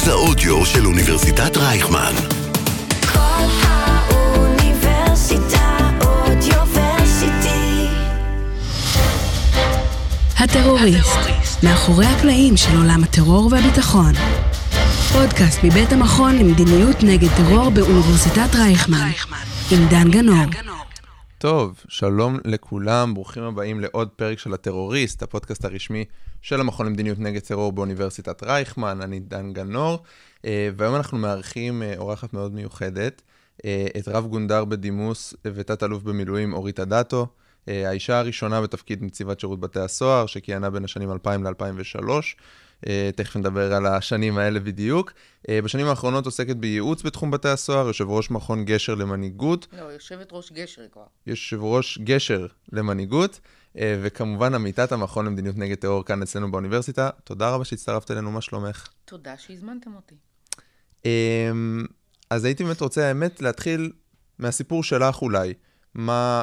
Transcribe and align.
מרכז 0.00 0.08
האודיו 0.08 0.66
של 0.66 0.86
אוניברסיטת 0.86 1.56
רייכמן. 1.56 2.12
כל 3.12 3.18
האוניברסיטה 3.62 4.68
אודיוורסיטי. 6.00 7.86
הטרוריסט, 10.38 11.18
מאחורי 11.62 12.06
הקלעים 12.06 12.56
של 12.56 12.76
עולם 12.76 13.04
הטרור 13.04 13.48
והביטחון. 13.52 14.12
פודקאסט 15.12 15.60
מבית 15.64 15.92
המכון 15.92 16.38
למדיניות 16.38 17.02
נגד 17.02 17.28
טרור 17.36 17.70
באוניברסיטת 17.70 18.54
רייכמן, 18.54 19.10
עם 19.70 19.86
דן 19.88 20.10
גנור. 20.10 20.69
טוב, 21.40 21.84
שלום 21.88 22.38
לכולם, 22.44 23.14
ברוכים 23.14 23.42
הבאים 23.42 23.80
לעוד 23.80 24.08
פרק 24.08 24.38
של 24.38 24.54
הטרוריסט, 24.54 25.22
הפודקאסט 25.22 25.64
הרשמי 25.64 26.04
של 26.42 26.60
המכון 26.60 26.86
למדיניות 26.86 27.18
נגד 27.18 27.40
טרור 27.40 27.72
באוניברסיטת 27.72 28.42
רייכמן, 28.42 29.00
אני 29.00 29.20
דן 29.20 29.52
גנור, 29.52 29.98
אה, 30.44 30.68
והיום 30.76 30.94
אנחנו 30.94 31.18
מארחים 31.18 31.82
אה, 31.82 31.94
אורחת 31.98 32.32
מאוד 32.32 32.54
מיוחדת, 32.54 33.22
אה, 33.64 33.86
את 33.98 34.08
רב 34.08 34.26
גונדר 34.26 34.64
בדימוס 34.64 35.34
ותת-אלוף 35.44 36.02
במילואים 36.02 36.52
אורית 36.52 36.80
אדטו, 36.80 37.26
האישה 37.66 38.18
הראשונה 38.18 38.60
בתפקיד 38.60 39.02
נציבת 39.02 39.40
שירות 39.40 39.60
בתי 39.60 39.80
הסוהר, 39.80 40.26
שכיהנה 40.26 40.70
בין 40.70 40.84
השנים 40.84 41.12
2000 41.12 41.46
ל-2003. 41.46 42.08
אה, 42.86 43.10
תכף 43.16 43.36
נדבר 43.36 43.74
על 43.74 43.86
השנים 43.86 44.38
האלה 44.38 44.60
בדיוק. 44.60 45.12
אה, 45.48 45.62
בשנים 45.62 45.86
האחרונות 45.86 46.24
עוסקת 46.24 46.56
בייעוץ 46.56 47.02
בתחום 47.02 47.30
בתי 47.30 47.48
הסוהר, 47.48 47.86
יושב 47.86 48.08
ראש 48.08 48.30
מכון 48.30 48.64
גשר 48.64 48.94
למנהיגות. 48.94 49.66
לא, 49.72 49.82
יושבת 49.82 50.28
ראש 50.32 50.52
גשר 50.52 50.82
כבר. 50.92 51.04
יושב 51.26 51.62
ראש 51.62 51.98
גשר 51.98 52.46
למנהיגות, 52.72 53.40
אה, 53.78 53.98
וכמובן 54.02 54.54
עמיתת 54.54 54.92
המכון 54.92 55.26
למדיניות 55.26 55.56
נגד 55.56 55.76
טרור 55.76 56.04
כאן 56.04 56.22
אצלנו 56.22 56.50
באוניברסיטה. 56.50 57.10
תודה 57.24 57.50
רבה 57.50 57.64
שהצטרפת 57.64 58.10
אלינו, 58.10 58.30
מה 58.30 58.40
שלומך? 58.40 58.88
תודה 59.04 59.34
שהזמנתם 59.38 59.90
אותי. 59.94 60.14
אז 62.30 62.44
הייתי 62.44 62.64
באמת 62.64 62.80
רוצה, 62.80 63.08
האמת, 63.08 63.42
להתחיל 63.42 63.92
מהסיפור 64.38 64.84
שלך 64.84 65.22
אולי. 65.22 65.54
מה, 65.94 66.42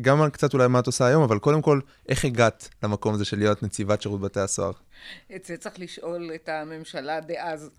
גם 0.00 0.22
על 0.22 0.30
קצת 0.30 0.54
אולי 0.54 0.68
מה 0.68 0.78
את 0.78 0.86
עושה 0.86 1.06
היום, 1.06 1.22
אבל 1.22 1.38
קודם 1.38 1.62
כל, 1.62 1.80
איך 2.08 2.24
הגעת 2.24 2.68
למקום 2.82 3.14
הזה 3.14 3.24
של 3.24 3.38
להיות 3.38 3.62
נציבת 3.62 4.02
שירות 4.02 4.20
בתי 4.20 4.40
הסוהר? 4.40 4.72
את 5.36 5.44
זה 5.44 5.56
צריך 5.56 5.80
לשאול 5.80 6.30
את 6.34 6.48
הממשלה 6.48 7.20
דאז, 7.20 7.70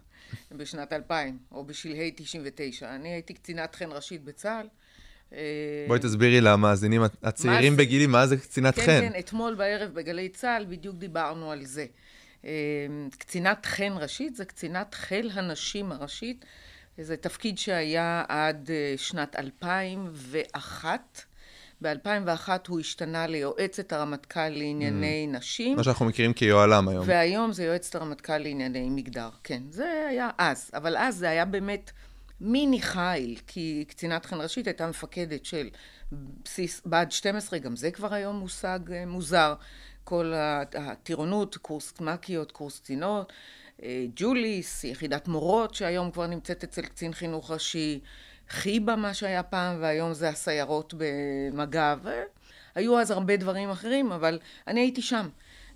בשנת 0.51 0.93
2000, 0.93 1.37
או 1.51 1.65
בשלהי 1.65 2.11
99. 2.15 2.95
אני 2.95 3.09
הייתי 3.09 3.33
קצינת 3.33 3.75
חן 3.75 3.91
ראשית 3.91 4.23
בצה"ל. 4.23 4.67
אה, 5.33 5.85
בואי 5.87 5.99
תסבירי 5.99 6.41
למאזינים 6.41 7.01
הצעירים 7.23 7.73
מה 7.73 7.77
בגילי, 7.77 8.07
מה 8.07 8.27
זה 8.27 8.37
קצינת 8.37 8.75
כן, 8.75 8.81
חן? 8.81 9.09
כן, 9.09 9.19
אתמול 9.19 9.55
בערב 9.55 9.93
בגלי 9.93 10.29
צה"ל 10.29 10.65
בדיוק 10.69 10.95
דיברנו 10.95 11.51
על 11.51 11.65
זה. 11.65 11.85
אה, 12.45 12.51
קצינת 13.17 13.65
חן 13.65 13.93
ראשית 13.95 14.35
זה 14.35 14.45
קצינת 14.45 14.93
חיל 14.93 15.31
הנשים 15.33 15.91
הראשית. 15.91 16.45
זה 16.97 17.17
תפקיד 17.17 17.57
שהיה 17.57 18.23
עד 18.27 18.69
אה, 18.71 18.93
שנת 18.97 19.35
2001. 19.35 21.21
ב-2001 21.81 22.49
הוא 22.67 22.79
השתנה 22.79 23.27
ליועצת 23.27 23.93
הרמטכ"ל 23.93 24.49
לענייני 24.49 25.27
mm. 25.31 25.37
נשים. 25.37 25.77
מה 25.77 25.83
שאנחנו 25.83 26.05
מכירים 26.05 26.33
כיוהל"ם 26.33 26.87
היום. 26.87 27.05
והיום 27.07 27.51
זה 27.51 27.63
יועצת 27.63 27.95
הרמטכ"ל 27.95 28.37
לענייני 28.37 28.89
מגדר. 28.89 29.29
כן, 29.43 29.63
זה 29.69 30.05
היה 30.09 30.29
אז. 30.37 30.71
אבל 30.73 30.97
אז 30.97 31.15
זה 31.15 31.29
היה 31.29 31.45
באמת 31.45 31.91
מיני 32.41 32.81
חיל, 32.81 33.39
כי 33.47 33.85
קצינת 33.87 34.25
חן 34.25 34.41
ראשית 34.41 34.67
הייתה 34.67 34.87
מפקדת 34.87 35.45
של 35.45 35.69
בסיס 36.43 36.81
בה"ד 36.85 37.11
12, 37.11 37.59
גם 37.59 37.75
זה 37.75 37.91
כבר 37.91 38.13
היום 38.13 38.35
מושג 38.35 38.79
אה, 38.91 39.05
מוזר. 39.05 39.53
כל 40.03 40.33
הטירונות, 40.75 41.57
קורס 41.57 41.93
מקיות, 42.01 42.51
קורס 42.51 42.79
קצינות. 42.79 43.33
אה, 43.83 44.05
ג'וליס, 44.15 44.83
יחידת 44.83 45.27
מורות, 45.27 45.75
שהיום 45.75 46.11
כבר 46.11 46.27
נמצאת 46.27 46.63
אצל 46.63 46.81
קצין 46.81 47.13
חינוך 47.13 47.51
ראשי. 47.51 47.99
חיבה, 48.49 48.95
מה 48.95 49.13
שהיה 49.13 49.43
פעם, 49.43 49.77
והיום 49.81 50.13
זה 50.13 50.29
הסיירות 50.29 50.93
במג"ב. 50.97 52.09
היו 52.75 52.99
אז 52.99 53.11
הרבה 53.11 53.37
דברים 53.37 53.69
אחרים, 53.69 54.11
אבל 54.11 54.39
אני 54.67 54.79
הייתי 54.79 55.01
שם. 55.01 55.29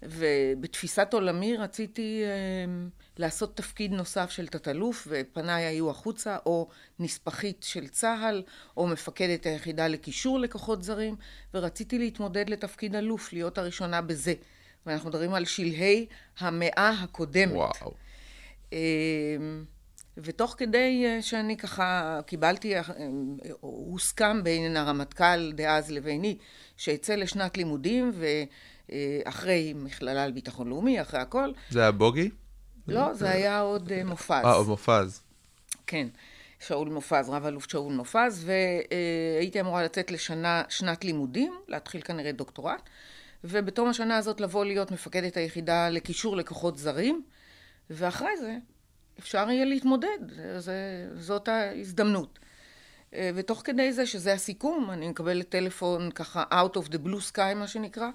ובתפיסת 0.03 1.13
עולמי 1.13 1.57
רציתי 1.57 2.23
אה, 2.25 2.89
לעשות 3.17 3.57
תפקיד 3.57 3.91
נוסף 3.91 4.29
של 4.29 4.47
תת-אלוף, 4.47 5.07
ופניי 5.11 5.65
היו 5.65 5.89
החוצה, 5.89 6.37
או 6.45 6.67
נספחית 6.99 7.63
של 7.63 7.87
צה"ל, 7.87 8.43
או 8.77 8.87
מפקדת 8.87 9.45
היחידה 9.45 9.87
לקישור 9.87 10.39
לכוחות 10.39 10.83
זרים, 10.83 11.15
ורציתי 11.53 11.99
להתמודד 11.99 12.49
לתפקיד 12.49 12.95
אלוף, 12.95 13.33
להיות 13.33 13.57
הראשונה 13.57 14.01
בזה. 14.01 14.33
ואנחנו 14.85 15.09
מדברים 15.09 15.33
על 15.33 15.45
שלהי 15.45 16.05
המאה 16.39 16.89
הקודמת. 16.89 17.53
וואו. 17.53 17.93
אה, 18.73 18.77
ותוך 20.23 20.55
כדי 20.57 21.03
אה, 21.05 21.21
שאני 21.21 21.57
ככה 21.57 22.19
קיבלתי, 22.25 22.75
אה, 22.75 22.81
הוסכם 23.59 24.43
בין 24.43 24.77
הרמטכ"ל 24.77 25.51
דאז 25.51 25.91
לביני, 25.91 26.37
שאצא 26.77 27.15
לשנת 27.15 27.57
לימודים, 27.57 28.11
ואחרי 28.89 29.73
מכללה 29.75 30.27
לביטחון 30.27 30.67
לאומי, 30.67 31.01
אחרי 31.01 31.19
הכל. 31.19 31.51
זה 31.69 31.81
היה 31.81 31.91
בוגי? 31.91 32.29
לא, 32.87 33.13
זה 33.13 33.29
היה 33.29 33.59
עוד 33.59 33.91
אה, 33.91 34.03
מופז. 34.03 34.31
אה, 34.31 34.53
עוד 34.53 34.67
מופז. 34.67 35.21
כן, 35.87 36.07
שאול 36.59 36.89
מופז, 36.89 37.29
רב 37.29 37.45
אלוף 37.45 37.71
שאול 37.71 37.93
מופז, 37.93 38.45
והייתי 38.45 39.59
אמורה 39.59 39.83
לצאת 39.83 40.11
לשנה, 40.11 40.63
שנת 40.69 41.05
לימודים, 41.05 41.53
להתחיל 41.67 42.01
כנראה 42.01 42.31
דוקטורט, 42.31 42.89
ובתום 43.43 43.89
השנה 43.89 44.17
הזאת 44.17 44.41
לבוא 44.41 44.65
להיות 44.65 44.91
מפקדת 44.91 45.37
היחידה 45.37 45.89
לקישור 45.89 46.37
לכוחות 46.37 46.77
זרים, 46.77 47.23
ואחרי 47.89 48.37
זה 48.37 48.57
אפשר 49.19 49.49
יהיה 49.49 49.65
להתמודד, 49.65 50.19
זה, 50.57 51.07
זאת 51.15 51.47
ההזדמנות. 51.47 52.39
אה, 53.13 53.31
ותוך 53.35 53.61
כדי 53.65 53.93
זה, 53.93 54.05
שזה 54.05 54.33
הסיכום, 54.33 54.91
אני 54.91 55.07
מקבלת 55.07 55.49
טלפון 55.49 56.11
ככה 56.11 56.43
out 56.51 56.77
of 56.77 56.89
the 56.89 56.97
blue 57.05 57.33
sky, 57.33 57.55
מה 57.55 57.67
שנקרא, 57.67 58.09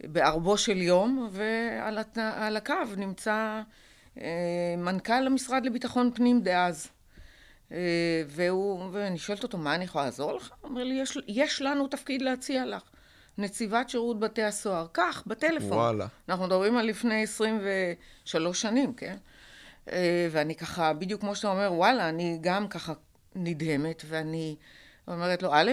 בערבו 0.00 0.58
של 0.58 0.76
יום, 0.76 1.28
ועל 1.30 2.56
הקו 2.56 2.74
נמצא 2.96 3.62
אה, 4.20 4.74
מנכ"ל 4.78 5.26
המשרד 5.26 5.66
לביטחון 5.66 6.10
פנים 6.14 6.42
דאז. 6.42 6.88
אה, 7.72 8.22
והוא, 8.26 8.88
ואני 8.92 9.18
שואלת 9.18 9.42
אותו, 9.42 9.58
מה 9.58 9.74
אני 9.74 9.84
יכולה 9.84 10.04
לעזור 10.04 10.32
לך? 10.32 10.50
הוא 10.60 10.70
אומר 10.70 10.84
לי, 10.84 10.94
יש, 10.94 11.18
יש 11.28 11.62
לנו 11.62 11.88
תפקיד 11.88 12.22
להציע 12.22 12.66
לך. 12.66 12.82
נציבת 13.38 13.90
שירות 13.90 14.20
בתי 14.20 14.42
הסוהר, 14.42 14.86
כך, 14.94 15.22
בטלפון. 15.26 15.78
וואלה. 15.78 16.06
אנחנו 16.28 16.46
מדברים 16.46 16.76
על 16.76 16.86
לפני 16.86 17.22
23 17.22 18.62
שנים, 18.62 18.94
כן? 18.94 19.16
אה, 19.92 20.28
ואני 20.30 20.54
ככה, 20.54 20.92
בדיוק 20.92 21.20
כמו 21.20 21.36
שאתה 21.36 21.48
אומר, 21.48 21.72
וואלה, 21.72 22.08
אני 22.08 22.38
גם 22.40 22.68
ככה 22.68 22.92
נדהמת, 23.34 24.02
ואני 24.06 24.56
אומרת 25.08 25.42
לו, 25.42 25.50
א', 25.52 25.70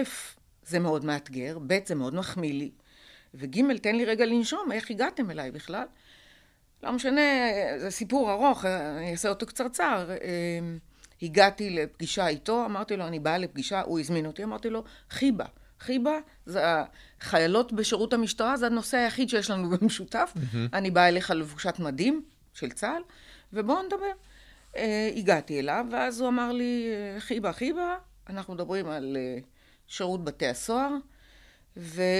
זה 0.66 0.78
מאוד 0.78 1.04
מאתגר, 1.04 1.58
ב', 1.66 1.78
זה 1.86 1.94
מאוד 1.94 2.14
מחמיא 2.14 2.52
לי, 2.52 2.70
וג', 3.34 3.76
תן 3.82 3.96
לי 3.96 4.04
רגע 4.04 4.26
לנשום, 4.26 4.72
איך 4.72 4.90
הגעתם 4.90 5.30
אליי 5.30 5.50
בכלל? 5.50 5.86
לא 6.82 6.92
משנה, 6.92 7.20
זה 7.78 7.90
סיפור 7.90 8.32
ארוך, 8.32 8.64
אני 8.64 9.12
אעשה 9.12 9.28
אותו 9.28 9.46
קצרצר. 9.46 10.10
אה, 10.10 10.16
הגעתי 11.22 11.70
לפגישה 11.70 12.28
איתו, 12.28 12.64
אמרתי 12.64 12.96
לו, 12.96 13.06
אני 13.06 13.18
באה 13.18 13.38
לפגישה, 13.38 13.80
הוא 13.80 14.00
הזמין 14.00 14.26
אותי, 14.26 14.44
אמרתי 14.44 14.70
לו, 14.70 14.84
חיבה. 15.10 15.44
חיבה, 15.80 16.18
זה 16.46 16.64
החיילות 17.20 17.72
בשירות 17.72 18.12
המשטרה, 18.12 18.56
זה 18.56 18.66
הנושא 18.66 18.96
היחיד 18.96 19.28
שיש 19.28 19.50
לנו 19.50 19.70
במשותף. 19.76 20.32
Mm-hmm. 20.36 20.56
אני 20.72 20.90
באה 20.90 21.08
אליך 21.08 21.30
לבושת 21.30 21.78
מדים 21.78 22.22
של 22.54 22.70
צה"ל, 22.70 23.02
ובואו 23.52 23.82
נדבר. 23.82 24.12
Uh, 24.74 24.78
הגעתי 25.16 25.60
אליו, 25.60 25.86
ואז 25.90 26.20
הוא 26.20 26.28
אמר 26.28 26.52
לי, 26.52 26.88
חיבה, 27.18 27.52
חיבה, 27.52 27.98
אנחנו 28.28 28.54
מדברים 28.54 28.88
על 28.88 29.16
uh, 29.16 29.44
שירות 29.86 30.24
בתי 30.24 30.46
הסוהר, 30.46 30.90
ואנחנו 31.76 32.18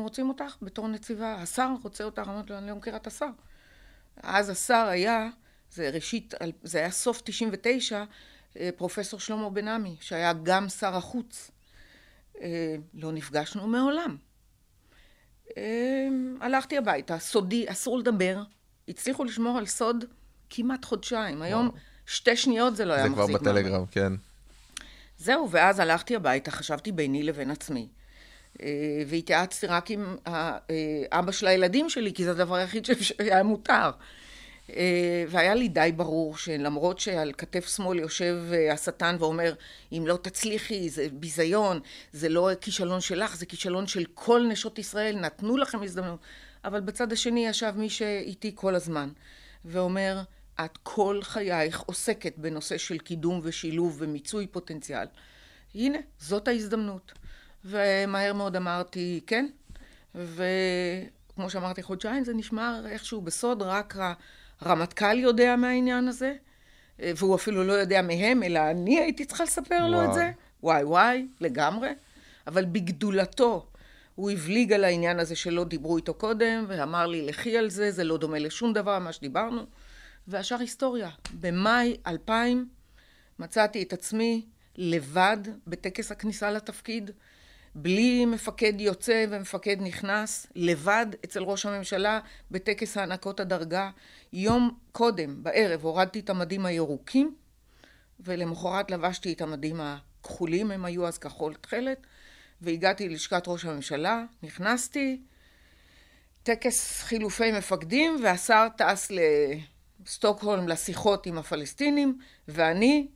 um, 0.00 0.02
רוצים 0.02 0.28
אותך 0.28 0.56
בתור 0.62 0.88
נציבה. 0.88 1.34
השר 1.34 1.74
רוצה 1.82 2.04
אותך, 2.04 2.22
אמרתי 2.28 2.52
לו, 2.52 2.58
אני 2.58 2.68
לא 2.68 2.76
מכירה 2.76 2.96
את 2.96 3.06
השר. 3.06 3.30
אז 4.16 4.48
השר 4.48 4.86
היה, 4.90 5.28
זה 5.70 5.90
ראשית, 5.90 6.34
זה 6.62 6.78
היה 6.78 6.90
סוף 6.90 7.22
99, 7.24 8.04
אה, 8.56 8.70
פרופסור 8.76 9.20
שלמה 9.20 9.50
בן 9.50 9.68
עמי, 9.68 9.96
שהיה 10.00 10.32
גם 10.42 10.68
שר 10.68 10.96
החוץ. 10.96 11.50
לא 12.94 13.12
נפגשנו 13.12 13.66
מעולם. 13.66 14.16
הלכתי 16.40 16.78
הביתה, 16.78 17.18
סודי, 17.18 17.70
אסור 17.70 17.98
לדבר. 17.98 18.42
הצליחו 18.92 19.24
לשמור 19.24 19.58
על 19.58 19.66
סוד 19.66 20.04
כמעט 20.50 20.84
חודשיים. 20.84 21.42
היום 21.42 21.70
שתי 22.06 22.36
שניות 22.36 22.76
זה 22.76 22.84
לא 22.84 22.92
היה 22.92 23.04
מחזיק 23.04 23.18
מעמד. 23.18 23.32
זה 23.32 23.38
כבר 23.38 23.52
בטלגרם, 23.52 23.86
כן. 23.86 24.12
זהו, 25.18 25.50
ואז 25.50 25.80
הלכתי 25.80 26.16
הביתה, 26.16 26.50
חשבתי 26.50 26.92
ביני 26.92 27.22
לבין 27.22 27.50
עצמי. 27.50 27.88
אה, 28.62 28.68
והתייעצתי 29.06 29.66
רק 29.66 29.90
עם 29.90 30.16
אה, 30.26 31.32
של 31.32 31.46
הילדים 31.46 31.90
שלי, 31.90 32.12
כי 32.12 32.24
זה 32.24 32.30
הדבר 32.30 32.54
היחיד 32.54 32.86
שהיה 33.00 33.42
מותר. 33.52 33.90
אה, 34.76 35.24
והיה 35.28 35.54
לי 35.54 35.68
די 35.68 35.92
ברור 35.96 36.36
שלמרות 36.36 36.98
שעל 36.98 37.32
כתף 37.38 37.76
שמאל 37.76 37.98
יושב 37.98 38.38
השטן 38.72 39.16
ואומר, 39.18 39.54
אם 39.92 40.04
לא 40.06 40.18
תצליחי, 40.22 40.90
זה 40.90 41.06
ביזיון, 41.12 41.80
זה 42.12 42.28
לא 42.28 42.50
כישלון 42.60 43.00
שלך, 43.00 43.36
זה 43.36 43.46
כישלון 43.46 43.86
של 43.86 44.04
כל 44.14 44.46
נשות 44.48 44.78
ישראל, 44.78 45.16
נתנו 45.16 45.56
לכם 45.56 45.82
הזדמנות. 45.82 46.20
אבל 46.64 46.80
בצד 46.80 47.12
השני 47.12 47.46
ישב 47.46 47.72
מי 47.76 47.90
שאיתי 47.90 48.52
כל 48.54 48.74
הזמן. 48.74 49.08
ואומר, 49.64 50.22
את 50.64 50.78
כל 50.82 51.18
חייך 51.22 51.80
עוסקת 51.80 52.38
בנושא 52.38 52.78
של 52.78 52.98
קידום 52.98 53.40
ושילוב 53.42 53.96
ומיצוי 53.98 54.46
פוטנציאל. 54.46 55.06
הנה, 55.74 55.98
זאת 56.18 56.48
ההזדמנות. 56.48 57.12
ומהר 57.64 58.32
מאוד 58.32 58.56
אמרתי 58.56 59.20
כן, 59.26 59.46
וכמו 60.14 61.50
שאמרתי, 61.50 61.82
חודשיים 61.82 62.24
זה 62.24 62.34
נשמע 62.34 62.80
איכשהו 62.86 63.20
בסוד, 63.20 63.62
רק 63.62 63.96
הרמטכ"ל 64.60 65.18
יודע 65.18 65.56
מהעניין 65.56 66.08
הזה, 66.08 66.34
והוא 66.98 67.34
אפילו 67.34 67.64
לא 67.64 67.72
יודע 67.72 68.02
מהם, 68.02 68.42
אלא 68.42 68.60
אני 68.70 68.98
הייתי 69.00 69.24
צריכה 69.24 69.44
לספר 69.44 69.88
לו 69.88 70.00
את 70.00 70.04
וואו. 70.04 70.14
זה. 70.14 70.32
וואי 70.62 70.84
וואי, 70.84 71.26
לגמרי. 71.40 71.90
אבל 72.46 72.64
בגדולתו 72.64 73.66
הוא 74.14 74.30
הבליג 74.30 74.72
על 74.72 74.84
העניין 74.84 75.18
הזה 75.18 75.36
שלא 75.36 75.64
דיברו 75.64 75.96
איתו 75.96 76.14
קודם, 76.14 76.64
ואמר 76.68 77.06
לי, 77.06 77.22
לכי 77.22 77.58
על 77.58 77.70
זה, 77.70 77.90
זה 77.90 78.04
לא 78.04 78.16
דומה 78.16 78.38
לשום 78.38 78.72
דבר, 78.72 78.98
מה 78.98 79.12
שדיברנו. 79.12 79.66
והשאר 80.28 80.58
היסטוריה. 80.58 81.10
במאי 81.40 81.96
2000 82.06 82.68
מצאתי 83.38 83.82
את 83.82 83.92
עצמי 83.92 84.46
לבד 84.76 85.36
בטקס 85.66 86.12
הכניסה 86.12 86.50
לתפקיד, 86.50 87.10
בלי 87.74 88.26
מפקד 88.26 88.80
יוצא 88.80 89.24
ומפקד 89.30 89.76
נכנס, 89.80 90.46
לבד 90.54 91.06
אצל 91.24 91.42
ראש 91.42 91.66
הממשלה 91.66 92.20
בטקס 92.50 92.96
הענקות 92.96 93.40
הדרגה. 93.40 93.90
יום 94.32 94.78
קודם, 94.92 95.42
בערב, 95.42 95.84
הורדתי 95.84 96.20
את 96.20 96.30
המדים 96.30 96.66
הירוקים, 96.66 97.34
ולמחרת 98.20 98.90
לבשתי 98.90 99.32
את 99.32 99.40
המדים 99.40 99.80
הכחולים, 99.80 100.70
הם 100.70 100.84
היו 100.84 101.06
אז 101.06 101.18
כחול 101.18 101.54
תכלת, 101.54 102.06
והגעתי 102.62 103.08
ללשכת 103.08 103.42
ראש 103.46 103.64
הממשלה, 103.64 104.24
נכנסתי, 104.42 105.20
טקס 106.42 107.02
חילופי 107.02 107.52
מפקדים, 107.52 108.20
והשר 108.22 108.66
טס 108.76 109.12
לסטוקהולם 110.04 110.68
לשיחות 110.68 111.26
עם 111.26 111.38
הפלסטינים, 111.38 112.18
ואני, 112.48 113.06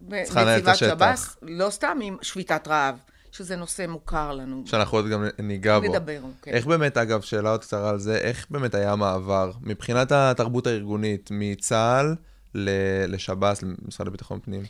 נציבת. 0.00 0.76
שב"ס, 0.76 1.36
לא 1.42 1.70
סתם 1.70 1.98
עם 2.02 2.16
שביתת 2.22 2.68
רעב, 2.68 2.98
שזה 3.32 3.56
נושא 3.56 3.86
מוכר 3.88 4.32
לנו. 4.32 4.62
שאנחנו 4.66 4.98
עוד 4.98 5.08
גם 5.08 5.24
ניגע 5.38 5.78
בו. 5.78 5.88
נדבר, 5.88 6.20
כן. 6.42 6.50
איך 6.50 6.66
באמת, 6.66 6.96
אגב, 6.96 7.20
שאלה 7.20 7.50
עוד 7.50 7.60
קצרה 7.60 7.90
על 7.90 7.98
זה, 7.98 8.18
איך 8.18 8.46
באמת 8.50 8.74
היה 8.74 8.92
המעבר 8.92 9.52
מבחינת 9.60 10.12
התרבות 10.12 10.66
הארגונית 10.66 11.28
מצה"ל 11.32 12.14
לשב"ס, 13.08 13.62
למשרד 13.62 14.06
לביטחון 14.06 14.40
פנים? 14.40 14.62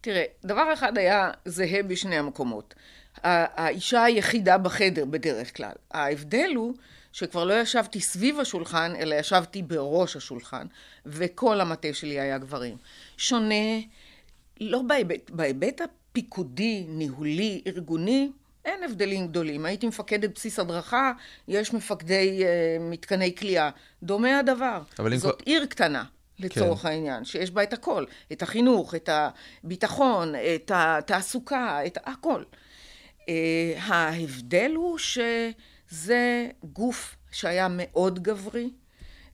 תראה, 0.00 0.24
דבר 0.44 0.72
אחד 0.72 0.98
היה 0.98 1.30
זהה 1.44 1.82
בשני 1.82 2.16
המקומות. 2.16 2.74
האישה 3.22 4.02
היחידה 4.04 4.58
בחדר 4.58 5.04
בדרך 5.04 5.56
כלל. 5.56 5.72
ההבדל 5.90 6.50
הוא 6.56 6.74
שכבר 7.12 7.44
לא 7.44 7.60
ישבתי 7.60 8.00
סביב 8.00 8.40
השולחן, 8.40 8.92
אלא 8.98 9.14
ישבתי 9.14 9.62
בראש 9.62 10.16
השולחן, 10.16 10.66
וכל 11.06 11.60
המטה 11.60 11.88
שלי 11.92 12.20
היה 12.20 12.38
גברים. 12.38 12.76
שונה, 13.16 13.54
לא 14.60 14.82
בהיבט, 14.82 15.30
בהיבט 15.30 15.80
הפיקודי, 15.80 16.84
ניהולי, 16.88 17.62
ארגוני, 17.66 18.30
אין 18.64 18.82
הבדלים 18.84 19.26
גדולים. 19.28 19.64
הייתי 19.64 19.86
מפקדת 19.86 20.34
בסיס 20.34 20.58
הדרכה, 20.58 21.12
יש 21.48 21.74
מפקדי 21.74 22.44
אה, 22.44 22.48
מתקני 22.80 23.34
כליאה. 23.34 23.70
דומה 24.02 24.38
הדבר. 24.38 24.82
אבל 24.98 25.16
זאת 25.16 25.34
כבר- 25.42 25.44
עיר 25.52 25.66
קטנה. 25.66 26.04
לצורך 26.38 26.78
כן. 26.82 26.88
העניין, 26.88 27.24
שיש 27.24 27.50
בה 27.50 27.62
את 27.62 27.72
הכל, 27.72 28.04
את 28.32 28.42
החינוך, 28.42 28.94
את 28.94 29.08
הביטחון, 29.64 30.32
את 30.54 30.70
התעסוקה, 30.74 31.86
את 31.86 31.98
הכל. 32.04 32.42
אה, 33.28 33.74
ההבדל 33.78 34.72
הוא 34.76 34.98
שזה 34.98 36.48
גוף 36.64 37.16
שהיה 37.32 37.66
מאוד 37.70 38.22
גברי, 38.22 38.70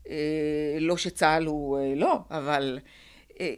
אה, 0.09 0.77
לא 0.81 0.97
שצה"ל 0.97 1.44
הוא 1.47 1.79
אה, 1.79 1.94
לא, 1.97 2.19
אבל 2.31 2.79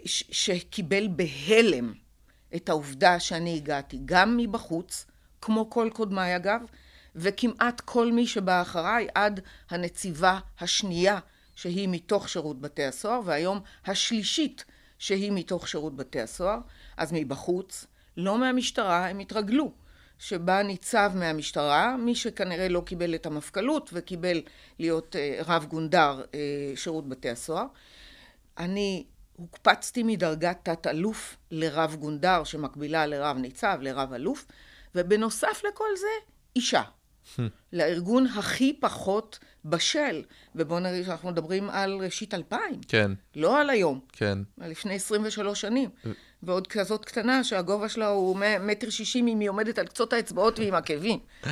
שקיבל 0.04 1.08
בהלם 1.08 1.92
את 2.56 2.68
העובדה 2.68 3.20
שאני 3.20 3.56
הגעתי 3.56 3.98
גם 4.04 4.36
מבחוץ, 4.36 5.06
כמו 5.40 5.70
כל 5.70 5.90
קודמיי 5.92 6.36
אגב, 6.36 6.60
וכמעט 7.16 7.80
כל 7.80 8.12
מי 8.12 8.26
שבא 8.26 8.62
אחריי 8.62 9.06
עד 9.14 9.40
הנציבה 9.70 10.38
השנייה 10.60 11.18
שהיא 11.54 11.88
מתוך 11.88 12.28
שירות 12.28 12.60
בתי 12.60 12.84
הסוהר, 12.84 13.20
והיום 13.24 13.60
השלישית 13.86 14.64
שהיא 14.98 15.32
מתוך 15.32 15.68
שירות 15.68 15.96
בתי 15.96 16.20
הסוהר, 16.20 16.58
אז 16.96 17.12
מבחוץ, 17.12 17.86
לא 18.16 18.38
מהמשטרה, 18.38 19.08
הם 19.08 19.18
התרגלו. 19.18 19.72
שבא 20.18 20.62
ניצב 20.62 21.12
מהמשטרה, 21.14 21.96
מי 21.96 22.14
שכנראה 22.14 22.68
לא 22.68 22.82
קיבל 22.86 23.14
את 23.14 23.26
המפכ"לות 23.26 23.90
וקיבל 23.92 24.42
להיות 24.78 25.16
אה, 25.16 25.40
רב 25.46 25.64
גונדר 25.64 26.22
אה, 26.34 26.40
שירות 26.76 27.08
בתי 27.08 27.30
הסוהר. 27.30 27.66
אני 28.58 29.04
הוקפצתי 29.36 30.02
מדרגת 30.02 30.58
תת-אלוף 30.62 31.36
לרב 31.50 31.96
גונדר, 31.98 32.44
שמקבילה 32.44 33.06
לרב 33.06 33.36
ניצב, 33.36 33.78
לרב 33.80 34.12
אלוף, 34.12 34.46
ובנוסף 34.94 35.62
לכל 35.68 35.88
זה, 35.96 36.30
אישה. 36.56 36.82
לארגון 37.72 38.26
הכי 38.26 38.76
פחות 38.80 39.38
בשל, 39.64 40.22
ובואו 40.54 40.80
נראה 40.80 41.04
שאנחנו 41.04 41.30
מדברים 41.30 41.70
על 41.70 41.98
ראשית 42.04 42.34
אלפיים, 42.34 42.80
כן, 42.88 43.10
לא 43.36 43.60
על 43.60 43.70
היום, 43.70 44.00
כן. 44.12 44.38
על 44.60 44.70
לפני 44.70 44.94
23 44.94 45.60
שנים. 45.60 45.90
ועוד 46.42 46.66
כזאת 46.66 47.04
קטנה 47.04 47.44
שהגובה 47.44 47.88
שלה 47.88 48.08
הוא 48.08 48.38
מטר 48.60 48.90
שישים 48.90 49.28
אם 49.28 49.40
היא 49.40 49.48
עומדת 49.48 49.78
על 49.78 49.86
קצות 49.86 50.12
האצבעות 50.12 50.58
ועם 50.58 50.74
עקבים. 50.74 51.18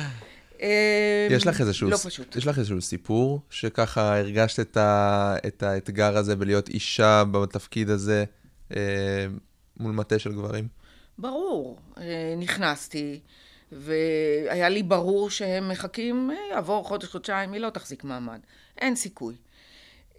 יש 1.29 1.47
לך 1.47 1.61
איזשהו, 1.61 1.89
לא 1.89 1.97
פשוט. 1.97 2.35
יש 2.35 2.47
לך 2.47 2.57
איזשהו 2.57 2.81
סיפור 2.81 3.41
שככה 3.49 4.17
הרגשת 4.17 4.59
את, 4.59 4.77
ה, 4.77 5.35
את 5.47 5.63
האתגר 5.63 6.17
הזה 6.17 6.35
בלהיות 6.35 6.69
אישה 6.69 7.23
בתפקיד 7.31 7.89
הזה 7.89 8.25
אה, 8.75 9.27
מול 9.79 9.91
מטה 9.91 10.19
של 10.19 10.31
גברים? 10.31 10.67
ברור, 11.17 11.79
אה, 11.97 12.33
נכנסתי, 12.37 13.19
והיה 13.71 14.69
לי 14.69 14.83
ברור 14.83 15.29
שהם 15.29 15.69
מחכים, 15.69 16.31
אה, 16.31 16.35
יעבור 16.51 16.87
חודש, 16.87 17.07
חודשיים, 17.07 17.53
היא 17.53 17.61
לא 17.61 17.69
תחזיק 17.69 18.03
מעמד. 18.03 18.39
אין 18.77 18.95
סיכוי. 18.95 19.35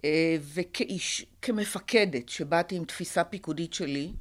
אה, 0.05 0.37
וכאיש, 0.53 1.25
כמפקדת, 1.41 2.29
שבאתי 2.29 2.75
עם 2.75 2.85
תפיסה 2.85 3.23
פיקודית 3.23 3.73
שלי, 3.73 4.11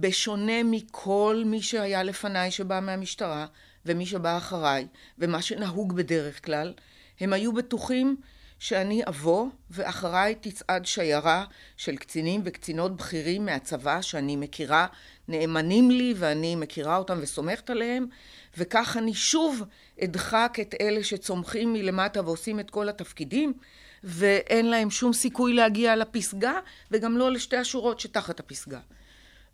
בשונה 0.00 0.62
מכל 0.64 1.42
מי 1.46 1.62
שהיה 1.62 2.02
לפניי 2.02 2.50
שבא 2.50 2.80
מהמשטרה, 2.80 3.46
ומי 3.86 4.06
שבא 4.06 4.36
אחריי, 4.36 4.86
ומה 5.18 5.42
שנהוג 5.42 5.96
בדרך 5.96 6.44
כלל, 6.44 6.72
הם 7.20 7.32
היו 7.32 7.52
בטוחים 7.52 8.16
שאני 8.58 9.02
אבוא, 9.08 9.46
ואחריי 9.70 10.34
תצעד 10.40 10.86
שיירה 10.86 11.44
של 11.76 11.96
קצינים 11.96 12.40
וקצינות 12.44 12.96
בכירים 12.96 13.44
מהצבא 13.44 14.02
שאני 14.02 14.36
מכירה, 14.36 14.86
נאמנים 15.28 15.90
לי, 15.90 16.14
ואני 16.16 16.56
מכירה 16.56 16.96
אותם 16.96 17.18
וסומכת 17.20 17.70
עליהם, 17.70 18.06
וכך 18.58 18.96
אני 18.96 19.14
שוב 19.14 19.62
אדחק 20.04 20.56
את 20.60 20.74
אלה 20.80 21.04
שצומחים 21.04 21.72
מלמטה 21.72 22.22
ועושים 22.22 22.60
את 22.60 22.70
כל 22.70 22.88
התפקידים, 22.88 23.52
ואין 24.04 24.70
להם 24.70 24.90
שום 24.90 25.12
סיכוי 25.12 25.52
להגיע 25.52 25.96
לפסגה, 25.96 26.54
וגם 26.90 27.18
לא 27.18 27.32
לשתי 27.32 27.56
השורות 27.56 28.00
שתחת 28.00 28.40
הפסגה. 28.40 28.80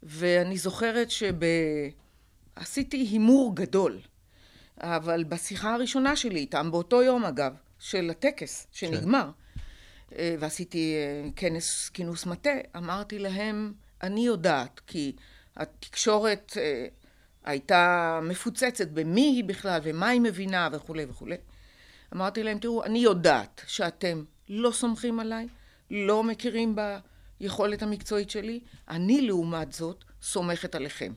ואני 0.03 0.59
זוכרת 0.59 1.09
שעשיתי 1.11 2.97
הימור 2.97 3.57
גדול, 3.57 4.01
אבל 4.81 5.25
בשיחה 5.25 5.75
הראשונה 5.75 6.17
שלי 6.17 6.41
איתם, 6.41 6.71
באותו 6.71 7.03
יום 7.03 7.25
אגב, 7.25 7.53
של 7.79 8.11
הטקס 8.11 8.67
שנגמר, 8.73 9.31
אה, 10.19 10.35
ועשיתי 10.39 10.95
אה, 10.95 11.31
כנס, 11.37 11.89
כינוס 11.89 12.27
מטה, 12.27 12.51
אמרתי 12.77 13.19
להם, 13.19 13.73
אני 14.03 14.27
יודעת, 14.27 14.81
כי 14.87 15.17
התקשורת 15.57 16.53
אה, 16.57 16.87
הייתה 17.45 18.21
מפוצצת 18.23 18.89
במי 18.89 19.21
היא 19.21 19.45
בכלל 19.45 19.81
ומה 19.83 20.09
היא 20.09 20.21
מבינה 20.21 20.69
וכולי 20.73 21.05
וכולי. 21.09 21.37
אמרתי 22.15 22.43
להם, 22.43 22.59
תראו, 22.59 22.85
אני 22.85 22.99
יודעת 22.99 23.63
שאתם 23.67 24.25
לא 24.49 24.71
סומכים 24.71 25.21
עליי, 25.21 25.49
לא 25.91 26.25
מכירים 26.25 26.77
ביכולת 27.41 27.83
המקצועית 27.83 28.31
שלי, 28.31 28.61
אני 28.89 29.21
לעומת 29.21 29.73
זאת 29.73 30.05
סומכת 30.23 30.75
עליכם. 30.75 31.13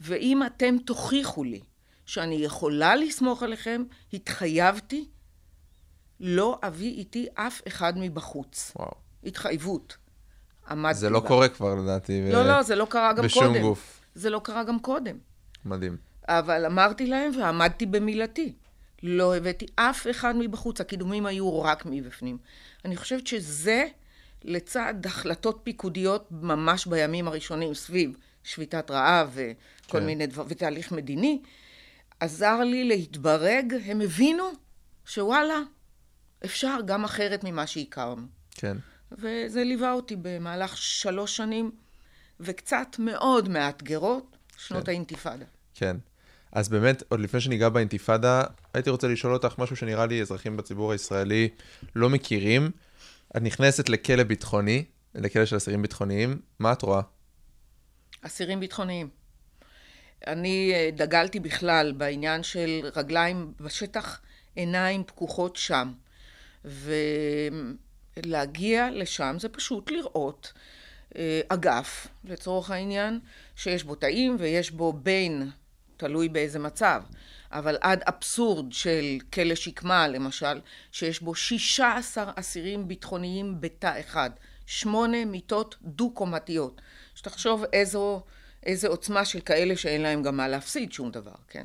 ואם 0.00 0.46
אתם 0.46 0.76
תוכיחו 0.86 1.44
לי 1.44 1.60
שאני 2.06 2.34
יכולה 2.34 2.96
לסמוך 2.96 3.42
עליכם, 3.42 3.82
התחייבתי, 4.12 5.08
לא 6.20 6.58
אביא 6.62 6.90
איתי 6.90 7.26
אף 7.34 7.60
אחד 7.68 7.92
מבחוץ. 7.96 8.72
וואו. 8.76 8.90
התחייבות. 9.24 9.96
עמדתי 10.70 10.98
זה 10.98 11.10
לא 11.10 11.20
בה. 11.20 11.28
קורה 11.28 11.48
כבר 11.48 11.74
לדעתי. 11.74 12.22
ו- 12.24 12.32
לא, 12.32 12.46
לא, 12.48 12.62
זה 12.62 12.74
לא 12.74 12.84
קרה 12.90 13.12
גם 13.12 13.24
בשום 13.24 13.46
קודם. 13.46 13.60
גוף. 13.60 14.00
זה 14.14 14.30
לא 14.30 14.40
קרה 14.44 14.64
גם 14.64 14.78
קודם. 14.78 15.18
מדהים. 15.64 15.96
אבל 16.28 16.66
אמרתי 16.66 17.06
להם 17.06 17.32
ועמדתי 17.38 17.86
במילתי. 17.86 18.52
לא 19.02 19.36
הבאתי 19.36 19.66
אף 19.76 20.06
אחד 20.10 20.36
מבחוץ, 20.36 20.80
הקידומים 20.80 21.26
היו 21.26 21.62
רק 21.62 21.86
מבפנים. 21.86 22.38
אני 22.84 22.96
חושבת 22.96 23.26
שזה, 23.26 23.86
לצד 24.44 24.94
החלטות 25.04 25.60
פיקודיות 25.62 26.28
ממש 26.30 26.86
בימים 26.86 27.28
הראשונים 27.28 27.74
סביב 27.74 28.16
שביתת 28.44 28.90
רעב 28.90 29.30
וכל 29.34 29.98
כן. 29.98 30.06
מיני 30.06 30.26
דבר, 30.26 30.44
ותהליך 30.48 30.92
מדיני, 30.92 31.42
עזר 32.20 32.60
לי 32.60 32.84
להתברג, 32.84 33.74
הם 33.84 34.00
הבינו 34.00 34.44
שוואלה, 35.06 35.60
אפשר 36.44 36.78
גם 36.84 37.04
אחרת 37.04 37.44
ממה 37.44 37.66
שהכרנו. 37.66 38.26
כן. 38.50 38.76
וזה 39.12 39.64
ליווה 39.64 39.92
אותי 39.92 40.16
במהלך 40.22 40.76
שלוש 40.76 41.36
שנים, 41.36 41.70
וקצת 42.40 42.86
מאוד 42.98 43.48
מאתגרות, 43.48 44.36
שנות 44.56 44.84
כן. 44.84 44.90
האינתיפאדה. 44.90 45.44
כן. 45.74 45.96
אז 46.52 46.68
באמת, 46.68 47.02
עוד 47.08 47.20
לפני 47.20 47.40
שניגע 47.40 47.68
באינתיפאדה, 47.68 48.42
הייתי 48.74 48.90
רוצה 48.90 49.08
לשאול 49.08 49.32
אותך 49.32 49.54
משהו 49.58 49.76
שנראה 49.76 50.06
לי 50.06 50.20
אזרחים 50.20 50.56
בציבור 50.56 50.92
הישראלי 50.92 51.48
לא 51.96 52.10
מכירים. 52.10 52.70
את 53.36 53.42
נכנסת 53.42 53.88
לכלא 53.88 54.22
ביטחוני, 54.22 54.84
לכלא 55.14 55.46
של 55.46 55.56
אסירים 55.56 55.82
ביטחוניים, 55.82 56.40
מה 56.58 56.72
את 56.72 56.82
רואה? 56.82 57.00
אסירים 58.22 58.60
ביטחוניים. 58.60 59.08
אני 60.26 60.72
אה, 60.74 60.90
דגלתי 60.92 61.40
בכלל 61.40 61.92
בעניין 61.92 62.42
של 62.42 62.80
רגליים 62.96 63.52
בשטח, 63.60 64.20
עיניים 64.56 65.04
פקוחות 65.04 65.56
שם. 65.56 65.92
ולהגיע 68.16 68.88
לשם 68.92 69.36
זה 69.38 69.48
פשוט 69.48 69.90
לראות 69.90 70.52
אה, 71.16 71.40
אגף, 71.48 72.06
לצורך 72.24 72.70
העניין, 72.70 73.20
שיש 73.56 73.84
בו 73.84 73.94
תאים 73.94 74.36
ויש 74.38 74.70
בו 74.70 74.92
בין, 74.92 75.50
תלוי 75.96 76.28
באיזה 76.28 76.58
מצב, 76.58 77.02
אבל 77.52 77.76
עד 77.80 78.02
אבסורד 78.08 78.72
של 78.72 79.18
כלא 79.32 79.54
שקמה, 79.54 80.08
למשל, 80.08 80.60
שיש 80.92 81.20
בו 81.20 81.34
16 81.34 82.32
אסירים 82.36 82.88
ביטחוניים 82.88 83.60
בתא 83.60 84.00
אחד, 84.00 84.30
שמונה 84.66 85.24
מיטות 85.24 85.76
דו-קומתיות. 85.82 86.80
שתחשוב 87.14 87.64
איזו, 87.72 88.22
איזו 88.66 88.88
עוצמה 88.88 89.24
של 89.24 89.40
כאלה 89.40 89.76
שאין 89.76 90.02
להם 90.02 90.22
גם 90.22 90.36
מה 90.36 90.48
להפסיד 90.48 90.92
שום 90.92 91.10
דבר, 91.10 91.34
כן? 91.48 91.64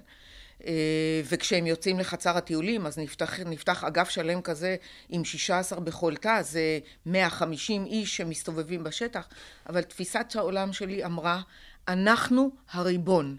אה, 0.66 1.22
וכשהם 1.26 1.68
יוצאים 1.68 2.00
לחצר 2.00 2.38
הטיולים, 2.38 2.86
אז 2.86 2.98
נפתח, 2.98 3.40
נפתח 3.40 3.84
אגף 3.84 4.10
שלם 4.10 4.42
כזה 4.42 4.76
עם 5.10 5.26
16 5.26 5.80
בכל 5.80 6.16
תא, 6.16 6.42
זה 6.42 6.80
150 7.06 7.86
איש 7.86 8.18
שמסתובבים 8.18 8.84
בשטח, 8.84 9.28
אבל 9.70 9.82
תפיסת 9.82 10.26
העולם 10.36 10.74
שלי 10.74 11.06
אמרה, 11.06 11.42
אנחנו 11.88 12.52
הריבון. 12.72 13.38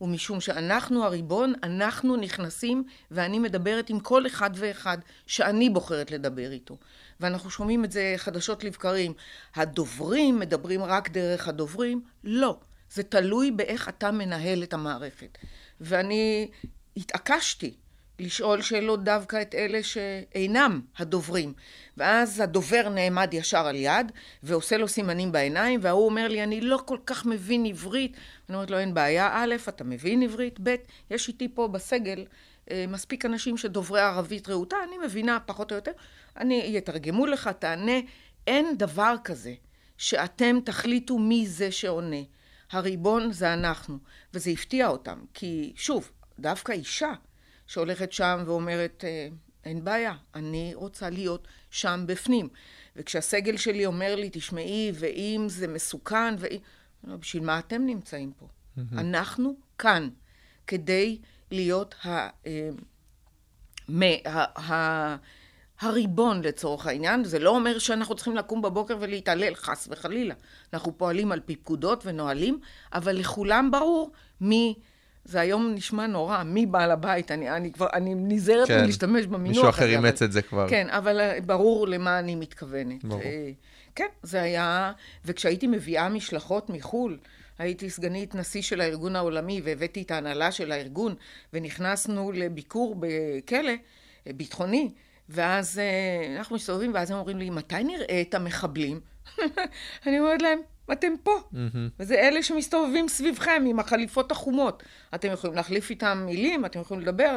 ומשום 0.00 0.40
שאנחנו 0.40 1.04
הריבון, 1.04 1.52
אנחנו 1.62 2.16
נכנסים 2.16 2.84
ואני 3.10 3.38
מדברת 3.38 3.90
עם 3.90 4.00
כל 4.00 4.26
אחד 4.26 4.50
ואחד 4.54 4.98
שאני 5.26 5.70
בוחרת 5.70 6.10
לדבר 6.10 6.52
איתו. 6.52 6.76
ואנחנו 7.20 7.50
שומעים 7.50 7.84
את 7.84 7.92
זה 7.92 8.14
חדשות 8.16 8.64
לבקרים. 8.64 9.12
הדוברים 9.54 10.38
מדברים 10.38 10.82
רק 10.82 11.10
דרך 11.10 11.48
הדוברים? 11.48 12.02
לא. 12.24 12.58
זה 12.92 13.02
תלוי 13.02 13.50
באיך 13.50 13.88
אתה 13.88 14.10
מנהל 14.10 14.62
את 14.62 14.72
המערכת. 14.72 15.38
ואני 15.80 16.50
התעקשתי 16.96 17.74
לשאול 18.20 18.62
שאלות 18.62 19.04
דווקא 19.04 19.42
את 19.42 19.54
אלה 19.54 19.82
שאינם 19.82 20.80
הדוברים. 20.98 21.52
ואז 21.96 22.40
הדובר 22.40 22.88
נעמד 22.88 23.34
ישר 23.34 23.66
על 23.66 23.76
יד, 23.76 24.12
ועושה 24.42 24.76
לו 24.76 24.88
סימנים 24.88 25.32
בעיניים, 25.32 25.80
וההוא 25.82 26.06
אומר 26.06 26.28
לי, 26.28 26.42
אני 26.42 26.60
לא 26.60 26.80
כל 26.84 26.98
כך 27.06 27.26
מבין 27.26 27.66
עברית. 27.66 28.16
אני 28.48 28.54
אומרת 28.54 28.70
לו, 28.70 28.78
אין 28.78 28.94
בעיה, 28.94 29.30
א', 29.32 29.54
אתה 29.68 29.84
מבין 29.84 30.22
עברית, 30.22 30.58
ב', 30.62 30.74
יש 31.10 31.28
איתי 31.28 31.48
פה 31.54 31.68
בסגל 31.68 32.24
אה, 32.70 32.84
מספיק 32.88 33.24
אנשים 33.24 33.56
שדוברי 33.56 34.00
ערבית 34.00 34.48
רהוטה, 34.48 34.76
אני 34.88 34.98
מבינה 35.06 35.38
פחות 35.46 35.72
או 35.72 35.76
יותר, 35.76 35.92
אני 36.36 36.62
יתרגמו 36.76 37.26
לך, 37.26 37.50
תענה. 37.58 38.00
אין 38.46 38.78
דבר 38.78 39.14
כזה 39.24 39.54
שאתם 39.98 40.58
תחליטו 40.64 41.18
מי 41.18 41.46
זה 41.46 41.72
שעונה. 41.72 42.22
הריבון 42.72 43.32
זה 43.32 43.52
אנחנו. 43.52 43.98
וזה 44.34 44.50
הפתיע 44.50 44.88
אותם, 44.88 45.18
כי 45.34 45.72
שוב, 45.76 46.10
דווקא 46.38 46.72
אישה 46.72 47.12
שהולכת 47.70 48.12
שם 48.12 48.42
ואומרת, 48.46 49.04
"אה, 49.06 49.28
אין 49.64 49.84
בעיה, 49.84 50.14
אני 50.34 50.72
רוצה 50.74 51.10
להיות 51.10 51.48
שם 51.70 52.04
בפנים. 52.06 52.48
וכשהסגל 52.96 53.56
שלי 53.56 53.86
אומר 53.86 54.14
לי, 54.16 54.28
תשמעי, 54.32 54.92
ואם 54.94 55.44
זה 55.48 55.68
מסוכן, 55.68 56.34
ואם... 56.38 56.58
לא, 57.04 57.16
בשביל 57.16 57.42
מה 57.42 57.58
אתם 57.58 57.86
נמצאים 57.86 58.32
פה? 58.38 58.48
אנחנו 58.92 59.54
כאן 59.78 60.08
כדי 60.66 61.18
להיות 61.50 61.94
ה... 62.04 62.08
אה, 62.46 62.70
מ- 63.88 64.26
ה- 64.26 64.72
ה- 64.72 65.16
הריבון 65.80 66.42
לצורך 66.42 66.86
העניין, 66.86 67.24
זה 67.24 67.38
לא 67.38 67.50
אומר 67.50 67.78
שאנחנו 67.78 68.14
צריכים 68.14 68.36
לקום 68.36 68.62
בבוקר 68.62 68.96
ולהתעלל, 69.00 69.54
חס 69.54 69.88
וחלילה. 69.90 70.34
אנחנו 70.72 70.98
פועלים 70.98 71.32
על 71.32 71.40
פי 71.40 71.56
פקודות 71.56 72.06
ונהלים, 72.06 72.60
אבל 72.92 73.16
לכולם 73.16 73.70
ברור 73.70 74.12
מי, 74.40 74.74
זה 75.30 75.40
היום 75.40 75.74
נשמע 75.74 76.06
נורא, 76.06 76.42
מי 76.42 76.66
בעל 76.66 76.90
הבית, 76.90 77.30
אני, 77.30 77.50
אני 77.50 77.72
כבר, 77.72 77.86
אני 77.92 78.14
נזהרת 78.14 78.68
כן. 78.68 78.82
מלהשתמש 78.82 79.26
במינוח 79.26 79.48
מישהו 79.48 79.68
אחר 79.68 79.86
אימץ 79.86 80.22
את 80.22 80.32
זה 80.32 80.42
כבר. 80.42 80.68
כן, 80.68 80.86
אבל 80.90 81.20
אה, 81.20 81.38
ברור 81.46 81.88
למה 81.88 82.18
אני 82.18 82.34
מתכוונת. 82.34 83.04
ברור. 83.04 83.22
אה, 83.22 83.50
כן, 83.94 84.06
זה 84.22 84.42
היה, 84.42 84.92
וכשהייתי 85.24 85.66
מביאה 85.66 86.08
משלחות 86.08 86.70
מחו"ל, 86.70 87.18
הייתי 87.58 87.90
סגנית 87.90 88.34
נשיא 88.34 88.62
של 88.62 88.80
הארגון 88.80 89.16
העולמי 89.16 89.60
והבאתי 89.64 90.02
את 90.02 90.10
ההנהלה 90.10 90.52
של 90.52 90.72
הארגון 90.72 91.14
ונכנסנו 91.52 92.32
לביקור 92.32 92.96
בכלא 92.98 93.72
אה, 94.26 94.32
ביטחוני 94.32 94.90
ואז 95.28 95.78
אה, 95.78 96.36
אנחנו 96.36 96.56
מסתובבים 96.56 96.94
ואז 96.94 97.10
הם 97.10 97.18
אומרים 97.18 97.38
לי 97.38 97.50
מתי 97.50 97.84
נראה 97.84 98.20
את 98.20 98.34
המחבלים? 98.34 99.00
אני 100.06 100.18
אומרת 100.20 100.42
להם 100.42 100.58
אתם 100.92 101.12
פה 101.22 101.40
וזה 102.00 102.14
אלה 102.14 102.42
שמסתובבים 102.42 103.08
סביבכם 103.08 103.64
עם 103.66 103.80
החליפות 103.80 104.32
החומות 104.32 104.82
אתם 105.14 105.32
יכולים 105.32 105.56
להחליף 105.56 105.90
איתם 105.90 106.22
מילים 106.26 106.64
אתם 106.64 106.80
יכולים 106.80 107.02
לדבר 107.02 107.36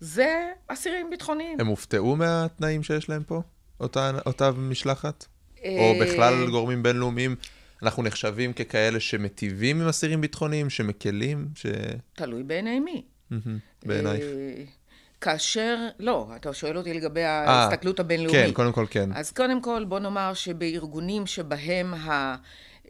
זה 0.00 0.50
אסירים 0.68 1.10
ביטחוניים 1.10 1.60
הם 1.60 1.66
הופתעו 1.66 2.16
מהתנאים 2.16 2.82
שיש 2.82 3.08
להם 3.08 3.22
פה? 3.22 3.42
אותה, 3.80 4.10
אותה 4.26 4.50
משלחת? 4.50 5.26
או 5.64 5.64
אה, 5.64 5.98
בכלל 6.00 6.50
גורמים 6.50 6.82
בינלאומיים? 6.82 7.36
אנחנו 7.82 8.02
נחשבים 8.02 8.52
ככאלה 8.52 9.00
שמטיבים 9.00 9.80
עם 9.80 9.88
אסירים 9.88 10.20
ביטחוניים, 10.20 10.70
שמקלים, 10.70 11.48
ש... 11.54 11.66
תלוי 12.14 12.42
בעיני 12.42 12.80
מי 12.80 13.02
בעינייך. 13.86 14.22
אה, 14.22 14.64
כאשר, 15.20 15.88
לא, 15.98 16.28
אתה 16.36 16.52
שואל 16.52 16.78
אותי 16.78 16.94
לגבי 16.94 17.22
אה, 17.22 17.50
ההסתכלות 17.50 18.00
הבינלאומית. 18.00 18.46
כן, 18.46 18.52
קודם 18.52 18.72
כל 18.72 18.86
כן. 18.90 19.10
אז 19.14 19.30
קודם 19.32 19.62
כל, 19.62 19.84
בוא 19.84 19.98
נאמר 19.98 20.34
שבארגונים 20.34 21.26
שבהם 21.26 21.94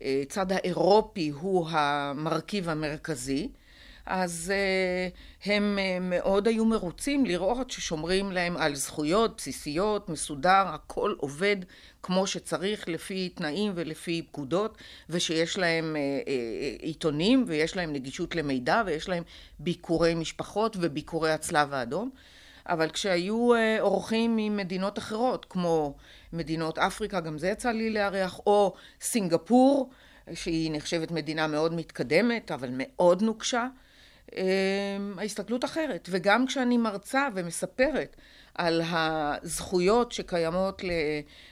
הצד 0.00 0.52
האירופי 0.52 1.28
הוא 1.28 1.68
המרכיב 1.70 2.68
המרכזי, 2.68 3.48
אז 4.06 4.52
אה, 4.54 5.08
הם 5.52 5.78
אה, 5.78 5.98
מאוד 6.00 6.48
היו 6.48 6.64
מרוצים 6.64 7.26
לראות 7.26 7.70
ששומרים 7.70 8.32
להם 8.32 8.56
על 8.56 8.74
זכויות 8.74 9.36
בסיסיות, 9.36 10.08
מסודר, 10.08 10.64
הכל 10.66 11.14
עובד 11.18 11.56
כמו 12.02 12.26
שצריך 12.26 12.88
לפי 12.88 13.28
תנאים 13.28 13.72
ולפי 13.74 14.22
פקודות, 14.22 14.78
ושיש 15.10 15.58
להם 15.58 15.96
אה, 15.96 16.32
עיתונים 16.78 17.44
ויש 17.46 17.76
להם 17.76 17.92
נגישות 17.92 18.36
למידע 18.36 18.82
ויש 18.86 19.08
להם 19.08 19.22
ביקורי 19.58 20.14
משפחות 20.14 20.76
וביקורי 20.80 21.32
הצלב 21.32 21.72
האדום. 21.72 22.10
אבל 22.68 22.90
כשהיו 22.90 23.54
אה, 23.54 23.76
אורחים 23.80 24.36
ממדינות 24.36 24.98
אחרות, 24.98 25.46
כמו 25.50 25.94
מדינות 26.32 26.78
אפריקה, 26.78 27.20
גם 27.20 27.38
זה 27.38 27.48
יצא 27.48 27.70
לי 27.70 27.90
לארח, 27.90 28.40
או 28.46 28.74
סינגפור, 29.00 29.90
שהיא 30.34 30.70
נחשבת 30.72 31.10
מדינה 31.10 31.46
מאוד 31.46 31.74
מתקדמת, 31.74 32.50
אבל 32.50 32.68
מאוד 32.72 33.22
נוקשה, 33.22 33.66
אה, 34.36 34.42
ההסתכלות 35.18 35.64
אחרת. 35.64 36.08
וגם 36.12 36.46
כשאני 36.46 36.76
מרצה 36.76 37.28
ומספרת 37.34 38.16
על 38.54 38.82
הזכויות 38.90 40.12
שקיימות 40.12 40.82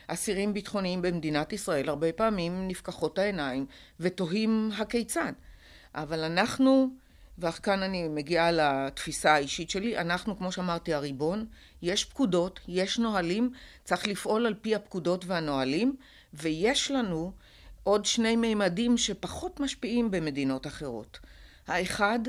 לאסירים 0.09 0.53
ביטחוניים 0.53 1.01
במדינת 1.01 1.53
ישראל, 1.53 1.89
הרבה 1.89 2.11
פעמים 2.11 2.67
נפקחות 2.67 3.19
העיניים 3.19 3.65
ותוהים 3.99 4.71
הכיצד. 4.77 5.33
אבל 5.95 6.23
אנחנו, 6.23 6.89
וכאן 7.39 7.83
אני 7.83 8.07
מגיעה 8.07 8.51
לתפיסה 8.51 9.33
האישית 9.33 9.69
שלי, 9.69 9.97
אנחנו, 9.97 10.37
כמו 10.37 10.51
שאמרתי, 10.51 10.93
הריבון, 10.93 11.45
יש 11.81 12.05
פקודות, 12.05 12.59
יש 12.67 12.99
נהלים, 12.99 13.51
צריך 13.83 14.07
לפעול 14.07 14.45
על 14.45 14.53
פי 14.61 14.75
הפקודות 14.75 15.25
והנהלים, 15.25 15.95
ויש 16.33 16.91
לנו 16.91 17.31
עוד 17.83 18.05
שני 18.05 18.35
מימדים 18.35 18.97
שפחות 18.97 19.59
משפיעים 19.59 20.11
במדינות 20.11 20.67
אחרות. 20.67 21.19
האחד, 21.67 22.19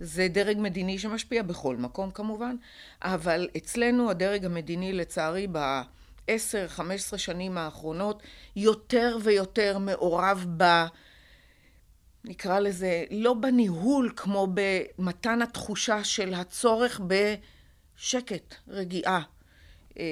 זה 0.00 0.28
דרג 0.28 0.56
מדיני 0.60 0.98
שמשפיע 0.98 1.42
בכל 1.42 1.76
מקום 1.76 2.10
כמובן, 2.10 2.56
אבל 3.02 3.48
אצלנו 3.56 4.10
הדרג 4.10 4.44
המדיני 4.44 4.92
לצערי 4.92 5.46
חמש 6.66 7.00
עשרה 7.00 7.18
שנים 7.18 7.58
האחרונות 7.58 8.22
יותר 8.56 9.18
ויותר 9.22 9.78
מעורב 9.78 10.46
ב... 10.56 10.64
נקרא 12.24 12.58
לזה, 12.58 13.04
לא 13.10 13.34
בניהול 13.34 14.12
כמו 14.16 14.48
במתן 14.54 15.42
התחושה 15.42 16.04
של 16.04 16.34
הצורך 16.34 17.00
בשקט, 17.06 18.54
רגיעה, 18.68 19.22
אה, 19.98 20.04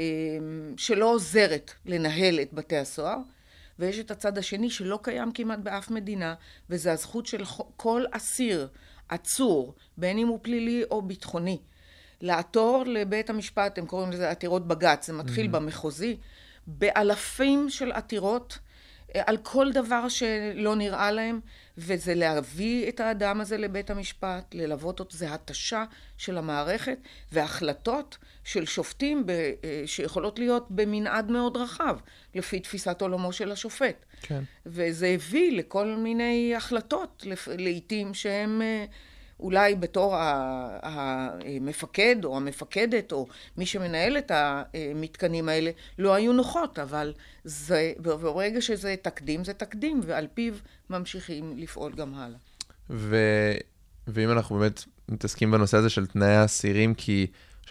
שלא 0.77 1.13
עוזרת 1.13 1.73
לנהל 1.87 2.41
את 2.41 2.53
בתי 2.53 2.77
הסוהר. 2.77 3.19
ויש 3.79 3.99
את 3.99 4.11
הצד 4.11 4.39
השני 4.39 4.71
שלא 4.71 4.99
קיים 5.03 5.33
כמעט 5.33 5.59
באף 5.59 5.91
מדינה, 5.91 6.35
וזה 6.71 6.93
הזכות 6.93 7.27
של 7.27 7.45
כל 7.77 8.05
אסיר, 8.11 8.69
עצור, 9.09 9.75
בין 9.97 10.19
אם 10.19 10.29
הוא 10.29 10.39
פלילי 10.43 10.85
או 10.91 11.03
ביטחוני, 11.03 11.59
לעתור 12.21 12.85
לבית 12.87 13.31
המשפט, 13.31 13.79
הם 13.79 13.87
קוראים 13.87 14.13
לזה 14.13 14.31
עתירות 14.31 14.69
בג"ץ, 14.69 15.07
זה 15.07 15.13
מתחיל 15.13 15.47
mm-hmm. 15.47 15.51
במחוזי, 15.51 16.17
באלפים 16.67 17.71
של 17.71 17.93
עתירות 17.93 18.59
על 19.15 19.37
כל 19.37 19.73
דבר 19.73 20.09
שלא 20.09 20.77
נראה 20.77 21.11
להם, 21.11 21.41
וזה 21.79 22.15
להביא 22.15 22.89
את 22.89 23.01
האדם 23.01 23.41
הזה 23.41 23.57
לבית 23.57 23.91
המשפט, 23.91 24.55
ללוות 24.55 25.01
אותו, 25.01 25.17
זה 25.17 25.35
התשה 25.35 25.85
של 26.19 26.39
המערכת, 26.39 26.99
והחלטות 27.33 28.19
של 28.45 28.67
שופטים 28.67 29.27
ב, 29.27 29.31
אה, 29.31 29.83
שיכולות 29.87 30.39
להיות 30.39 30.67
במנעד 30.71 31.31
מאוד 31.31 31.57
רחב, 31.57 31.97
לפי 32.35 32.61
תפיסת 32.61 33.03
עולמו 33.03 33.33
של 33.33 33.53
השופט. 33.53 34.05
כן. 34.23 34.43
וזה 34.67 35.07
הביא 35.07 35.59
לכל 35.59 35.87
מיני 35.87 36.55
החלטות, 36.57 37.27
לעתים 37.59 38.15
שהן 38.15 38.63
אה, 38.63 38.85
אולי 39.43 39.75
בתור 39.75 40.17
המפקד 40.83 42.17
או 42.25 42.37
המפקדת 42.37 43.13
או 43.13 43.27
מי 43.57 43.67
שמנהל 43.67 44.19
את 44.19 44.33
המתקנים 44.35 45.49
האלה 45.49 45.71
לא 45.99 46.15
היו 46.15 46.33
נוחות, 46.33 46.79
אבל 46.79 47.13
זה, 47.45 47.93
ברגע 47.99 48.61
שזה 48.61 48.95
תקדים 49.03 49.45
זה 49.45 49.53
תקדים, 49.55 50.01
ועל 50.07 50.27
פיו 50.35 50.55
ממשיכים 50.91 51.55
לפעול 51.57 51.93
גם 51.93 52.15
הלאה. 52.15 52.39
ו... 52.91 53.17
ואם 54.07 54.31
אנחנו 54.31 54.59
באמת 54.59 54.85
מתעסקים 55.09 55.51
בנושא 55.51 55.77
הזה 55.77 55.91
של 55.91 56.07
תנאי 56.07 56.35
האסירים, 56.35 56.95
כי 56.95 57.27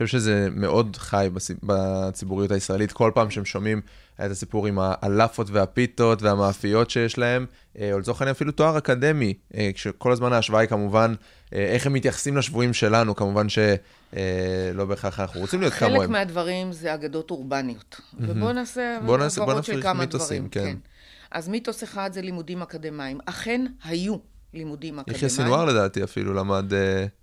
חושב 0.05 0.17
שזה 0.17 0.48
מאוד 0.51 0.96
חי 0.96 1.29
בצ... 1.34 1.51
בציבוריות 1.63 2.51
הישראלית, 2.51 2.91
כל 2.91 3.12
פעם 3.15 3.29
שהם 3.29 3.46
שומעים 3.46 3.81
את 4.25 4.31
הסיפור 4.31 4.67
עם 4.67 4.79
הלאפות 4.81 5.50
והפיתות 5.50 6.22
והמאפיות 6.22 6.89
שיש 6.89 7.17
להם, 7.17 7.46
אה, 7.79 7.93
או 7.93 8.00
לצורך 8.00 8.22
העניין 8.22 8.36
אפילו 8.36 8.51
תואר 8.51 8.77
אקדמי, 8.77 9.34
אה, 9.55 9.70
כשכל 9.74 10.12
הזמן 10.12 10.34
ההשוואה 10.34 10.62
היא 10.62 10.70
כמובן 10.70 11.13
אה, 11.53 11.65
איך 11.65 11.86
הם 11.86 11.93
מתייחסים 11.93 12.38
לשבויים 12.38 12.74
שלנו, 12.74 13.15
כמובן 13.15 13.48
שלא 13.50 14.86
בהכרח 14.86 15.20
אנחנו 15.20 15.41
רוצים 15.41 15.62
להיות 15.62 15.74
חלק 15.74 15.91
כמוהם. 15.91 16.12
מהדברים 16.12 16.72
זה 16.72 16.93
אגדות 16.93 17.31
אורבניות. 17.31 18.01
ובואו 18.20 18.53
נעשה 18.53 18.98
הבהרות 19.41 19.65
של 19.65 19.81
כמה 19.81 20.00
מיתוסים, 20.00 20.48
דברים. 20.48 20.50
כן. 20.50 20.77
אז 21.31 21.50
מיתוס 21.50 21.84
אחד 21.84 22.10
זה 22.13 22.22
לימודים 22.22 22.62
אקדמיים. 22.62 23.20
אכן 23.25 23.65
היו 23.84 24.15
לימודים 24.53 24.93
יחיא 24.93 25.13
אקדמיים. 25.13 25.29
סינואר 25.29 25.65
לדעתי 25.65 26.03
אפילו 26.03 26.34
למד... 26.34 26.74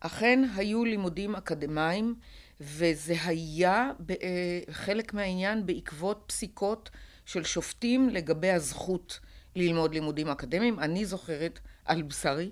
אכן 0.01 0.45
היו 0.57 0.85
לימודים 0.85 1.37
אקדמיים, 1.37 2.15
וזה 2.61 3.15
היה 3.25 3.91
אה, 4.11 4.61
חלק 4.71 5.15
מהעניין 5.15 5.67
בעקבות 5.67 6.25
פסיקות 6.27 6.91
של 7.27 7.45
שופטים 7.45 8.09
לגבי 8.09 8.50
הזכות 8.50 9.21
ללמוד 9.57 9.95
לימודים 9.95 10.29
אקדמיים. 10.29 10.79
אני 10.79 11.05
זוכרת 11.05 11.61
על 11.85 12.03
בשרי. 12.03 12.50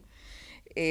אה, 0.78 0.82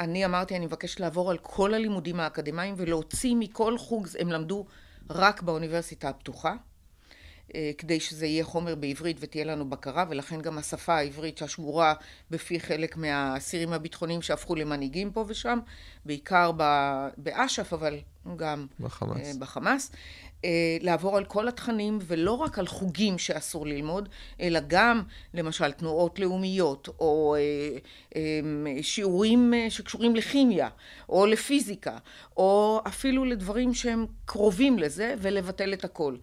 אני 0.00 0.24
אמרתי, 0.24 0.56
אני 0.56 0.66
מבקשת 0.66 1.00
לעבור 1.00 1.30
על 1.30 1.38
כל 1.38 1.74
הלימודים 1.74 2.20
האקדמיים 2.20 2.74
ולהוציא 2.78 3.34
מכל 3.38 3.78
חוג, 3.78 4.08
הם 4.18 4.32
למדו 4.32 4.66
רק 5.10 5.42
באוניברסיטה 5.42 6.08
הפתוחה. 6.08 6.54
אה, 7.54 7.70
כדי 7.78 8.00
שזה 8.00 8.26
יהיה 8.26 8.44
חומר 8.44 8.74
בעברית 8.74 9.16
ותהיה 9.20 9.44
לנו 9.44 9.70
בקרה, 9.70 10.04
ולכן 10.08 10.40
גם 10.40 10.58
השפה 10.58 10.94
העברית 10.94 11.38
שהשמורה 11.38 11.94
בפי 12.30 12.60
חלק 12.60 12.96
מהאסירים 12.96 13.72
הביטחוניים 13.72 14.22
שהפכו 14.22 14.54
למנהיגים 14.54 15.12
פה 15.12 15.24
ושם, 15.28 15.58
בעיקר 16.04 16.52
באש"ף, 17.16 17.72
אבל 17.72 17.98
גם 18.36 18.66
בחמאס. 18.80 19.26
אה, 19.26 19.32
בחמאס. 19.38 19.90
אה, 20.44 20.76
לעבור 20.80 21.16
על 21.16 21.24
כל 21.24 21.48
התכנים, 21.48 21.98
ולא 22.02 22.32
רק 22.32 22.58
על 22.58 22.66
חוגים 22.66 23.18
שאסור 23.18 23.66
ללמוד, 23.66 24.08
אלא 24.40 24.60
גם, 24.66 25.02
למשל, 25.34 25.72
תנועות 25.72 26.18
לאומיות, 26.18 26.88
או 26.98 27.36
אה, 27.38 27.78
אה, 28.16 28.82
שיעורים 28.82 29.54
אה, 29.54 29.70
שקשורים 29.70 30.16
לכימיה, 30.16 30.68
או 31.08 31.26
לפיזיקה, 31.26 31.98
או 32.36 32.80
אפילו 32.86 33.24
לדברים 33.24 33.74
שהם 33.74 34.06
קרובים 34.24 34.78
לזה, 34.78 35.14
ולבטל 35.18 35.72
את 35.72 35.84
הכל. 35.84 36.16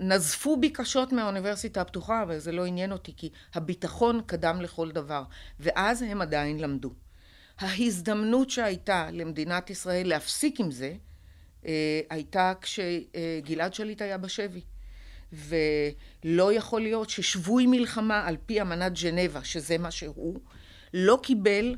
נזפו 0.00 0.56
בי 0.56 0.70
קשות 0.70 1.12
מהאוניברסיטה 1.12 1.80
הפתוחה, 1.80 2.22
אבל 2.22 2.38
זה 2.38 2.52
לא 2.52 2.66
עניין 2.66 2.92
אותי, 2.92 3.12
כי 3.16 3.30
הביטחון 3.54 4.20
קדם 4.26 4.60
לכל 4.60 4.90
דבר. 4.90 5.22
ואז 5.60 6.02
הם 6.02 6.20
עדיין 6.20 6.60
למדו. 6.60 6.90
ההזדמנות 7.58 8.50
שהייתה 8.50 9.08
למדינת 9.12 9.70
ישראל 9.70 10.08
להפסיק 10.08 10.60
עם 10.60 10.70
זה, 10.70 10.94
הייתה 12.10 12.52
כשגלעד 12.60 13.74
שליט 13.74 14.02
היה 14.02 14.18
בשבי. 14.18 14.60
ולא 15.32 16.52
יכול 16.52 16.80
להיות 16.80 17.10
ששבוי 17.10 17.66
מלחמה 17.66 18.26
על 18.26 18.36
פי 18.46 18.62
אמנת 18.62 18.96
ז'נבה, 18.96 19.44
שזה 19.44 19.78
מה 19.78 19.90
שהוא, 19.90 20.40
לא 20.94 21.18
קיבל 21.22 21.76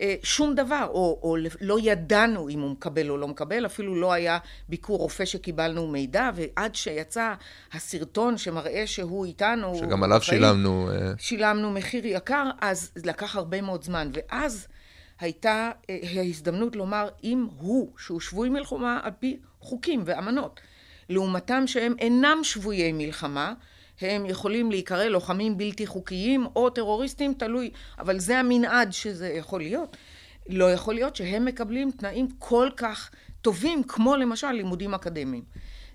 אה, 0.00 0.14
שום 0.22 0.54
דבר, 0.54 0.86
או, 0.88 1.18
או 1.22 1.36
לא 1.60 1.78
ידענו 1.82 2.48
אם 2.48 2.60
הוא 2.60 2.70
מקבל 2.70 3.10
או 3.10 3.16
לא 3.16 3.28
מקבל, 3.28 3.66
אפילו 3.66 3.94
לא 3.94 4.12
היה 4.12 4.38
ביקור 4.68 4.98
רופא 4.98 5.24
שקיבלנו 5.24 5.86
מידע, 5.86 6.30
ועד 6.34 6.74
שיצא 6.74 7.34
הסרטון 7.72 8.38
שמראה 8.38 8.86
שהוא 8.86 9.26
איתנו, 9.26 9.74
שגם 9.78 10.02
עליו 10.02 10.22
שילמנו... 10.22 10.90
אה, 10.90 11.12
שילמנו 11.18 11.70
מחיר 11.70 12.06
יקר, 12.06 12.50
אז 12.60 12.90
לקח 13.04 13.36
הרבה 13.36 13.60
מאוד 13.60 13.84
זמן, 13.84 14.10
ואז 14.12 14.66
הייתה 15.22 15.70
אה, 15.90 15.98
ההזדמנות 16.16 16.76
לומר, 16.76 17.08
אם 17.24 17.46
הוא, 17.58 17.92
שהוא 17.98 18.20
שבוי 18.20 18.48
מלחמה 18.48 19.00
על 19.02 19.10
פי 19.18 19.36
חוקים 19.60 20.02
ואמנות, 20.04 20.60
לעומתם 21.08 21.66
שהם 21.66 21.94
אינם 21.98 22.38
שבויי 22.42 22.92
מלחמה, 22.92 23.54
הם 24.00 24.26
יכולים 24.26 24.70
להיקרא 24.70 25.04
לוחמים 25.04 25.58
בלתי 25.58 25.86
חוקיים 25.86 26.46
או 26.56 26.70
טרוריסטים, 26.70 27.34
תלוי, 27.34 27.70
אבל 27.98 28.18
זה 28.18 28.38
המנעד 28.38 28.92
שזה 28.92 29.28
יכול 29.28 29.60
להיות. 29.60 29.96
לא 30.48 30.72
יכול 30.72 30.94
להיות 30.94 31.16
שהם 31.16 31.44
מקבלים 31.44 31.90
תנאים 31.90 32.28
כל 32.38 32.68
כך 32.76 33.10
טובים, 33.42 33.82
כמו 33.82 34.16
למשל 34.16 34.50
לימודים 34.50 34.94
אקדמיים. 34.94 35.44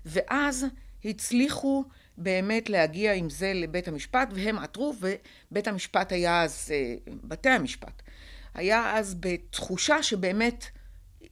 ואז 0.06 0.66
הצליחו 1.04 1.84
באמת 2.18 2.70
להגיע 2.70 3.12
עם 3.12 3.30
זה 3.30 3.52
לבית 3.54 3.88
המשפט, 3.88 4.28
והם 4.32 4.58
עתרו, 4.58 4.94
ובית 5.00 5.68
המשפט 5.68 6.12
היה 6.12 6.42
אז, 6.42 6.68
אה, 6.70 6.94
בתי 7.24 7.48
המשפט, 7.48 8.02
היה 8.54 8.96
אז 8.98 9.16
בתחושה 9.20 10.02
שבאמת 10.02 10.64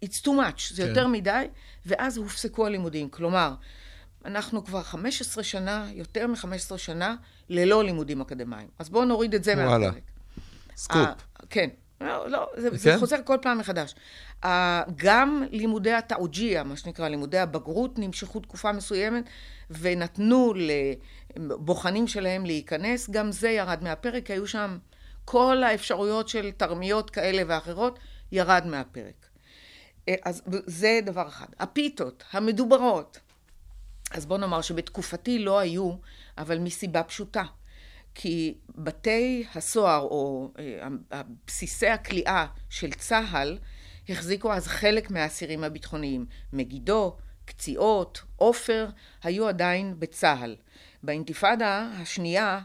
it's 0.04 0.20
too 0.24 0.28
much, 0.28 0.74
זה 0.74 0.82
כן. 0.82 0.88
יותר 0.88 1.06
מדי, 1.06 1.46
ואז 1.86 2.16
הופסקו 2.16 2.66
הלימודים. 2.66 3.08
כלומר, 3.08 3.54
אנחנו 4.24 4.64
כבר 4.64 4.82
15 4.82 5.44
שנה, 5.44 5.86
יותר 5.92 6.26
מ-15 6.26 6.78
שנה, 6.78 7.16
ללא 7.48 7.84
לימודים 7.84 8.20
אקדמיים. 8.20 8.68
אז 8.78 8.88
בואו 8.88 9.04
נוריד 9.04 9.34
את 9.34 9.44
זה 9.44 9.54
וואלה. 9.54 9.86
מהפרק. 9.86 10.02
סקופ. 10.76 10.96
אה, 10.96 11.12
כן. 11.50 11.68
לא, 12.00 12.30
לא, 12.30 12.48
זה, 12.56 12.76
זה 12.76 12.90
כן? 12.90 12.98
חוזר 12.98 13.16
כל 13.24 13.36
פעם 13.42 13.58
מחדש. 13.58 13.94
אה, 14.44 14.82
גם 14.96 15.44
לימודי 15.50 15.92
התאוג'יה, 15.92 16.64
מה 16.64 16.76
שנקרא 16.76 17.08
לימודי 17.08 17.38
הבגרות, 17.38 17.98
נמשכו 17.98 18.40
תקופה 18.40 18.72
מסוימת 18.72 19.24
ונתנו 19.70 20.52
לבוחנים 21.36 22.08
שלהם 22.08 22.46
להיכנס, 22.46 23.10
גם 23.10 23.32
זה 23.32 23.50
ירד 23.50 23.78
מהפרק, 23.82 24.30
היו 24.30 24.46
שם 24.46 24.78
כל 25.26 25.62
האפשרויות 25.62 26.28
של 26.28 26.50
תרמיות 26.50 27.10
כאלה 27.10 27.42
ואחרות, 27.46 27.98
ירד 28.32 28.66
מהפרק. 28.66 29.26
אה, 30.08 30.14
אז 30.24 30.42
זה 30.66 31.00
דבר 31.04 31.28
אחד. 31.28 31.46
הפיתות, 31.58 32.24
המדוברות. 32.32 33.18
אז 34.10 34.26
בוא 34.26 34.38
נאמר 34.38 34.60
שבתקופתי 34.60 35.38
לא 35.38 35.58
היו, 35.58 35.92
אבל 36.38 36.58
מסיבה 36.58 37.02
פשוטה. 37.02 37.44
כי 38.14 38.54
בתי 38.68 39.46
הסוהר, 39.54 40.02
או 40.02 40.50
אה, 40.58 41.22
בסיסי 41.46 41.86
הכליאה 41.86 42.46
של 42.70 42.92
צה"ל, 42.92 43.58
החזיקו 44.08 44.52
אז 44.52 44.66
חלק 44.66 45.10
מהאסירים 45.10 45.64
הביטחוניים. 45.64 46.26
מגידו, 46.52 47.16
קציעות, 47.44 48.22
עופר, 48.36 48.88
היו 49.22 49.48
עדיין 49.48 49.94
בצה"ל. 49.98 50.56
באינתיפאדה 51.06 51.88
השנייה, 51.92 52.60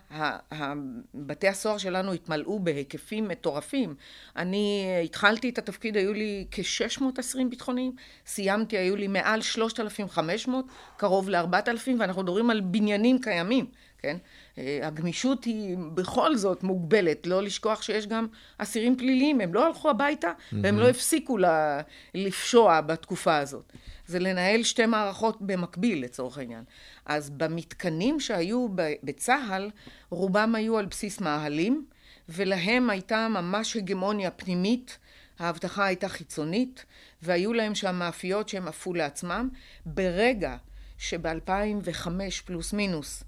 בתי 1.14 1.48
הסוהר 1.48 1.78
שלנו 1.78 2.14
התמלאו 2.14 2.60
בהיקפים 2.60 3.28
מטורפים. 3.28 3.96
אני 4.36 4.86
התחלתי 5.04 5.50
את 5.50 5.58
התפקיד, 5.58 5.98
היו 5.98 6.14
לי 6.14 6.46
כ-600 6.52 7.04
אסירים 7.20 7.50
ביטחוניים, 7.50 7.96
סיימתי, 8.26 8.78
היו 8.78 8.96
לי 8.96 9.08
מעל 9.08 9.42
3,500, 9.42 10.66
קרוב 10.98 11.30
ל-4,000, 11.30 11.90
ואנחנו 12.00 12.24
מדברים 12.24 12.50
על 12.50 12.62
בניינים 12.62 13.22
קיימים, 13.22 13.66
כן? 13.98 14.18
אה, 14.58 14.80
הגמישות 14.84 15.44
היא 15.44 15.78
בכל 15.94 16.36
זאת 16.36 16.64
מוגבלת, 16.64 17.28
לא 17.28 17.44
לשכוח 17.44 17.82
שיש 17.82 18.08
גם 18.08 18.28
אסירים 18.58 18.98
פליליים, 18.98 19.42
הם 19.42 19.54
לא 19.54 19.68
הלכו 19.68 19.90
הביתה 19.90 20.32
והם 20.52 20.80
לא 20.80 20.90
הפסיקו 20.90 21.38
ל- 21.38 21.80
לפשוע 22.16 22.82
בתקופה 22.82 23.38
הזאת. 23.38 23.74
זה 24.08 24.20
לנהל 24.20 24.64
שתי 24.64 24.86
מערכות 24.86 25.42
במקביל 25.42 26.04
לצורך 26.04 26.38
העניין. 26.38 26.64
אז 27.06 27.30
במתקנים 27.30 28.20
שהיו 28.20 28.68
בצה"ל, 29.04 29.70
רובם 30.10 30.56
היו 30.56 30.78
על 30.78 30.86
בסיס 30.86 31.22
מאהלים, 31.22 31.86
ולהם 32.30 32.90
הייתה 32.90 33.28
ממש 33.28 33.76
הגמוניה 33.76 34.32
פנימית, 34.32 34.98
האבטחה 35.40 35.86
הייתה 35.86 36.10
חיצונית, 36.10 36.86
והיו 37.22 37.54
להם 37.54 37.76
שם 37.76 37.96
מאפיות 37.96 38.50
שהם 38.50 38.68
עפו 38.68 38.94
לעצמם. 38.94 39.50
ברגע 39.86 40.56
שב-2005 40.98 42.08
פלוס 42.46 42.74
מינוס 42.74 43.24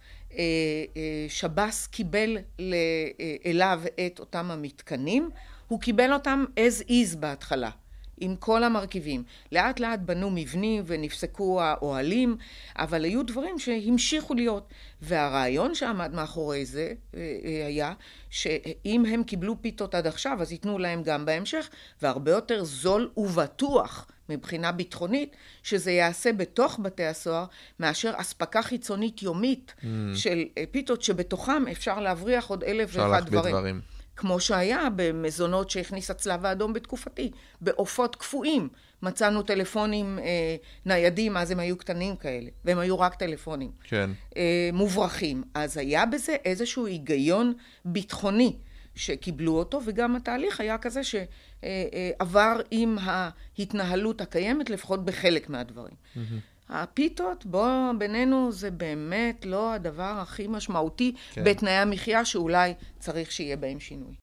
שב"ס 1.30 1.88
קיבל 1.88 2.38
אה, 2.60 2.66
אליו 3.46 3.82
את 4.06 4.20
אותם 4.20 4.52
המתקנים, 4.52 5.30
הוא 5.68 5.80
קיבל 5.80 6.14
אותם 6.14 6.46
as 6.56 6.90
is 6.90 7.18
בהתחלה. 7.18 7.70
עם 8.18 8.36
כל 8.36 8.64
המרכיבים. 8.64 9.24
לאט 9.52 9.80
לאט 9.80 10.00
בנו 10.00 10.30
מבנים 10.30 10.84
ונפסקו 10.88 11.62
האוהלים, 11.62 12.38
אבל 12.76 13.04
היו 13.04 13.24
דברים 13.24 13.60
שהמשיכו 13.60 14.34
להיות. 14.34 14.74
והרעיון 15.02 15.76
שעמד 15.76 16.14
מאחורי 16.14 16.66
זה 16.66 16.94
אה, 17.16 17.20
אה, 17.20 17.66
היה 17.68 17.94
שאם 18.30 19.06
הם 19.06 19.24
קיבלו 19.24 19.62
פיתות 19.62 19.96
עד 19.96 20.08
עכשיו, 20.08 20.42
אז 20.42 20.52
ייתנו 20.52 20.78
להם 20.78 21.04
גם 21.04 21.26
בהמשך, 21.26 21.70
והרבה 22.02 22.32
יותר 22.32 22.64
זול 22.64 23.12
ובטוח 23.18 24.08
מבחינה 24.30 24.72
ביטחונית, 24.72 25.36
שזה 25.64 25.92
ייעשה 25.92 26.34
בתוך 26.34 26.80
בתי 26.84 27.06
הסוהר, 27.06 27.46
מאשר 27.80 28.14
אספקה 28.16 28.62
חיצונית 28.62 29.24
יומית 29.24 29.74
mm. 29.80 29.86
של 30.16 30.44
אה, 30.58 30.64
פיתות, 30.72 31.02
שבתוכם 31.02 31.68
אפשר 31.72 32.00
להבריח 32.00 32.48
עוד 32.48 32.64
אלף 32.64 32.90
ואחד 32.94 33.26
דברים. 33.26 33.56
דברים. 33.56 33.82
כמו 34.16 34.40
שהיה 34.40 34.88
במזונות 34.96 35.70
שהכניס 35.70 36.12
הצלב 36.12 36.46
האדום 36.46 36.74
בתקופתי, 36.74 37.32
בעופות 37.62 38.16
קפואים. 38.16 38.70
מצאנו 39.04 39.42
טלפונים 39.44 40.20
אה, 40.20 40.56
ניידים, 40.86 41.38
אז 41.38 41.52
הם 41.52 41.60
היו 41.60 41.78
קטנים 41.78 42.16
כאלה, 42.16 42.50
והם 42.66 42.80
היו 42.80 43.00
רק 43.00 43.16
טלפונים. 43.16 43.72
כן. 43.84 44.10
אה, 44.38 44.70
מוברחים. 44.74 45.44
אז 45.54 45.78
היה 45.78 46.06
בזה 46.06 46.36
איזשהו 46.46 46.86
היגיון 46.86 47.54
ביטחוני 47.86 48.56
שקיבלו 48.96 49.60
אותו, 49.60 49.82
וגם 49.86 50.16
התהליך 50.16 50.60
היה 50.60 50.78
כזה 50.78 51.02
שעבר 51.64 52.56
עם 52.72 52.98
ההתנהלות 53.02 54.22
הקיימת, 54.22 54.70
לפחות 54.70 55.06
בחלק 55.06 55.50
מהדברים. 55.50 55.96
הפיתות, 56.70 57.46
בוא, 57.46 57.92
בינינו, 58.00 58.52
זה 58.52 58.72
באמת 58.72 59.46
לא 59.46 59.74
הדבר 59.74 60.18
הכי 60.22 60.48
משמעותי 60.48 61.16
כן. 61.32 61.44
בתנאי 61.44 61.72
המחיה, 61.72 62.26
שאולי 62.26 62.74
צריך 63.00 63.32
שיהיה 63.32 63.58
בהם 63.58 63.80
שינוי. 63.80 64.16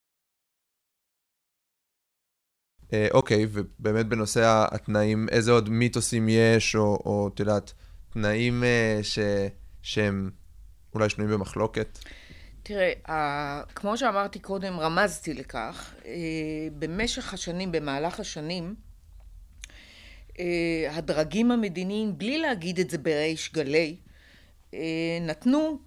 אה, 2.93 3.09
אוקיי, 3.15 3.47
ובאמת 3.51 4.07
בנושא 4.07 4.67
התנאים, 4.71 5.29
איזה 5.29 5.51
עוד 5.51 5.69
מיתוסים 5.69 6.29
יש, 6.29 6.77
או, 6.77 7.03
או 7.05 7.31
את 7.35 7.41
יודעת, 7.41 7.73
תנאים 8.13 8.65
אה, 8.65 8.99
ש, 9.03 9.19
שהם 9.83 10.31
אולי 10.95 11.09
שנויים 11.09 11.35
במחלוקת? 11.35 11.99
תראה, 12.73 13.63
כמו 13.75 13.97
שאמרתי 13.97 14.39
קודם, 14.39 14.81
רמזתי 14.81 15.35
לכך, 15.35 15.95
אה, 16.07 16.13
במשך 16.79 17.35
השנים, 17.35 17.73
במהלך 17.73 18.21
השנים, 18.21 18.75
אה, 20.39 20.89
הדרגים 20.91 21.51
המדיניים, 21.51 22.19
בלי 22.19 22.39
להגיד 22.39 22.79
את 22.79 22.91
זה 22.91 22.99
בריש 22.99 23.53
גלי, 23.53 23.97
אה, 24.75 24.79
נתנו 25.21 25.79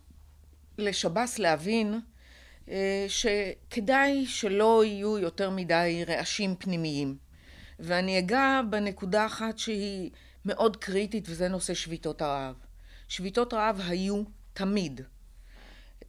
לשב"ס 0.77 1.39
להבין 1.39 1.99
שכדאי 3.07 4.25
שלא 4.25 4.85
יהיו 4.85 5.17
יותר 5.17 5.49
מדי 5.49 6.03
רעשים 6.07 6.55
פנימיים. 6.55 7.17
ואני 7.79 8.19
אגע 8.19 8.61
בנקודה 8.69 9.25
אחת 9.25 9.57
שהיא 9.57 10.11
מאוד 10.45 10.77
קריטית, 10.77 11.25
וזה 11.29 11.47
נושא 11.47 11.73
שביתות 11.73 12.21
הרעב. 12.21 12.55
שביתות 13.07 13.53
רעב 13.53 13.81
היו 13.87 14.23
תמיד. 14.53 15.01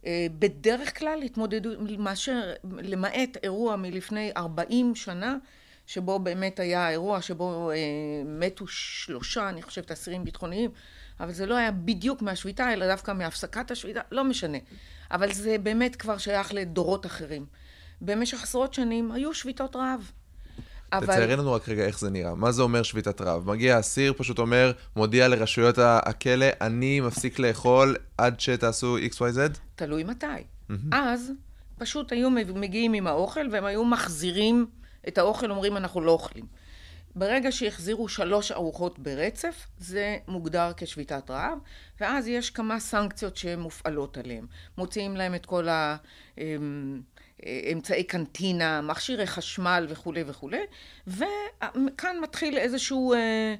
אה, 0.05 0.27
בדרך 0.39 0.99
כלל 0.99 1.21
התמודדו, 1.21 1.69
מאשר, 1.97 2.53
למעט 2.63 3.37
אירוע 3.43 3.75
מלפני 3.75 4.31
40 4.37 4.95
שנה, 4.95 5.37
שבו 5.87 6.19
באמת 6.19 6.59
היה 6.59 6.89
אירוע 6.89 7.21
שבו 7.21 7.71
אה, 7.71 7.75
מתו 8.25 8.67
שלושה, 8.67 9.49
אני 9.49 9.61
חושבת, 9.61 9.91
אסירים 9.91 10.23
ביטחוניים, 10.23 10.71
אבל 11.19 11.31
זה 11.31 11.45
לא 11.45 11.55
היה 11.55 11.71
בדיוק 11.71 12.21
מהשביתה, 12.21 12.73
אלא 12.73 12.87
דווקא 12.87 13.11
מהפסקת 13.11 13.71
השביתה, 13.71 14.01
לא 14.11 14.23
משנה. 14.23 14.57
אבל 15.11 15.33
זה 15.33 15.57
באמת 15.57 15.95
כבר 15.95 16.17
שייך 16.17 16.53
לדורות 16.53 17.05
אחרים. 17.05 17.45
במשך 18.01 18.43
עשרות 18.43 18.73
שנים 18.73 19.11
היו 19.11 19.33
שביתות 19.33 19.75
רעב. 19.75 20.11
תציירי 21.01 21.35
לנו 21.35 21.53
רק 21.53 21.69
רגע 21.69 21.83
איך 21.85 21.99
זה 21.99 22.09
נראה. 22.09 22.35
מה 22.35 22.51
זה 22.51 22.61
אומר 22.61 22.83
שביתת 22.83 23.21
רעב? 23.21 23.49
מגיע 23.51 23.79
אסיר, 23.79 24.13
פשוט 24.17 24.39
אומר, 24.39 24.71
מודיע 24.95 25.27
לרשויות 25.27 25.77
ה- 25.77 25.99
הכלא, 26.05 26.45
אני 26.61 26.99
מפסיק 26.99 27.39
לאכול 27.39 27.95
עד 28.17 28.39
שתעשו 28.39 28.97
XYZ? 28.97 29.57
תלוי 29.75 30.03
מתי. 30.03 30.25
אז 30.91 31.31
פשוט 31.77 32.11
היו 32.11 32.29
מגיעים 32.29 32.93
עם 32.93 33.07
האוכל 33.07 33.47
והם 33.51 33.65
היו 33.65 33.85
מחזירים 33.85 34.65
את 35.07 35.17
האוכל, 35.17 35.51
אומרים 35.51 35.77
אנחנו 35.77 36.01
לא 36.01 36.11
אוכלים. 36.11 36.45
ברגע 37.15 37.51
שהחזירו 37.51 38.07
שלוש 38.07 38.51
ארוחות 38.51 38.99
ברצף, 38.99 39.67
זה 39.77 40.17
מוגדר 40.27 40.71
כשביתת 40.77 41.29
רעב, 41.31 41.57
ואז 42.01 42.27
יש 42.27 42.49
כמה 42.49 42.79
סנקציות 42.79 43.37
שמופעלות 43.37 44.17
עליהם. 44.17 44.45
מוציאים 44.77 45.15
להם 45.15 45.35
את 45.35 45.45
כל 45.45 45.67
האמצעי 47.45 48.03
קנטינה, 48.03 48.81
מכשירי 48.81 49.27
חשמל 49.27 49.85
וכולי 49.89 50.23
וכולי, 50.27 50.61
וכאן 51.07 52.15
מתחיל 52.21 52.57
איזשהו, 52.57 53.13
אה, 53.13 53.55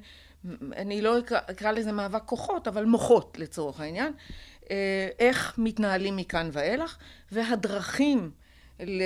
אני 0.76 1.02
לא 1.02 1.18
אקרא, 1.18 1.38
אקרא 1.50 1.72
לזה 1.72 1.92
מאבק 1.92 2.22
כוחות, 2.24 2.68
אבל 2.68 2.84
מוחות 2.84 3.36
לצורך 3.38 3.80
העניין, 3.80 4.12
אה, 4.70 5.08
איך 5.18 5.54
מתנהלים 5.58 6.16
מכאן 6.16 6.48
ואילך, 6.52 6.96
והדרכים 7.32 8.30
ל... 8.80 9.02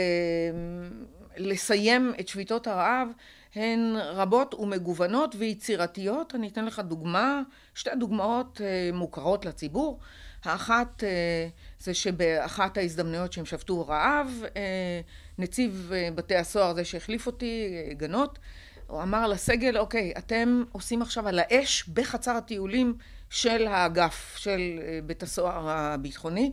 לסיים 1.36 2.12
את 2.20 2.28
שביתות 2.28 2.66
הרעב 2.66 3.08
הן 3.54 3.96
רבות 3.96 4.54
ומגוונות 4.54 5.34
ויצירתיות. 5.38 6.34
אני 6.34 6.48
אתן 6.48 6.64
לך 6.64 6.78
דוגמה, 6.78 7.42
שתי 7.74 7.90
דוגמאות 7.98 8.60
אה, 8.60 8.90
מוכרות 8.92 9.44
לציבור. 9.44 9.98
האחת 10.44 11.04
אה, 11.04 11.48
זה 11.78 11.94
שבאחת 11.94 12.78
ההזדמנויות 12.78 13.32
שהם 13.32 13.44
שבתו 13.44 13.88
רעב, 13.88 14.42
אה, 14.56 15.00
נציב 15.38 15.92
בתי 16.14 16.36
הסוהר, 16.36 16.74
זה 16.74 16.84
שהחליף 16.84 17.26
אותי, 17.26 17.68
גנות, 17.92 18.38
הוא 18.86 19.02
אמר 19.02 19.26
לסגל, 19.26 19.78
אוקיי, 19.78 20.12
אתם 20.18 20.62
עושים 20.72 21.02
עכשיו 21.02 21.28
על 21.28 21.38
האש 21.38 21.88
בחצר 21.88 22.36
הטיולים 22.36 22.94
של 23.30 23.66
האגף 23.66 24.34
של 24.36 24.60
בית 25.06 25.22
הסוהר 25.22 25.68
הביטחוני, 25.68 26.52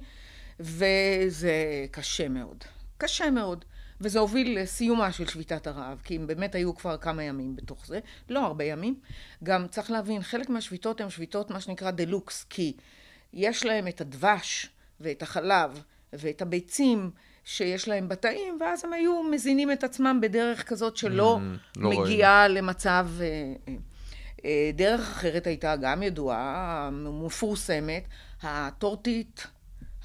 וזה 0.59 1.85
קשה 1.91 2.29
מאוד. 2.29 2.63
קשה 2.97 3.29
מאוד. 3.29 3.65
וזה 4.01 4.19
הוביל 4.19 4.59
לסיומה 4.61 5.11
של 5.11 5.27
שביתת 5.27 5.67
הרעב, 5.67 6.01
כי 6.03 6.15
הם 6.15 6.27
באמת 6.27 6.55
היו 6.55 6.75
כבר 6.75 6.97
כמה 6.97 7.23
ימים 7.23 7.55
בתוך 7.55 7.87
זה, 7.87 7.99
לא 8.29 8.45
הרבה 8.45 8.63
ימים. 8.63 8.99
גם 9.43 9.67
צריך 9.67 9.91
להבין, 9.91 10.21
חלק 10.21 10.49
מהשביתות 10.49 11.01
הן 11.01 11.09
שביתות 11.09 11.51
מה 11.51 11.61
שנקרא 11.61 11.91
דה-לוקס, 11.91 12.45
כי 12.49 12.77
יש 13.33 13.65
להם 13.65 13.87
את 13.87 14.01
הדבש 14.01 14.69
ואת 14.99 15.21
החלב 15.21 15.83
ואת 16.13 16.41
הביצים 16.41 17.11
שיש 17.43 17.87
להם 17.87 18.07
בתאים, 18.09 18.57
ואז 18.61 18.85
הם 18.85 18.93
היו 18.93 19.23
מזינים 19.23 19.71
את 19.71 19.83
עצמם 19.83 20.19
בדרך 20.21 20.63
כזאת 20.63 20.97
שלא 20.97 21.39
Mm, 21.39 21.79
לא 21.81 21.89
מגיעה 21.89 22.41
רואים. 22.47 22.57
למצב... 22.57 23.07
אה, 23.19 23.25
אה, 23.67 23.73
אה, 24.45 24.71
דרך 24.73 25.01
אחרת 25.11 25.47
הייתה 25.47 25.75
גם 25.75 26.03
ידועה, 26.03 26.89
מפורסמת, 26.91 28.03
הטורטית 28.41 29.47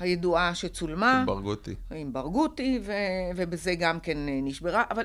הידועה 0.00 0.54
שצולמה. 0.54 1.24
ברגותי. 1.26 1.74
עם 1.90 2.12
ברגותי, 2.12 2.80
ו, 2.82 2.92
ובזה 3.36 3.74
גם 3.74 4.00
כן 4.00 4.18
נשברה, 4.26 4.84
אבל 4.90 5.04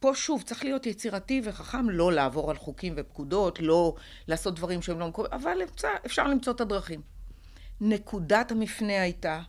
פה 0.00 0.12
שוב, 0.14 0.42
צריך 0.42 0.64
להיות 0.64 0.86
יצירתי 0.86 1.42
וחכם, 1.44 1.90
לא 1.90 2.12
לעבור 2.12 2.50
על 2.50 2.56
חוקים 2.56 2.94
ופקודות, 2.96 3.60
לא 3.60 3.94
לעשות 4.28 4.54
דברים 4.54 4.82
שהם 4.82 4.98
לא 4.98 5.08
מקובלים, 5.08 5.34
אבל 5.34 5.58
אפשר, 5.64 5.88
אפשר 6.06 6.26
למצוא 6.26 6.52
את 6.52 6.60
הדרכים. 6.60 7.02
נקודת 7.80 8.50
המפנה 8.50 9.02
הייתה 9.02 9.42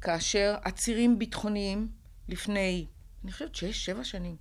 כאשר 0.00 0.56
עצירים 0.62 1.18
ביטחוניים 1.18 1.88
לפני, 2.28 2.86
אני 3.24 3.32
חושבת 3.32 3.54
שש, 3.54 3.84
שבע 3.84 4.04
שנים, 4.04 4.36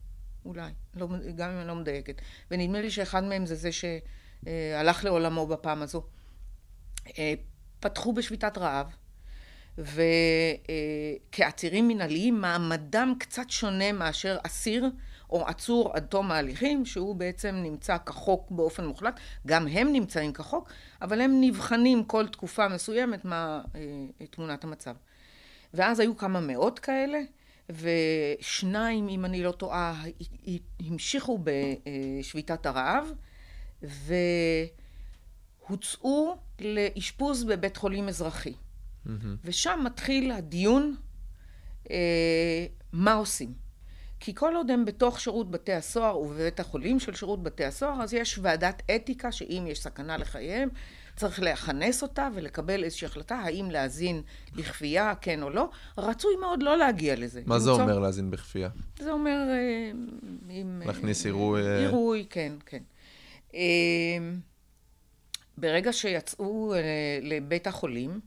אולי, 0.46 0.72
לא, 0.96 1.08
גם 1.36 1.50
אם 1.50 1.58
אני 1.58 1.68
לא 1.68 1.76
מדייקת, 1.76 2.22
ונדמה 2.52 2.82
לי 2.82 2.92
שאחד 2.92 3.24
מהם 3.24 3.46
זה 3.46 3.56
זה 3.56 3.70
שהלך 3.72 5.04
לעולמו 5.04 5.48
בפעם 5.48 5.82
הזו, 5.82 6.04
פתחו 7.80 8.14
בשביתת 8.14 8.58
רעב, 8.58 8.96
וכעצירים 9.78 11.88
מנהליים 11.88 12.42
מעמדם 12.42 13.14
קצת 13.20 13.50
שונה 13.50 13.92
מאשר 13.92 14.38
אסיר 14.44 14.90
או 15.30 15.48
עצור 15.48 15.94
עד 15.94 16.06
תום 16.06 16.32
ההליכים, 16.32 16.86
שהוא 16.86 17.16
בעצם 17.16 17.56
נמצא 17.56 17.98
כחוק 17.98 18.52
באופן 18.52 18.86
מוחלט, 18.86 19.20
גם 19.48 19.68
הם 19.68 19.92
נמצאים 19.92 20.34
כחוק, 20.34 20.70
אבל 21.02 21.22
הם 21.22 21.42
נבחנים 21.42 22.04
כל 22.04 22.28
תקופה 22.28 22.68
מסוימת 22.68 23.26
מה 23.26 23.62
אה, 23.76 24.26
תמונת 24.30 24.64
המצב. 24.64 24.96
ואז 25.74 26.00
היו 26.00 26.18
כמה 26.18 26.40
מאות 26.40 26.80
כאלה, 26.80 27.20
ושניים, 27.70 29.10
אם 29.10 29.26
אני 29.26 29.44
לא 29.44 29.52
טועה, 29.52 30.04
המשיכו 30.80 31.40
בשביתת 31.44 32.66
הרעב, 32.66 33.12
והוצאו 35.70 36.38
לאשפוז 36.62 37.44
בבית 37.44 37.78
חולים 37.78 38.08
אזרחי. 38.08 38.54
ושם 39.44 39.80
מתחיל 39.86 40.32
הדיון 40.32 40.96
אה, 41.92 42.66
מה 42.94 43.14
עושים. 43.14 43.54
כי 44.20 44.36
כל 44.36 44.56
עוד 44.56 44.72
הם 44.72 44.86
בתוך 44.86 45.20
שירות 45.20 45.52
בתי 45.52 45.74
הסוהר 45.74 46.20
ובבית 46.20 46.60
החולים 46.60 47.00
של 47.00 47.14
שירות 47.14 47.44
בתי 47.44 47.66
הסוהר, 47.66 48.04
אז 48.04 48.14
יש 48.14 48.40
ועדת 48.42 48.84
אתיקה 48.96 49.32
שאם 49.32 49.66
יש 49.68 49.80
סכנה 49.80 50.18
לחייהם, 50.18 50.70
צריך 51.16 51.40
לכנס 51.40 52.02
אותה 52.02 52.30
ולקבל 52.34 52.84
איזושהי 52.84 53.06
החלטה 53.06 53.36
האם 53.36 53.72
להאזין 53.72 54.22
בכפייה, 54.56 55.14
כן 55.22 55.44
או 55.44 55.50
לא. 55.50 55.70
רצוי 55.98 56.36
מאוד 56.36 56.64
לא 56.64 56.78
להגיע 56.78 57.16
לזה. 57.16 57.42
מה 57.46 57.60
זה 57.60 57.70
אומר 57.70 58.00
להאזין 58.00 58.32
בכפייה? 58.32 58.70
זה 59.00 59.12
אומר... 59.12 59.38
אה. 59.50 59.92
אה, 60.50 60.86
להכניס 60.86 61.26
עירוי, 61.26 61.62
אה, 61.62 61.80
עירוי, 61.80 62.26
כן, 62.30 62.54
כן. 62.66 62.84
אה, 63.54 63.60
ברגע 65.58 65.94
שיצאו 65.94 66.74
לבית 67.22 67.68
החולים, 67.68 68.20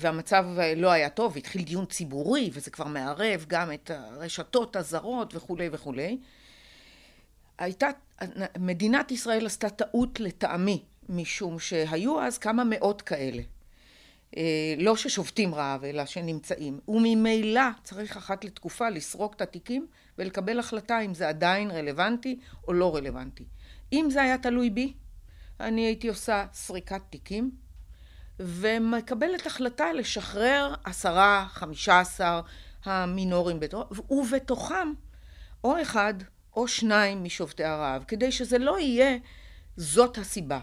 והמצב 0.00 0.46
אה, 0.58 0.74
לא 0.76 0.90
היה 0.90 1.08
טוב, 1.08 1.36
התחיל 1.36 1.62
דיון 1.62 1.86
ציבורי, 1.86 2.50
וזה 2.52 2.70
כבר 2.70 2.86
מערב 2.86 3.44
גם 3.48 3.72
את 3.72 3.90
הרשתות 3.90 4.76
הזרות 4.76 5.34
וכולי 5.36 5.68
וכולי, 5.72 6.18
הייתה, 7.58 7.88
מדינת 8.58 9.10
ישראל 9.10 9.46
עשתה 9.46 9.70
טעות 9.70 10.20
לטעמי, 10.20 10.82
משום 11.08 11.58
שהיו 11.58 12.20
אז 12.20 12.38
כמה 12.38 12.64
מאות 12.64 13.02
כאלה. 13.02 13.42
אה, 14.36 14.74
לא 14.78 14.96
ששובתים 14.96 15.54
רעב, 15.54 15.84
אלא 15.84 16.06
שנמצאים. 16.06 16.80
וממילא 16.88 17.62
צריך 17.84 18.16
אחת 18.16 18.44
לתקופה 18.44 18.90
לסרוק 18.90 19.34
את 19.34 19.40
התיקים 19.40 19.86
ולקבל 20.18 20.58
החלטה 20.58 21.00
אם 21.00 21.14
זה 21.14 21.28
עדיין 21.28 21.70
רלוונטי 21.70 22.38
או 22.68 22.72
לא 22.72 22.96
רלוונטי. 22.96 23.44
אם 23.92 24.08
זה 24.10 24.22
היה 24.22 24.38
תלוי 24.38 24.70
בי, 24.70 24.92
אני 25.60 25.86
הייתי 25.86 26.08
עושה 26.08 26.46
סריקת 26.52 27.02
תיקים 27.10 27.50
ומקבלת 28.40 29.46
החלטה 29.46 29.92
לשחרר 29.92 30.74
עשרה, 30.84 31.46
חמישה 31.50 32.00
עשר 32.00 32.40
המינורים, 32.84 33.60
ובתוכם 34.10 34.92
או 35.64 35.82
אחד 35.82 36.14
או 36.56 36.68
שניים 36.68 37.24
משובתי 37.24 37.64
הרעב, 37.64 38.04
כדי 38.08 38.32
שזה 38.32 38.58
לא 38.58 38.78
יהיה 38.78 39.16
זאת 39.76 40.18
הסיבה, 40.18 40.60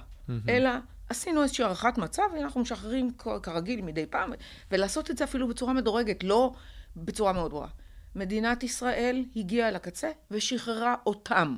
אלא 0.49 0.69
עשינו 1.09 1.43
איזושהי 1.43 1.63
הערכת 1.63 1.97
מצב 1.97 2.23
ואנחנו 2.33 2.61
משחררים 2.61 3.11
כרגיל 3.43 3.81
מדי 3.81 4.05
פעם, 4.05 4.33
ולעשות 4.71 5.11
את 5.11 5.17
זה 5.17 5.23
אפילו 5.23 5.47
בצורה 5.47 5.73
מדורגת, 5.73 6.23
לא 6.23 6.53
בצורה 6.95 7.33
מאוד 7.33 7.51
ברורה. 7.51 7.67
מדינת 8.15 8.63
ישראל 8.63 9.25
הגיעה 9.35 9.71
לקצה 9.71 10.11
ושחררה 10.31 10.95
אותם. 11.05 11.57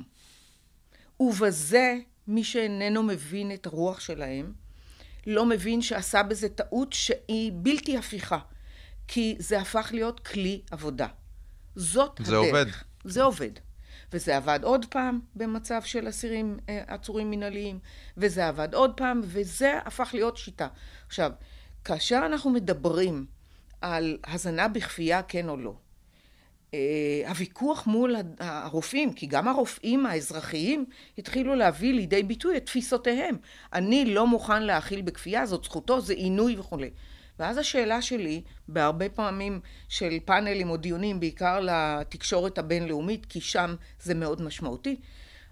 ובזה 1.20 1.94
מי 2.26 2.44
שאיננו 2.44 3.02
מבין 3.02 3.54
את 3.54 3.66
הרוח 3.66 4.00
שלהם, 4.00 4.52
לא 5.26 5.46
מבין 5.46 5.82
שעשה 5.82 6.22
בזה 6.22 6.48
טעות 6.48 6.92
שהיא 6.92 7.52
בלתי 7.54 7.96
הפיכה, 7.96 8.38
כי 9.08 9.36
זה 9.38 9.60
הפך 9.60 9.88
להיות 9.92 10.20
כלי 10.20 10.62
עבודה. 10.70 11.06
זאת 11.76 12.20
זה 12.24 12.38
הדרך. 12.38 12.46
עובד. 12.46 12.66
זה 13.04 13.22
עובד. 13.22 13.50
וזה 14.12 14.36
עבד 14.36 14.60
עוד 14.62 14.84
פעם 14.84 15.20
במצב 15.34 15.82
של 15.84 16.08
אסירים 16.08 16.58
אה, 16.68 16.82
עצורים 16.86 17.30
מינהליים, 17.30 17.78
וזה 18.16 18.48
עבד 18.48 18.74
עוד 18.74 18.92
פעם, 18.96 19.20
וזה 19.24 19.78
הפך 19.84 20.10
להיות 20.12 20.36
שיטה. 20.36 20.68
עכשיו, 21.06 21.32
כאשר 21.84 22.22
אנחנו 22.26 22.50
מדברים 22.50 23.26
על 23.80 24.18
הזנה 24.26 24.68
בכפייה, 24.68 25.22
כן 25.22 25.48
או 25.48 25.56
לא, 25.56 25.74
הוויכוח 27.28 27.86
מול 27.86 28.16
הרופאים, 28.38 29.12
כי 29.12 29.26
גם 29.26 29.48
הרופאים 29.48 30.06
האזרחיים 30.06 30.84
התחילו 31.18 31.54
להביא 31.54 31.94
לידי 31.94 32.22
ביטוי 32.22 32.56
את 32.56 32.66
תפיסותיהם. 32.66 33.36
אני 33.72 34.14
לא 34.14 34.26
מוכן 34.26 34.62
להאכיל 34.62 35.02
בכפייה, 35.02 35.46
זאת 35.46 35.64
זכותו, 35.64 36.00
זה 36.00 36.12
עינוי 36.12 36.58
וכולי. 36.58 36.90
ואז 37.38 37.58
השאלה 37.58 38.02
שלי, 38.02 38.42
בהרבה 38.68 39.08
פעמים 39.08 39.60
של 39.88 40.18
פאנלים 40.24 40.70
או 40.70 40.76
דיונים, 40.76 41.20
בעיקר 41.20 41.60
לתקשורת 41.60 42.58
הבינלאומית, 42.58 43.26
כי 43.26 43.40
שם 43.40 43.74
זה 44.02 44.14
מאוד 44.14 44.42
משמעותי, 44.42 44.96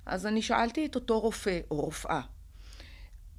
אז 0.06 0.26
אני 0.26 0.42
שאלתי 0.42 0.86
את 0.86 0.94
אותו 0.94 1.20
רופא 1.20 1.60
או 1.70 1.80
רופאה, 1.80 2.20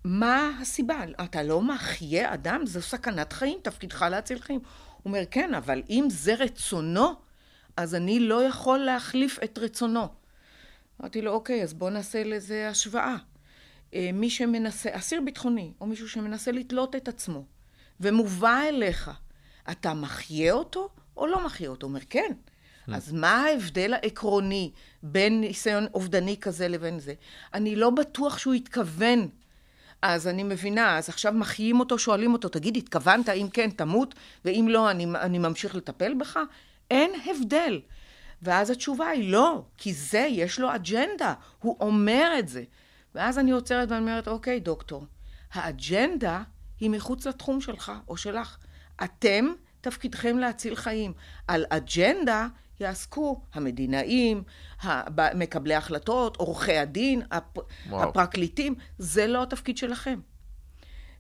מה 0.04 0.52
הסיבה? 0.62 1.04
אתה 1.24 1.44
לא 1.44 1.62
מחיה 1.62 2.34
אדם? 2.34 2.66
זו 2.66 2.82
סכנת 2.82 3.34
חיים, 3.34 3.60
תפקידך 3.62 4.02
להציל 4.02 4.40
חיים. 4.40 4.60
הוא 4.60 5.02
אומר, 5.06 5.24
כן, 5.32 5.54
אבל 5.54 5.84
אם 5.90 6.08
זה 6.10 6.36
רצונו, 6.36 7.27
אז 7.78 7.96
אני 7.96 8.20
לא 8.20 8.44
יכול 8.44 8.80
להחליף 8.80 9.40
את 9.44 9.58
רצונו. 9.58 10.08
אמרתי 11.02 11.22
לו, 11.22 11.32
אוקיי, 11.32 11.64
אז 11.64 11.74
בוא 11.74 11.90
נעשה 11.90 12.24
לזה 12.24 12.70
השוואה. 12.70 13.16
אה, 13.94 14.10
מי 14.14 14.30
שמנסה, 14.30 14.90
אסיר 14.92 15.22
ביטחוני, 15.26 15.72
או 15.82 15.86
מישהו 15.86 16.10
שמנסה 16.10 16.52
לתלות 16.52 16.96
את 16.96 17.08
עצמו, 17.08 17.46
ומובא 18.00 18.62
אליך, 18.70 19.12
אתה 19.72 19.94
מחיה 19.94 20.54
אותו 20.54 20.90
או 21.18 21.28
לא 21.28 21.46
מחיה 21.46 21.70
אותו? 21.70 21.88
הוא 21.88 21.90
אומר, 21.90 22.06
כן. 22.10 22.32
אז 22.94 23.12
מה 23.12 23.46
ההבדל 23.46 23.94
העקרוני 23.94 24.72
בין 25.04 25.42
ניסיון 25.42 25.88
אובדני 25.94 26.38
כזה 26.38 26.68
לבין 26.68 27.00
זה? 27.00 27.14
אני 27.54 27.76
לא 27.76 27.90
בטוח 27.90 28.38
שהוא 28.38 28.54
התכוון. 28.54 29.30
אז 30.02 30.28
אני 30.28 30.44
מבינה, 30.44 30.98
אז 30.98 31.10
עכשיו 31.10 31.34
מחיים 31.34 31.80
אותו, 31.80 32.00
שואלים 32.00 32.34
אותו, 32.34 32.50
תגיד, 32.50 32.78
התכוונת? 32.78 33.30
אם 33.30 33.48
כן, 33.54 33.70
תמות, 33.70 34.16
ואם 34.46 34.68
לא, 34.70 34.92
אני, 34.92 35.06
אני 35.06 35.38
ממשיך 35.38 35.76
לטפל 35.76 36.14
בך? 36.14 36.40
אין 36.92 37.12
הבדל. 37.26 37.82
ואז 38.42 38.70
התשובה 38.70 39.08
היא 39.08 39.32
לא, 39.32 39.64
כי 39.78 39.94
זה, 39.94 40.28
יש 40.30 40.60
לו 40.60 40.76
אג'נדה, 40.76 41.34
הוא 41.60 41.78
אומר 41.80 42.32
את 42.40 42.48
זה. 42.48 42.64
ואז 43.16 43.40
אני 43.40 43.52
עוצרת 43.52 43.92
ואני 43.92 44.02
אומרת, 44.02 44.28
אוקיי, 44.28 44.60
דוקטור, 44.60 45.06
האג'נדה 45.54 46.44
היא 46.80 46.90
מחוץ 46.90 47.28
לתחום 47.28 47.62
שלך 47.62 47.92
או 48.08 48.18
שלך. 48.18 48.58
אתם, 49.04 49.46
תפקידכם 49.82 50.38
להציל 50.38 50.76
חיים. 50.76 51.14
על 51.48 51.66
אג'נדה 51.70 52.48
יעסקו 52.80 53.42
המדינאים, 53.54 54.44
מקבלי 55.36 55.76
החלטות, 55.76 56.38
עורכי 56.38 56.78
הדין, 56.78 57.22
הפ... 57.32 57.58
וואו. 57.90 58.10
הפרקליטים, 58.10 58.76
זה 58.98 59.28
לא 59.28 59.44
התפקיד 59.44 59.78
שלכם. 59.78 60.20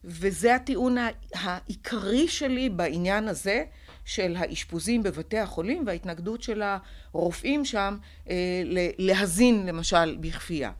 וזה 0.03 0.56
הטיעון 0.56 0.95
העיקרי 1.34 2.27
שלי 2.27 2.69
בעניין 2.69 3.27
הזה 3.27 3.63
של 4.07 4.35
האשפוזים 4.39 5.03
בבתי 5.03 5.37
החולים 5.37 5.83
וההתנגדות 5.85 6.41
של 6.41 6.61
הרופאים 7.13 7.65
שם 7.65 7.97
אה, 8.29 8.35
להזין 8.97 9.65
למשל 9.65 10.17
בכפייה. 10.19 10.71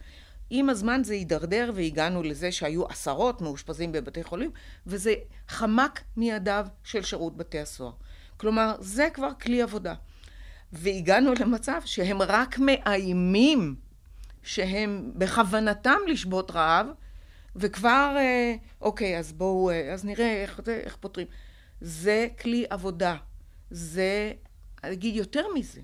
עם 0.50 0.70
הזמן 0.70 1.02
זה 1.04 1.14
הידרדר 1.14 1.72
והגענו 1.76 2.24
לזה 2.24 2.52
שהיו 2.52 2.86
עשרות 2.86 3.42
מאושפזים 3.42 3.92
בבתי 3.92 4.24
חולים 4.24 4.52
וזה 4.88 5.14
חמק 5.48 6.02
מידיו 6.18 6.68
של 6.84 7.04
שירות 7.04 7.38
בתי 7.38 7.60
הסוהר. 7.60 7.92
כלומר, 8.38 8.76
זה 8.80 9.08
כבר 9.14 9.30
כלי 9.42 9.62
עבודה. 9.62 9.94
והגענו 10.74 11.34
למצב 11.40 11.82
שהם 11.86 12.22
רק 12.22 12.60
מאיימים 12.60 13.76
שהם 14.44 15.12
בכוונתם 15.16 16.00
לשבות 16.08 16.52
רעב, 16.52 16.88
וכבר, 17.56 18.16
אה, 18.18 18.56
אוקיי, 18.82 19.20
אז 19.20 19.34
בואו, 19.34 19.70
אה, 19.70 19.94
אז 19.94 20.06
נראה 20.06 20.42
איך, 20.42 20.60
איך 20.68 20.96
פותרים. 20.96 21.28
זה 21.82 22.28
כלי 22.42 22.66
עבודה. 22.70 23.16
זה, 23.72 24.32
אגיד 24.82 25.16
יותר 25.16 25.46
מזה, 25.56 25.82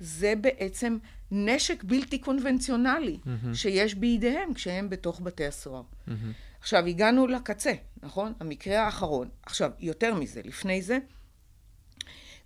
זה 0.00 0.34
בעצם 0.40 0.98
נשק 1.30 1.84
בלתי 1.84 2.18
קונבנציונלי 2.18 3.18
mm-hmm. 3.24 3.54
שיש 3.54 3.94
בידיהם 3.94 4.54
כשהם 4.54 4.90
בתוך 4.90 5.20
בתי 5.20 5.46
הסוהר. 5.46 5.82
Mm-hmm. 5.82 6.12
עכשיו, 6.60 6.86
הגענו 6.86 7.26
לקצה, 7.26 7.72
נכון? 8.02 8.32
המקרה 8.40 8.84
האחרון. 8.84 9.28
עכשיו, 9.42 9.70
יותר 9.80 10.14
מזה, 10.14 10.40
לפני 10.44 10.82
זה, 10.82 10.98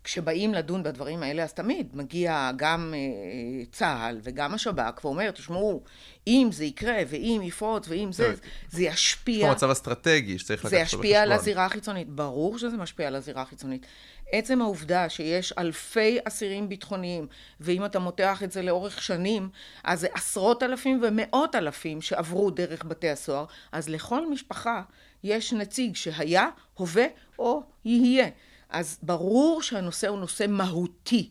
כשבאים 0.07 0.55
לדון 0.55 0.83
בדברים 0.83 1.23
האלה, 1.23 1.42
אז 1.42 1.53
תמיד 1.53 1.88
מגיע 1.95 2.51
גם 2.57 2.95
אה, 2.97 3.64
צה"ל 3.73 4.21
וגם 4.23 4.55
השב"כ 4.55 5.05
ואומר, 5.05 5.31
תשמעו, 5.31 5.83
אם 6.27 6.49
זה 6.53 6.64
יקרה, 6.64 6.99
ואם 7.09 7.40
יפרוץ, 7.45 7.88
ואם 7.88 8.12
זה, 8.12 8.31
טוב. 8.31 8.40
זה 8.71 8.83
יש 8.83 8.95
ישפיע. 8.95 9.47
פה 9.47 9.53
מצב 9.53 9.71
אסטרטגי 9.71 10.38
שצריך 10.38 10.61
לקחת 10.61 10.71
זה 10.71 10.77
אותו 10.77 10.87
ישפיע 10.87 11.23
על 11.23 11.29
בחשבון. 11.29 11.40
הזירה 11.40 11.64
החיצונית. 11.64 12.09
ברור 12.09 12.59
שזה 12.59 12.77
משפיע 12.77 13.07
על 13.07 13.14
הזירה 13.14 13.42
החיצונית. 13.42 13.87
עצם 14.33 14.62
העובדה 14.62 15.09
שיש 15.09 15.53
אלפי 15.59 16.19
אסירים 16.25 16.69
ביטחוניים, 16.69 17.27
ואם 17.61 17.85
אתה 17.85 17.99
מותח 17.99 18.42
את 18.42 18.53
זה 18.53 18.62
לאורך 18.62 19.03
שנים, 19.03 19.49
אז 19.85 20.01
זה 20.01 20.09
עשרות 20.14 20.62
אלפים 20.62 21.01
ומאות 21.03 21.55
אלפים 21.55 22.01
שעברו 22.01 22.51
דרך 22.51 22.85
בתי 22.85 23.11
הסוהר, 23.11 23.45
אז 23.73 23.88
לכל 23.88 24.31
משפחה 24.31 24.83
יש 25.25 25.53
נציג 25.53 25.97
שהיה, 25.97 26.49
הווה 26.75 27.07
או 27.38 27.62
יהיה. 27.85 28.29
אז 28.70 28.98
ברור 29.02 29.62
שהנושא 29.62 30.09
הוא 30.09 30.18
נושא 30.18 30.46
מהותי. 30.48 31.31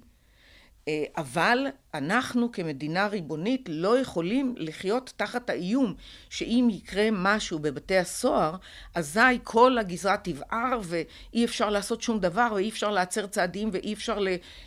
אה, 0.87 1.03
אבל 1.17 1.67
אנחנו 1.93 2.51
כמדינה 2.51 3.07
ריבונית 3.07 3.69
לא 3.69 3.99
יכולים 3.99 4.55
לחיות 4.57 5.13
תחת 5.17 5.49
האיום 5.49 5.95
שאם 6.29 6.67
יקרה 6.71 7.07
משהו 7.11 7.59
בבתי 7.59 7.97
הסוהר, 7.97 8.55
אזי 8.95 9.39
כל 9.43 9.77
הגזרה 9.77 10.17
תבער 10.17 10.79
ואי 10.83 11.45
אפשר 11.45 11.69
לעשות 11.69 12.01
שום 12.01 12.19
דבר 12.19 12.51
ואי 12.55 12.69
אפשר 12.69 12.91
לעצר 12.91 13.27
צעדים 13.27 13.69
ואי 13.73 13.93
אפשר 13.93 14.19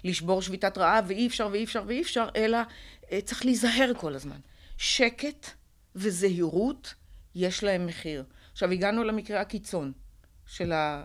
לשבור 0.04 0.42
שביתת 0.42 0.78
רעב 0.78 1.04
ואי 1.08 1.26
אפשר 1.26 1.48
ואי 1.52 1.64
אפשר 1.64 1.82
ואי 1.86 2.02
אפשר, 2.02 2.28
אלא 2.36 2.58
אה, 3.12 3.20
צריך 3.20 3.44
להיזהר 3.44 3.92
כל 3.96 4.14
הזמן. 4.14 4.38
שקט 4.76 5.46
וזהירות 5.94 6.94
יש 7.34 7.64
להם 7.64 7.86
מחיר. 7.86 8.24
עכשיו 8.52 8.70
הגענו 8.70 9.04
למקרה 9.04 9.40
הקיצון 9.40 9.92
של 10.46 10.72
ה... 10.72 11.04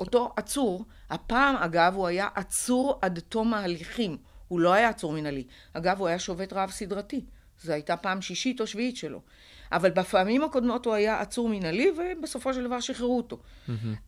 אותו 0.00 0.32
עצור, 0.36 0.84
הפעם 1.10 1.56
אגב 1.56 1.94
הוא 1.94 2.06
היה 2.06 2.28
עצור 2.34 2.98
עד 3.02 3.18
תום 3.28 3.54
ההליכים, 3.54 4.16
הוא 4.48 4.60
לא 4.60 4.72
היה 4.72 4.88
עצור 4.88 5.12
מנהלי. 5.12 5.44
אגב, 5.72 5.98
הוא 5.98 6.08
היה 6.08 6.18
שובת 6.18 6.52
רעב 6.52 6.70
סדרתי. 6.70 7.24
זו 7.62 7.72
הייתה 7.72 7.96
פעם 7.96 8.22
שישית 8.22 8.60
או 8.60 8.66
שביעית 8.66 8.96
שלו. 8.96 9.20
אבל 9.72 9.90
בפעמים 9.90 10.44
הקודמות 10.44 10.86
הוא 10.86 10.94
היה 10.94 11.20
עצור 11.20 11.48
מנהלי, 11.48 11.90
ובסופו 11.96 12.54
של 12.54 12.64
דבר 12.64 12.80
שחררו 12.80 13.16
אותו. 13.16 13.38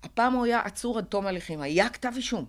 הפעם 0.02 0.32
הוא 0.32 0.44
היה 0.44 0.60
עצור 0.60 0.98
עד 0.98 1.04
תום 1.04 1.26
הליכים. 1.26 1.60
היה 1.60 1.88
כתב 1.88 2.12
אישום. 2.16 2.44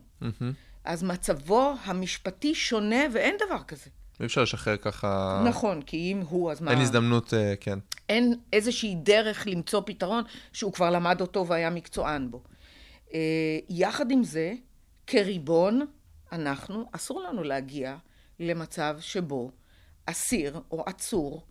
אז 0.84 1.04
מצבו 1.04 1.73
המשפטי 1.84 2.56
שונה, 2.56 2.99
ואין 3.13 3.36
דבר 3.47 3.63
כזה. 3.63 3.89
אי 4.19 4.25
אפשר 4.25 4.41
לשחרר 4.43 4.78
ככה... 4.78 5.41
נכון, 5.47 5.82
כי 5.82 5.97
אם 5.97 6.23
הוא, 6.30 6.51
אז 6.51 6.62
מה... 6.62 6.71
אין 6.71 6.82
הזדמנות, 6.82 7.34
אה, 7.34 7.54
כן. 7.60 7.80
אין 8.10 8.34
איזושהי 8.54 8.95
דרך 8.95 9.47
למצוא 9.47 9.82
פתרון 9.86 10.23
שהוא 10.54 10.73
כבר 10.73 10.89
למד 10.89 11.21
אותו 11.21 11.47
והיה 11.47 11.69
מקצוען 11.69 12.32
בו. 12.32 12.43
אה, 13.15 13.60
יחד 13.69 14.12
עם 14.12 14.23
זה, 14.23 14.54
כריבון, 15.08 15.82
אנחנו, 16.32 16.86
אסור 16.91 17.21
לנו 17.21 17.43
להגיע 17.43 17.97
למצב 18.39 18.97
שבו 18.99 19.51
אסיר 20.06 20.62
או 20.71 20.84
עצור 20.86 21.45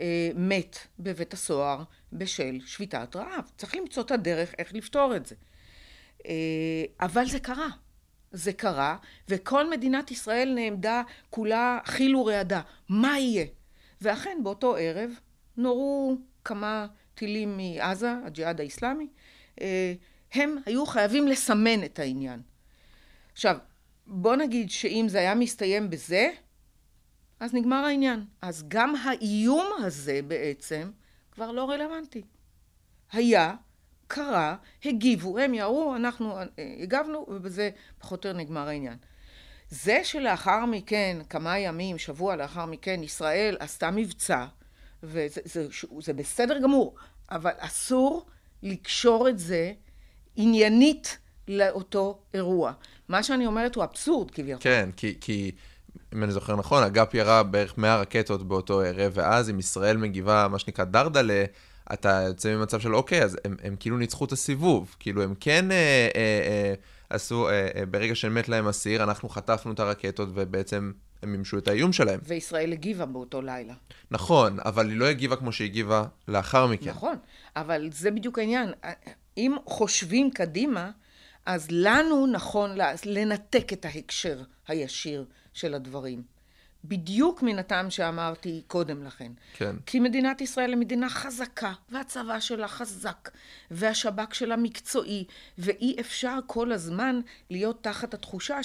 אה, 0.00 0.30
מת 0.34 0.78
בבית 0.98 1.32
הסוהר 1.32 1.82
בשל 2.12 2.58
שביתת 2.66 3.16
רעב. 3.16 3.50
צריך 3.56 3.76
למצוא 3.76 4.02
את 4.02 4.10
הדרך 4.10 4.54
איך 4.58 4.74
לפתור 4.74 5.16
את 5.16 5.26
זה. 5.26 5.34
אה, 6.26 6.84
אבל 7.00 7.26
זה 7.26 7.40
קרה. 7.40 7.68
זה 8.32 8.52
קרה, 8.52 8.96
וכל 9.28 9.70
מדינת 9.70 10.10
ישראל 10.10 10.52
נעמדה 10.54 11.02
כולה 11.30 11.78
חיל 11.84 12.16
ורעדה. 12.16 12.60
מה 12.88 13.18
יהיה? 13.18 13.46
ואכן, 14.00 14.38
באותו 14.42 14.76
ערב 14.76 15.10
נורו 15.56 16.16
כמה 16.44 16.86
טילים 17.14 17.56
מעזה, 17.56 18.14
הג'יהאד 18.26 18.60
האיסלאמי. 18.60 19.08
הם 20.34 20.56
היו 20.66 20.86
חייבים 20.86 21.28
לסמן 21.28 21.84
את 21.84 21.98
העניין. 21.98 22.42
עכשיו, 23.32 23.56
בוא 24.06 24.36
נגיד 24.36 24.70
שאם 24.70 25.06
זה 25.08 25.18
היה 25.18 25.34
מסתיים 25.34 25.90
בזה, 25.90 26.30
אז 27.40 27.54
נגמר 27.54 27.76
העניין. 27.76 28.24
אז 28.42 28.64
גם 28.68 28.94
האיום 28.96 29.66
הזה 29.78 30.20
בעצם 30.28 30.90
כבר 31.32 31.50
לא 31.50 31.70
רלוונטי. 31.70 32.22
היה, 33.12 33.54
קרה, 34.06 34.56
הגיבו, 34.84 35.38
הם 35.38 35.54
ירו, 35.54 35.96
אנחנו 35.96 36.38
אה, 36.38 36.44
הגבנו, 36.82 37.26
ובזה 37.28 37.70
פחות 37.98 38.24
או 38.24 38.28
יותר 38.28 38.40
נגמר 38.40 38.68
העניין. 38.68 38.96
זה 39.70 40.00
שלאחר 40.04 40.66
מכן, 40.66 41.18
כמה 41.30 41.58
ימים, 41.58 41.98
שבוע 41.98 42.36
לאחר 42.36 42.66
מכן, 42.66 43.02
ישראל 43.02 43.56
עשתה 43.60 43.90
מבצע, 43.90 44.46
וזה 45.02 45.40
זה, 45.44 45.68
זה 46.00 46.12
בסדר 46.12 46.58
גמור, 46.58 46.94
אבל 47.30 47.52
אסור 47.58 48.26
לקשור 48.62 49.28
את 49.28 49.38
זה 49.38 49.72
עניינית 50.36 51.18
לאותו 51.48 52.18
אירוע. 52.34 52.72
מה 53.08 53.22
שאני 53.22 53.46
אומרת 53.46 53.74
הוא 53.74 53.84
אבסורד 53.84 54.30
כביכול. 54.30 54.62
כן, 54.62 54.90
כי, 54.96 55.14
כי 55.20 55.52
אם 56.14 56.22
אני 56.24 56.32
זוכר 56.32 56.56
נכון, 56.56 56.82
אג"פ 56.82 57.14
ירה 57.14 57.42
בערך 57.42 57.78
100 57.78 57.96
רקטות 57.96 58.48
באותו 58.48 58.80
ערב, 58.80 59.12
ואז 59.14 59.50
אם 59.50 59.58
ישראל 59.58 59.96
מגיבה, 59.96 60.48
מה 60.50 60.58
שנקרא 60.58 60.84
דרדלה, 60.84 61.44
אתה 61.92 62.22
יוצא 62.26 62.56
ממצב 62.56 62.80
של 62.80 62.94
אוקיי, 62.94 63.22
אז 63.22 63.36
הם, 63.44 63.56
הם 63.62 63.76
כאילו 63.80 63.98
ניצחו 63.98 64.24
את 64.24 64.32
הסיבוב. 64.32 64.96
כאילו 64.98 65.22
הם 65.22 65.34
כן 65.40 65.70
אה, 65.70 66.08
אה, 66.14 66.40
אה, 66.46 66.74
עשו, 67.10 67.48
אה, 67.48 67.68
אה, 67.76 67.86
ברגע 67.86 68.14
שמת 68.14 68.48
להם 68.48 68.68
אסיר, 68.68 69.02
אנחנו 69.02 69.28
חטפנו 69.28 69.72
את 69.72 69.80
הרקטות 69.80 70.28
ובעצם 70.34 70.92
הם 71.24 71.32
מימשו 71.32 71.58
את 71.58 71.68
האיום 71.68 71.92
שלהם. 71.92 72.20
וישראל 72.22 72.72
הגיבה 72.72 73.06
באותו 73.06 73.42
לילה. 73.42 73.74
נכון, 74.10 74.58
אבל 74.64 74.88
היא 74.88 74.98
לא 74.98 75.04
הגיבה 75.04 75.36
כמו 75.36 75.52
שהיא 75.52 75.68
הגיבה 75.68 76.04
לאחר 76.28 76.66
מכן. 76.66 76.90
נכון, 76.90 77.16
אבל 77.56 77.88
זה 77.92 78.10
בדיוק 78.10 78.38
העניין. 78.38 78.72
אם 79.36 79.56
חושבים 79.66 80.30
קדימה, 80.30 80.90
אז 81.46 81.66
לנו 81.70 82.26
נכון 82.26 82.70
לנתק 83.04 83.72
את 83.72 83.84
ההקשר 83.84 84.42
הישיר 84.68 85.24
של 85.52 85.74
הדברים. 85.74 86.34
בדיוק 86.84 87.42
מן 87.42 87.58
הטעם 87.58 87.90
שאמרתי 87.90 88.62
קודם 88.66 89.04
לכן. 89.04 89.32
כן. 89.56 89.76
כי 89.86 90.00
מדינת 90.00 90.40
ישראל 90.40 90.70
היא 90.70 90.78
מדינה 90.78 91.08
חזקה, 91.08 91.72
והצבא 91.90 92.40
שלה 92.40 92.68
חזק, 92.68 93.30
והשב"כ 93.70 94.34
שלה 94.34 94.56
מקצועי, 94.56 95.24
ואי 95.58 95.96
אפשר 96.00 96.38
כל 96.46 96.72
הזמן 96.72 97.20
להיות 97.50 97.82
תחת 97.82 98.14
התחושה 98.14 98.62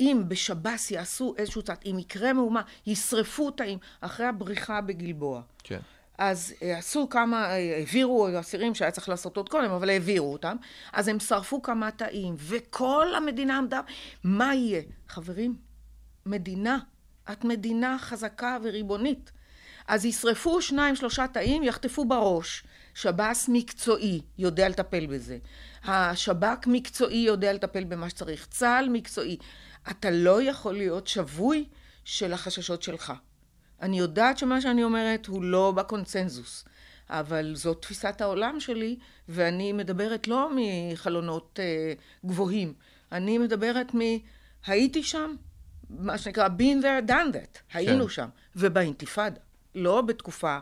שאם 0.00 0.22
בשב"ס 0.28 0.90
יעשו 0.90 1.34
איזשהו 1.38 1.62
צעד, 1.62 1.78
אם 1.86 1.98
יקרה 1.98 2.32
מהומה, 2.32 2.62
ישרפו 2.86 3.50
תאים 3.50 3.78
אחרי 4.00 4.26
הבריחה 4.26 4.80
בגלבוע. 4.80 5.42
כן. 5.64 5.78
אז 6.18 6.54
אה, 6.62 6.78
עשו 6.78 7.08
כמה, 7.08 7.44
אה, 7.44 7.76
העבירו 7.76 8.28
אסירים 8.40 8.74
שהיה 8.74 8.90
צריך 8.90 9.08
לעשות 9.08 9.36
עוד 9.36 9.48
קודם, 9.48 9.70
אבל 9.70 9.90
העבירו 9.90 10.32
אותם. 10.32 10.56
אז 10.92 11.08
הם 11.08 11.20
שרפו 11.20 11.62
כמה 11.62 11.90
תאים, 11.90 12.34
וכל 12.38 13.14
המדינה 13.16 13.58
עמדה, 13.58 13.80
מה 14.24 14.54
יהיה? 14.54 14.82
חברים, 15.08 15.54
מדינה, 16.26 16.78
את 17.32 17.44
מדינה 17.44 17.96
חזקה 17.98 18.58
וריבונית. 18.62 19.32
אז 19.88 20.04
ישרפו 20.04 20.62
שניים, 20.62 20.96
שלושה 20.96 21.26
תאים, 21.26 21.62
יחטפו 21.62 22.04
בראש. 22.04 22.64
שב"ס 22.94 23.48
מקצועי 23.48 24.20
יודע 24.38 24.68
לטפל 24.68 25.06
בזה. 25.06 25.38
השב"כ 25.84 26.66
מקצועי 26.66 27.16
יודע 27.16 27.52
לטפל 27.52 27.84
במה 27.84 28.10
שצריך. 28.10 28.46
צה"ל 28.50 28.88
מקצועי. 28.88 29.36
אתה 29.90 30.10
לא 30.10 30.42
יכול 30.42 30.74
להיות 30.74 31.06
שבוי 31.06 31.64
של 32.04 32.32
החששות 32.32 32.82
שלך. 32.82 33.12
אני 33.82 33.98
יודעת 33.98 34.38
שמה 34.38 34.60
שאני 34.60 34.84
אומרת 34.84 35.26
הוא 35.26 35.44
לא 35.44 35.72
בקונצנזוס, 35.76 36.64
אבל 37.08 37.54
זאת 37.54 37.82
תפיסת 37.82 38.20
העולם 38.20 38.60
שלי, 38.60 38.98
ואני 39.28 39.72
מדברת 39.72 40.28
לא 40.28 40.50
מחלונות 40.56 41.60
אה, 41.62 41.92
גבוהים, 42.26 42.74
אני 43.12 43.38
מדברת 43.38 43.94
מ... 43.94 43.98
הייתי 44.66 45.02
שם, 45.02 45.34
מה 45.90 46.18
שנקרא 46.18 46.48
been 46.48 46.82
there, 46.82 47.10
done 47.10 47.34
that, 47.34 47.58
היינו 47.72 48.08
שם, 48.08 48.28
ובאינתיפאדה, 48.56 49.40
לא 49.74 50.00
בתקופה 50.00 50.58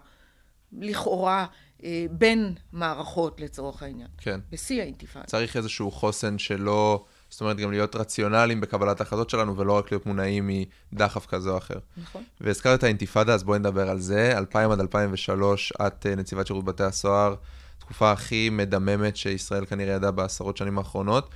לכאורה 0.72 1.46
אה, 1.84 2.06
בין 2.10 2.54
מערכות 2.72 3.40
לצורך 3.40 3.82
העניין, 3.82 4.08
כן. 4.18 4.40
בשיא 4.50 4.82
האינתיפאדה. 4.82 5.26
צריך 5.26 5.56
איזשהו 5.56 5.90
חוסן 5.90 6.38
שלא, 6.38 7.04
זאת 7.30 7.40
אומרת, 7.40 7.56
גם 7.56 7.70
להיות 7.70 7.96
רציונליים 7.96 8.60
בקבלת 8.60 9.00
ההחלטות 9.00 9.30
שלנו, 9.30 9.56
ולא 9.56 9.72
רק 9.72 9.92
להיות 9.92 10.06
מונעים 10.06 10.50
מדחף 10.92 11.26
כזה 11.26 11.50
או 11.50 11.58
אחר. 11.58 11.78
נכון. 12.02 12.22
והזכרת 12.40 12.78
את 12.78 12.84
האינתיפאדה, 12.84 13.34
אז 13.34 13.44
בואי 13.44 13.58
נדבר 13.58 13.90
על 13.90 14.00
זה. 14.00 14.38
2000 14.38 14.70
עד 14.70 14.80
2003, 14.80 15.72
את 15.86 16.06
אה, 16.06 16.14
נציבת 16.14 16.46
שירות 16.46 16.64
בתי 16.64 16.84
הסוהר, 16.84 17.34
תקופה 17.78 18.12
הכי 18.12 18.50
מדממת 18.50 19.16
שישראל 19.16 19.66
כנראה 19.66 19.94
ידעה 19.94 20.10
בעשרות 20.10 20.56
שנים 20.56 20.78
האחרונות. 20.78 21.30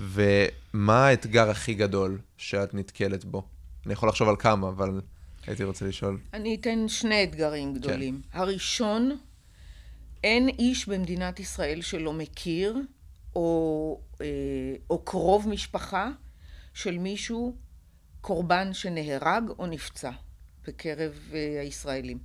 ומה 0.00 1.06
האתגר 1.06 1.50
הכי 1.50 1.74
גדול 1.74 2.18
שאת 2.36 2.74
נתקלת 2.74 3.24
בו? 3.24 3.42
אני 3.86 3.92
יכול 3.92 4.08
לחשוב 4.08 4.28
על 4.28 4.36
כמה, 4.36 4.68
אבל 4.68 5.00
הייתי 5.46 5.64
רוצה 5.64 5.86
לשאול. 5.86 6.18
אני 6.34 6.54
אתן 6.60 6.88
שני 6.88 7.24
אתגרים 7.24 7.74
גדולים. 7.74 8.20
כן. 8.32 8.38
הראשון, 8.38 9.16
אין 10.24 10.48
איש 10.48 10.88
במדינת 10.88 11.40
ישראל 11.40 11.80
שלא 11.82 12.12
מכיר, 12.12 12.76
או, 13.40 14.00
אה, 14.20 14.26
או 14.90 15.04
קרוב 15.04 15.48
משפחה 15.48 16.10
של 16.74 16.98
מישהו, 16.98 17.56
קורבן 18.20 18.72
שנהרג 18.72 19.42
או 19.58 19.66
נפצע 19.66 20.10
בקרב 20.66 21.12
אה, 21.34 21.60
הישראלים. 21.60 22.18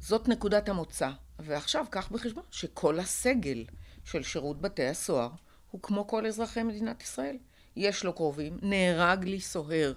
זאת 0.00 0.28
נקודת 0.28 0.68
המוצא. 0.68 1.10
ועכשיו 1.38 1.84
קח 1.90 2.08
בחשבון 2.12 2.44
שכל 2.50 3.00
הסגל 3.00 3.64
של 4.04 4.22
שירות 4.22 4.60
בתי 4.60 4.86
הסוהר 4.86 5.30
הוא 5.70 5.82
כמו 5.82 6.06
כל 6.06 6.26
אזרחי 6.26 6.62
מדינת 6.62 7.02
ישראל. 7.02 7.36
יש 7.76 8.04
לו 8.04 8.12
קרובים, 8.12 8.58
נהרג 8.62 9.24
לי 9.24 9.40
סוהר 9.40 9.92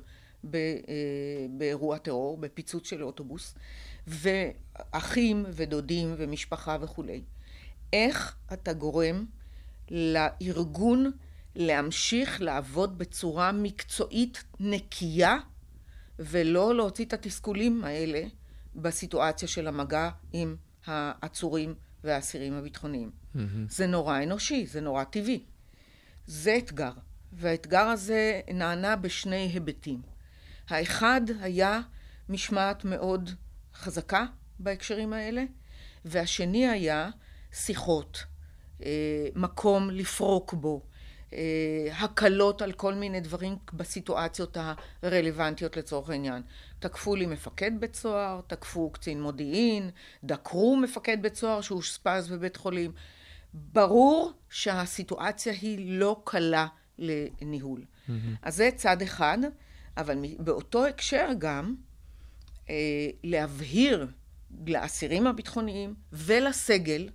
באירוע 1.50 1.98
טרור, 1.98 2.38
בפיצוץ 2.38 2.90
של 2.90 3.04
אוטובוס, 3.04 3.56
ואחים 4.08 5.46
ודודים 5.50 6.16
ומשפחה 6.18 6.78
וכולי. 6.82 7.22
איך 7.94 8.36
אתה 8.54 8.74
גורם 8.74 9.26
לארגון 9.92 11.12
להמשיך 11.56 12.42
לעבוד 12.42 12.98
בצורה 12.98 13.52
מקצועית 13.52 14.44
נקייה 14.60 15.38
ולא 16.20 16.76
להוציא 16.76 17.06
את 17.06 17.14
התסכולים 17.14 17.84
האלה 17.84 18.24
בסיטואציה 18.76 19.48
של 19.48 19.68
המגע 19.68 20.10
עם 20.34 20.56
העצורים 20.86 21.76
והאסירים 22.04 22.54
הביטחוניים. 22.54 23.12
Mm-hmm. 23.12 23.40
זה 23.70 23.88
נורא 23.88 24.24
אנושי, 24.24 24.66
זה 24.66 24.82
נורא 24.82 25.04
טבעי. 25.04 25.44
זה 26.26 26.58
אתגר, 26.58 26.92
והאתגר 27.34 27.86
הזה 27.86 28.42
נענה 28.54 28.96
בשני 28.96 29.50
היבטים. 29.54 30.02
האחד 30.70 31.22
היה 31.42 31.82
משמעת 32.30 32.86
מאוד 32.86 33.30
חזקה 33.74 34.26
בהקשרים 34.60 35.14
האלה, 35.14 35.44
והשני 36.06 36.68
היה 36.68 37.10
שיחות, 37.52 38.24
מקום 39.36 39.90
לפרוק 39.90 40.54
בו, 40.54 40.82
אה, 41.34 41.88
הקלות 42.00 42.62
על 42.62 42.72
כל 42.72 42.94
מיני 42.94 43.20
דברים 43.20 43.56
בסיטואציות 43.74 44.58
הרלוונטיות 45.04 45.78
לצורך 45.78 46.10
העניין. 46.10 46.42
תקפו 46.80 47.16
לי 47.16 47.26
מפקד 47.26 47.72
בית 47.80 47.96
סוהר, 47.96 48.42
תקפו 48.48 48.90
קצין 48.90 49.22
מודיעין, 49.22 49.90
דקרו 50.24 50.76
מפקד 50.76 51.18
בית 51.22 51.36
סוהר 51.36 51.62
שאושפז 51.62 52.30
בבית 52.30 52.58
חולים. 52.58 52.92
ברור 53.54 54.32
שהסיטואציה 54.50 55.54
היא 55.54 56.00
לא 56.00 56.22
קלה 56.24 56.68
לניהול. 56.98 57.82
Mm-hmm. 57.82 58.12
אז 58.42 58.56
זה 58.56 58.70
צד 58.76 59.02
אחד. 59.02 59.38
אבל 59.98 60.26
באותו 60.40 60.86
הקשר 60.86 61.30
גם 61.38 61.76
אה, 62.70 62.76
להבהיר 63.24 64.08
לאסירים 64.68 65.28
הביטחוניים 65.28 65.94
ולסגל 66.14 67.10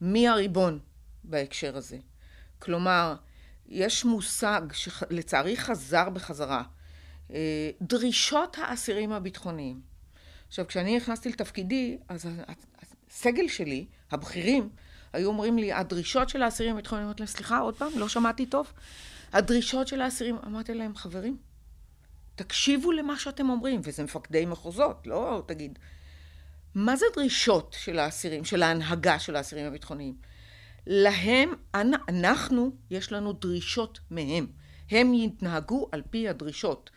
מי 0.00 0.28
הריבון 0.28 0.78
בהקשר 1.24 1.76
הזה. 1.76 1.98
כלומר, 2.58 3.14
יש 3.66 4.04
מושג 4.04 4.60
שלצערי 4.72 5.56
חזר 5.56 6.10
בחזרה, 6.10 6.62
אה, 7.30 7.70
דרישות 7.82 8.56
האסירים 8.60 9.12
הביטחוניים. 9.12 9.80
עכשיו, 10.48 10.66
כשאני 10.66 10.96
נכנסתי 10.96 11.28
לתפקידי, 11.28 11.98
אז 12.08 12.26
הסגל 13.10 13.48
שלי, 13.48 13.86
הבכירים, 14.10 14.68
היו 15.12 15.28
אומרים 15.28 15.58
לי, 15.58 15.72
הדרישות 15.72 16.28
של 16.28 16.42
האסירים 16.42 16.72
הביטחוניים, 16.74 17.06
אמרתי 17.06 17.22
להם, 17.22 17.26
סליחה, 17.26 17.58
עוד 17.58 17.76
פעם, 17.76 17.88
לא 17.96 18.08
שמעתי 18.08 18.46
טוב. 18.46 18.72
הדרישות 19.32 19.88
של 19.88 20.00
האסירים, 20.00 20.36
אמרתי 20.46 20.74
להם, 20.74 20.96
חברים, 20.96 21.36
תקשיבו 22.34 22.92
למה 22.92 23.18
שאתם 23.18 23.50
אומרים, 23.50 23.80
וזה 23.84 24.04
מפקדי 24.04 24.46
מחוזות, 24.46 25.06
לא 25.06 25.42
תגיד. 25.46 25.78
מה 26.74 26.96
זה 26.96 27.06
דרישות 27.16 27.76
של 27.78 27.98
האסירים, 27.98 28.44
של 28.44 28.62
ההנהגה 28.62 29.18
של 29.18 29.36
האסירים 29.36 29.66
הביטחוניים? 29.66 30.14
להם, 30.86 31.52
אנ- 31.74 32.02
אנחנו, 32.08 32.70
יש 32.90 33.12
לנו 33.12 33.32
דרישות 33.32 34.00
מהם. 34.10 34.46
הם 34.90 35.14
יתנהגו 35.14 35.88
על 35.92 36.02
פי 36.10 36.28
הדרישות. 36.28 36.90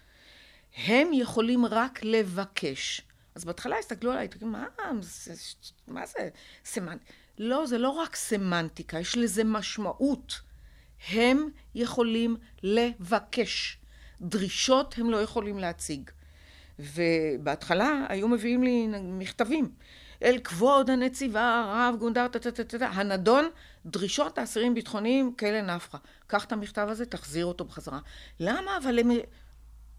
הם 0.86 1.08
יכולים 1.14 1.66
רק 1.66 2.00
לבקש. 2.04 3.02
אז 3.36 3.46
בהתחלה 3.46 3.78
הסתכלו 3.80 4.12
עליי, 4.12 4.28
תגידו, 4.28 4.46
מה, 4.46 4.66
מה 5.88 6.06
זה 6.06 6.30
סמנטיקה? 6.66 7.14
לא, 7.38 7.66
זה 7.66 7.78
לא 7.78 7.90
רק 7.90 8.16
סמנטיקה, 8.16 9.00
יש 9.00 9.18
לזה 9.18 9.44
משמעות. 9.44 10.42
הם 11.10 11.50
יכולים 11.76 12.38
לבקש. 12.64 13.78
דרישות 14.22 14.96
הם 14.98 15.12
לא 15.12 15.22
יכולים 15.22 15.60
להציג. 15.60 16.10
ובהתחלה 16.80 18.06
היו 18.10 18.28
מביאים 18.28 18.64
לי 18.64 18.88
מכתבים. 19.04 19.72
אל 20.24 20.40
כבוד 20.44 20.90
הנציבה, 20.90 21.64
הרב 21.68 22.00
גונדר, 22.00 22.28
טה-טה-טה-טה, 22.28 22.88
הנדון, 22.88 23.50
דרישות 23.86 24.38
האסירים 24.38 24.74
ביטחוניים, 24.74 25.34
כאלה 25.36 25.76
נפחא. 25.76 25.98
קח 26.28 26.46
את 26.46 26.52
המכתב 26.52 26.88
הזה, 26.90 27.06
תחזיר 27.06 27.46
אותו 27.46 27.66
בחזרה. 27.66 28.00
למה? 28.40 28.78
אבל 28.78 29.00
הם... 29.00 29.10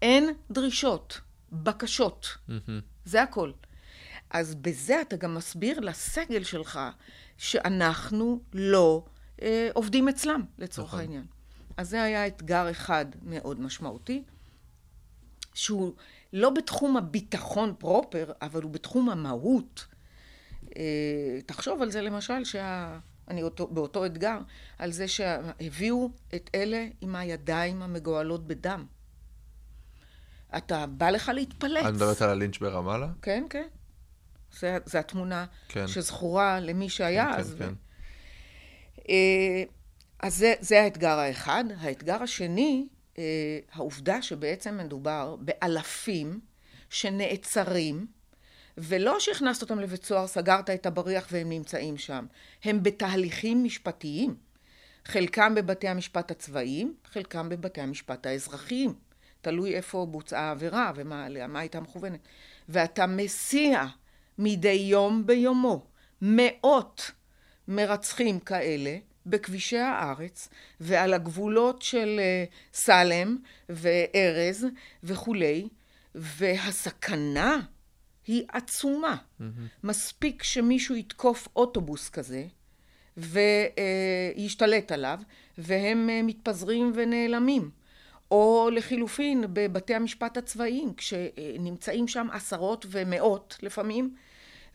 אין 0.01 0.29
דרישות, 0.51 1.21
בקשות. 1.51 2.37
זה 3.05 3.23
הכל. 3.23 3.51
אז 4.29 4.55
בזה 4.55 5.01
אתה 5.01 5.15
גם 5.15 5.35
מסביר 5.35 5.79
לסגל 5.79 6.43
שלך 6.43 6.79
שאנחנו 7.37 8.41
לא 8.53 9.05
אה, 9.41 9.69
עובדים 9.73 10.09
אצלם, 10.09 10.45
לצורך 10.57 10.87
נכון. 10.87 10.99
העניין. 10.99 11.25
אז 11.77 11.89
זה 11.89 12.03
היה 12.03 12.27
אתגר 12.27 12.71
אחד 12.71 13.05
מאוד 13.21 13.61
משמעותי, 13.61 14.23
שהוא 15.53 15.93
לא 16.33 16.49
בתחום 16.49 16.97
הביטחון 16.97 17.73
פרופר, 17.77 18.31
אבל 18.41 18.61
הוא 18.63 18.71
בתחום 18.71 19.09
המהות. 19.09 19.85
אה, 20.77 21.39
תחשוב 21.45 21.81
על 21.81 21.91
זה 21.91 22.01
למשל, 22.01 22.43
שה... 22.43 22.99
אני 23.27 23.43
אותו, 23.43 23.67
באותו 23.67 24.05
אתגר, 24.05 24.37
על 24.77 24.91
זה 24.91 25.07
שהביאו 25.07 26.09
את 26.35 26.49
אלה 26.55 26.87
עם 27.01 27.15
הידיים 27.15 27.81
המגואלות 27.81 28.47
בדם. 28.47 28.85
אתה 30.57 30.85
בא 30.85 31.09
לך 31.09 31.31
להתפלץ. 31.33 31.85
את 31.85 31.93
מדברת 31.93 32.21
על 32.21 32.29
הלינץ' 32.29 32.57
ברמאללה? 32.57 33.07
כן, 33.21 33.43
כן. 33.49 33.67
זה, 34.59 34.77
זה 34.85 34.99
התמונה 34.99 35.45
כן. 35.67 35.87
שזכורה 35.87 36.59
למי 36.59 36.89
שהיה 36.89 37.31
כן, 37.33 37.39
אז. 37.39 37.55
כן. 37.59 37.73
אה, 39.09 39.63
אז 40.19 40.35
זה, 40.35 40.53
זה 40.59 40.81
האתגר 40.81 41.19
האחד. 41.19 41.63
האתגר 41.79 42.23
השני, 42.23 42.87
אה, 43.17 43.23
העובדה 43.71 44.21
שבעצם 44.21 44.77
מדובר 44.77 45.35
באלפים 45.39 46.39
שנעצרים, 46.89 48.07
ולא 48.77 49.19
שהכנסת 49.19 49.61
אותם 49.61 49.79
לבית 49.79 50.05
סוהר, 50.05 50.27
סגרת 50.27 50.69
את 50.69 50.85
הבריח 50.85 51.27
והם 51.31 51.49
נמצאים 51.49 51.97
שם. 51.97 52.25
הם 52.63 52.83
בתהליכים 52.83 53.63
משפטיים. 53.63 54.35
חלקם 55.05 55.55
בבתי 55.55 55.87
המשפט 55.87 56.31
הצבאיים, 56.31 56.93
חלקם 57.05 57.49
בבתי 57.49 57.81
המשפט 57.81 58.25
האזרחיים. 58.25 58.93
תלוי 59.41 59.75
איפה 59.75 60.07
בוצעה 60.11 60.47
העבירה 60.47 60.91
ומה 60.95 61.59
הייתה 61.59 61.79
מכוונת. 61.79 62.19
ואתה 62.69 63.07
מסיע 63.07 63.85
מדי 64.37 64.69
יום 64.69 65.25
ביומו 65.25 65.85
מאות 66.21 67.11
מרצחים 67.67 68.39
כאלה 68.39 68.97
בכבישי 69.25 69.77
הארץ 69.77 70.49
ועל 70.79 71.13
הגבולות 71.13 71.81
של 71.81 72.19
אה, 72.19 72.43
סלם 72.73 73.37
וארז 73.69 74.65
וכולי, 75.03 75.67
והסכנה 76.15 77.59
היא 78.27 78.43
עצומה. 78.51 79.17
מספיק 79.83 80.43
שמישהו 80.43 80.95
יתקוף 80.95 81.47
אוטובוס 81.55 82.09
כזה 82.09 82.45
וישתלט 83.17 84.91
עליו, 84.91 85.19
והם 85.57 86.09
אה, 86.09 86.21
מתפזרים 86.23 86.91
ונעלמים. 86.95 87.69
או 88.31 88.69
לחילופין 88.73 89.43
בבתי 89.53 89.95
המשפט 89.95 90.37
הצבאיים, 90.37 90.93
כשנמצאים 90.93 92.07
שם 92.07 92.27
עשרות 92.31 92.85
ומאות 92.89 93.57
לפעמים, 93.61 94.15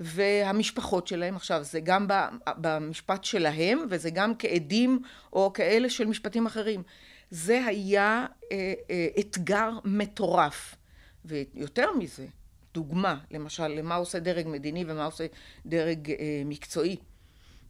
והמשפחות 0.00 1.07
שלהם, 1.07 1.36
עכשיו 1.36 1.64
זה 1.64 1.80
גם 1.80 2.07
במשפט 2.46 3.24
שלהם 3.24 3.86
וזה 3.90 4.11
גם 4.11 4.32
כעדים 4.38 5.03
או 5.32 5.53
כאלה 5.53 5.90
של 5.90 6.07
משפטים 6.07 6.46
אחרים. 6.46 6.82
זה 7.30 7.66
היה 7.66 8.26
אה, 8.53 8.74
אה, 8.90 9.07
אתגר 9.20 9.70
מטורף. 9.84 10.76
ויותר 11.24 11.92
מזה, 11.98 12.26
דוגמה, 12.75 13.18
למשל, 13.31 13.68
למה 13.68 13.95
עושה 13.95 14.18
דרג 14.18 14.49
מדיני 14.49 14.85
ומה 14.89 15.05
עושה 15.05 15.27
דרג 15.66 16.11
אה, 16.11 16.43
מקצועי. 16.45 16.97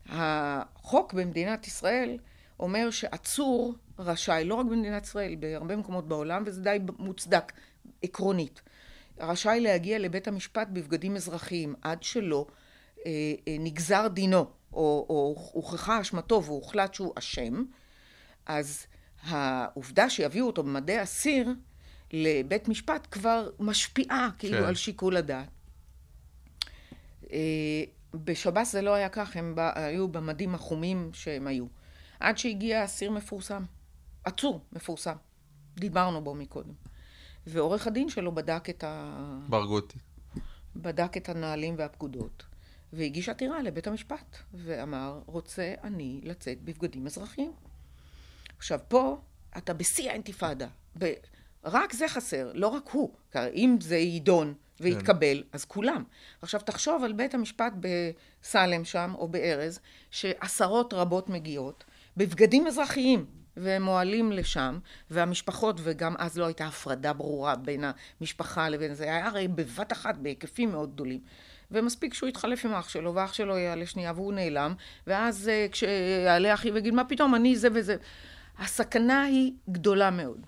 החוק 0.09 1.13
במדינת 1.13 1.67
ישראל 1.67 2.19
אומר 2.61 2.91
שעצור 2.91 3.75
רשאי, 3.99 4.45
לא 4.45 4.55
רק 4.55 4.67
במדינת 4.67 5.05
ישראל, 5.05 5.35
בהרבה 5.35 5.77
מקומות 5.77 6.09
בעולם, 6.09 6.43
וזה 6.47 6.63
די 6.63 6.79
מוצדק 6.99 7.53
עקרונית, 8.03 8.63
רשאי 9.21 9.61
להגיע 9.61 9.99
לבית 9.99 10.29
המשפט 10.29 10.69
בבגדים 10.73 11.17
אזרחיים 11.17 11.75
עד 11.83 12.03
שלא 12.03 12.47
אה, 13.07 13.13
אה, 13.49 13.57
נגזר 13.59 14.09
דינו, 14.09 14.47
או, 14.73 15.07
או 15.09 15.51
הוכחה 15.53 16.01
אשמתו 16.01 16.45
והוחלט 16.45 16.95
שהוא 16.95 17.13
אשם, 17.19 17.65
אז 18.47 18.87
העובדה 19.23 20.11
שיביאו 20.11 20.47
אותו 20.47 20.63
במדי 20.63 21.03
אסיר 21.03 21.55
לבית 22.13 22.69
משפט 22.69 23.07
כבר 23.11 23.51
משפיעה 23.59 24.31
כאילו 24.39 24.59
כן. 24.59 24.65
על 24.65 24.75
שיקול 24.75 25.17
הדעת. 25.17 25.49
אה, 27.33 27.85
בשב"ס 28.15 28.73
זה 28.73 28.83
לא 28.83 28.95
היה 28.95 29.09
כך, 29.09 29.37
הם 29.37 29.55
בא, 29.55 29.73
היו 29.75 30.09
במדים 30.09 30.55
החומים 30.55 31.11
שהם 31.13 31.47
היו. 31.47 31.67
עד 32.21 32.39
שהגיע 32.39 32.85
אסיר 32.85 33.11
מפורסם, 33.11 33.65
עצור 34.25 34.65
מפורסם, 34.73 35.17
דיברנו 35.75 36.25
בו 36.25 36.35
מקודם. 36.35 36.75
ועורך 37.47 37.87
הדין 37.87 38.09
שלו 38.09 38.33
בדק 38.33 38.71
את, 38.71 38.85
ה... 38.85 39.39
ברגותי. 39.49 39.99
בדק 40.77 41.17
את 41.17 41.29
הנהלים 41.29 41.75
והפקודות, 41.79 42.45
והגיש 42.93 43.29
עתירה 43.29 43.63
לבית 43.63 43.87
המשפט, 43.87 44.37
ואמר, 44.55 45.21
רוצה 45.27 45.75
אני 45.85 46.21
לצאת 46.25 46.63
בבגדים 46.63 47.07
אזרחיים. 47.07 47.53
עכשיו, 48.59 48.81
פה 48.89 49.21
אתה 49.59 49.75
בשיא 49.75 50.11
האינתיפאדה. 50.11 50.69
רק 51.65 51.93
זה 51.93 52.09
חסר, 52.09 52.51
לא 52.55 52.69
רק 52.69 52.89
הוא. 52.89 53.11
כי 53.33 53.39
אם 53.55 53.77
זה 53.81 53.97
יידון 53.97 54.55
ויתקבל, 54.81 55.43
כן. 55.43 55.49
אז 55.53 55.65
כולם. 55.65 56.05
עכשיו, 56.43 56.61
תחשוב 56.61 57.05
על 57.05 57.13
בית 57.13 57.35
המשפט 57.35 57.73
בסלם 57.81 58.85
שם, 58.85 59.13
או 59.19 59.29
בארז, 59.29 59.81
שעשרות 60.11 60.95
רבות 60.95 61.29
מגיעות, 61.29 61.85
בבגדים 62.17 62.67
אזרחיים, 62.67 63.25
והם 63.57 63.83
מועלים 63.83 64.33
לשם, 64.33 64.79
והמשפחות, 65.11 65.81
וגם 65.83 66.15
אז 66.19 66.39
לא 66.39 66.47
הייתה 66.47 66.67
הפרדה 66.67 67.13
ברורה 67.13 67.57
בין 67.57 67.85
המשפחה 68.21 68.69
לבין 68.69 68.95
זה, 68.95 69.05
היה 69.05 69.27
הרי 69.27 69.49
בבת 69.49 69.93
אחת 69.93 70.17
בהיקפים 70.17 70.71
מאוד 70.71 70.95
גדולים. 70.95 71.21
ומספיק 71.71 72.15
שהוא 72.15 72.29
יתחלף 72.29 72.65
עם 72.65 72.75
אח 72.75 72.89
שלו, 72.89 73.15
ואח 73.15 73.33
שלו 73.33 73.59
יעלה 73.59 73.87
שנייה 73.87 74.13
והוא 74.15 74.33
נעלם, 74.33 74.75
ואז 75.07 75.49
אה, 75.49 75.67
כשיעלה 75.73 76.55
אחי 76.55 76.71
ויגיד, 76.71 76.95
מה 76.95 77.05
פתאום, 77.05 77.35
אני 77.35 77.57
זה 77.57 77.69
וזה. 77.75 77.97
הסכנה 78.59 79.23
היא 79.23 79.53
גדולה 79.71 80.11
מאוד. 80.11 80.47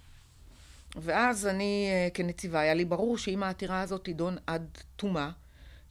ואז 0.96 1.46
אני 1.46 1.88
אה, 1.90 2.08
כנציבה, 2.14 2.60
היה 2.60 2.74
לי 2.74 2.84
ברור 2.84 3.18
שאם 3.18 3.42
העתירה 3.42 3.80
הזאת 3.80 4.04
תידון 4.04 4.36
עד 4.46 4.78
תומה, 4.96 5.30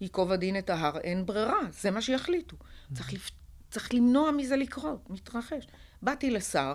ייקוב 0.02 0.32
הדין 0.32 0.58
את 0.58 0.70
ההר, 0.70 0.98
אין 0.98 1.26
ברירה, 1.26 1.60
זה 1.70 1.92
מה 1.92 2.02
שיחליטו. 2.02 2.58
צריך, 2.94 3.14
לפ... 3.14 3.30
צריך 3.72 3.94
למנוע 3.94 4.32
מזה 4.32 4.56
לקרות, 4.56 5.10
מתרחש. 5.10 5.68
באתי 6.02 6.32
לשר, 6.32 6.74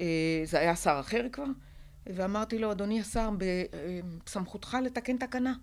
אה, 0.00 0.42
זה 0.44 0.58
היה 0.58 0.76
שר 0.76 0.96
אחר 1.00 1.26
כבר, 1.32 1.44
ואמרתי 2.06 2.58
לו, 2.58 2.72
אדוני 2.72 3.00
השר, 3.00 3.30
בסמכותך 4.24 4.76
לתקן 4.84 5.16
תקנה. 5.16 5.54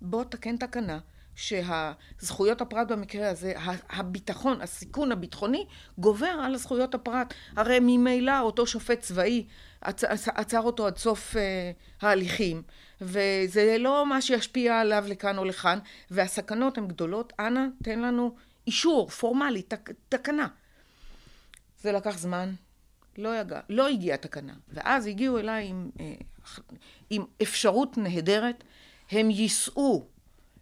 בוא 0.00 0.24
תקן 0.24 0.56
תקנה 0.56 0.98
שהזכויות 1.34 2.60
הפרט 2.60 2.88
במקרה 2.88 3.30
הזה, 3.30 3.52
הביטחון, 3.90 4.60
הסיכון 4.60 5.12
הביטחוני, 5.12 5.66
גובר 5.98 6.26
על 6.26 6.54
הזכויות 6.54 6.94
הפרט. 6.94 7.34
הרי 7.56 7.78
ממילא 7.80 8.40
אותו 8.40 8.66
שופט 8.66 9.00
צבאי 9.00 9.46
עצ, 9.82 10.04
עצ, 10.04 10.28
עצר 10.28 10.60
אותו 10.60 10.86
עד 10.86 10.96
סוף 10.96 11.36
אה, 11.36 11.70
ההליכים, 12.00 12.62
וזה 13.00 13.76
לא 13.78 14.06
מה 14.06 14.22
שישפיע 14.22 14.80
עליו 14.80 15.04
לכאן 15.08 15.38
או 15.38 15.44
לכאן, 15.44 15.78
והסכנות 16.10 16.78
הן 16.78 16.88
גדולות, 16.88 17.32
אנא 17.40 17.60
תן 17.84 17.98
לנו 17.98 18.34
אישור 18.66 19.08
פורמלי, 19.08 19.62
תק, 19.62 19.90
תקנה. 20.08 20.48
זה 21.80 21.92
לקח 21.92 22.18
זמן, 22.18 22.54
לא, 23.18 23.40
יגע, 23.40 23.60
לא 23.68 23.88
הגיעה 23.88 24.16
תקנה. 24.16 24.54
ואז 24.68 25.06
הגיעו 25.06 25.38
אליי 25.38 25.66
עם, 25.66 25.90
אה, 26.00 26.14
עם 27.10 27.24
אפשרות 27.42 27.98
נהדרת, 27.98 28.64
הם 29.10 29.30
ייסעו 29.30 30.06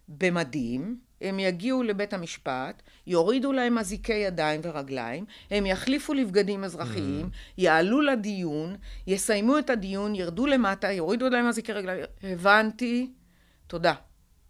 במדים, 0.07 0.99
הם 1.21 1.39
יגיעו 1.39 1.83
לבית 1.83 2.13
המשפט, 2.13 2.81
יורידו 3.07 3.53
להם 3.53 3.77
אזיקי 3.77 4.13
ידיים 4.13 4.61
ורגליים, 4.63 5.25
הם 5.51 5.65
יחליפו 5.65 6.13
לבגדים 6.13 6.63
אזרחיים, 6.63 7.29
יעלו 7.57 8.01
לדיון, 8.01 8.75
יסיימו 9.07 9.57
את 9.59 9.69
הדיון, 9.69 10.15
ירדו 10.15 10.47
למטה, 10.47 10.91
יורידו 10.91 11.29
להם 11.29 11.47
אזיקי 11.47 11.73
רגליים. 11.73 12.05
הבנתי, 12.23 13.11
תודה. 13.67 13.93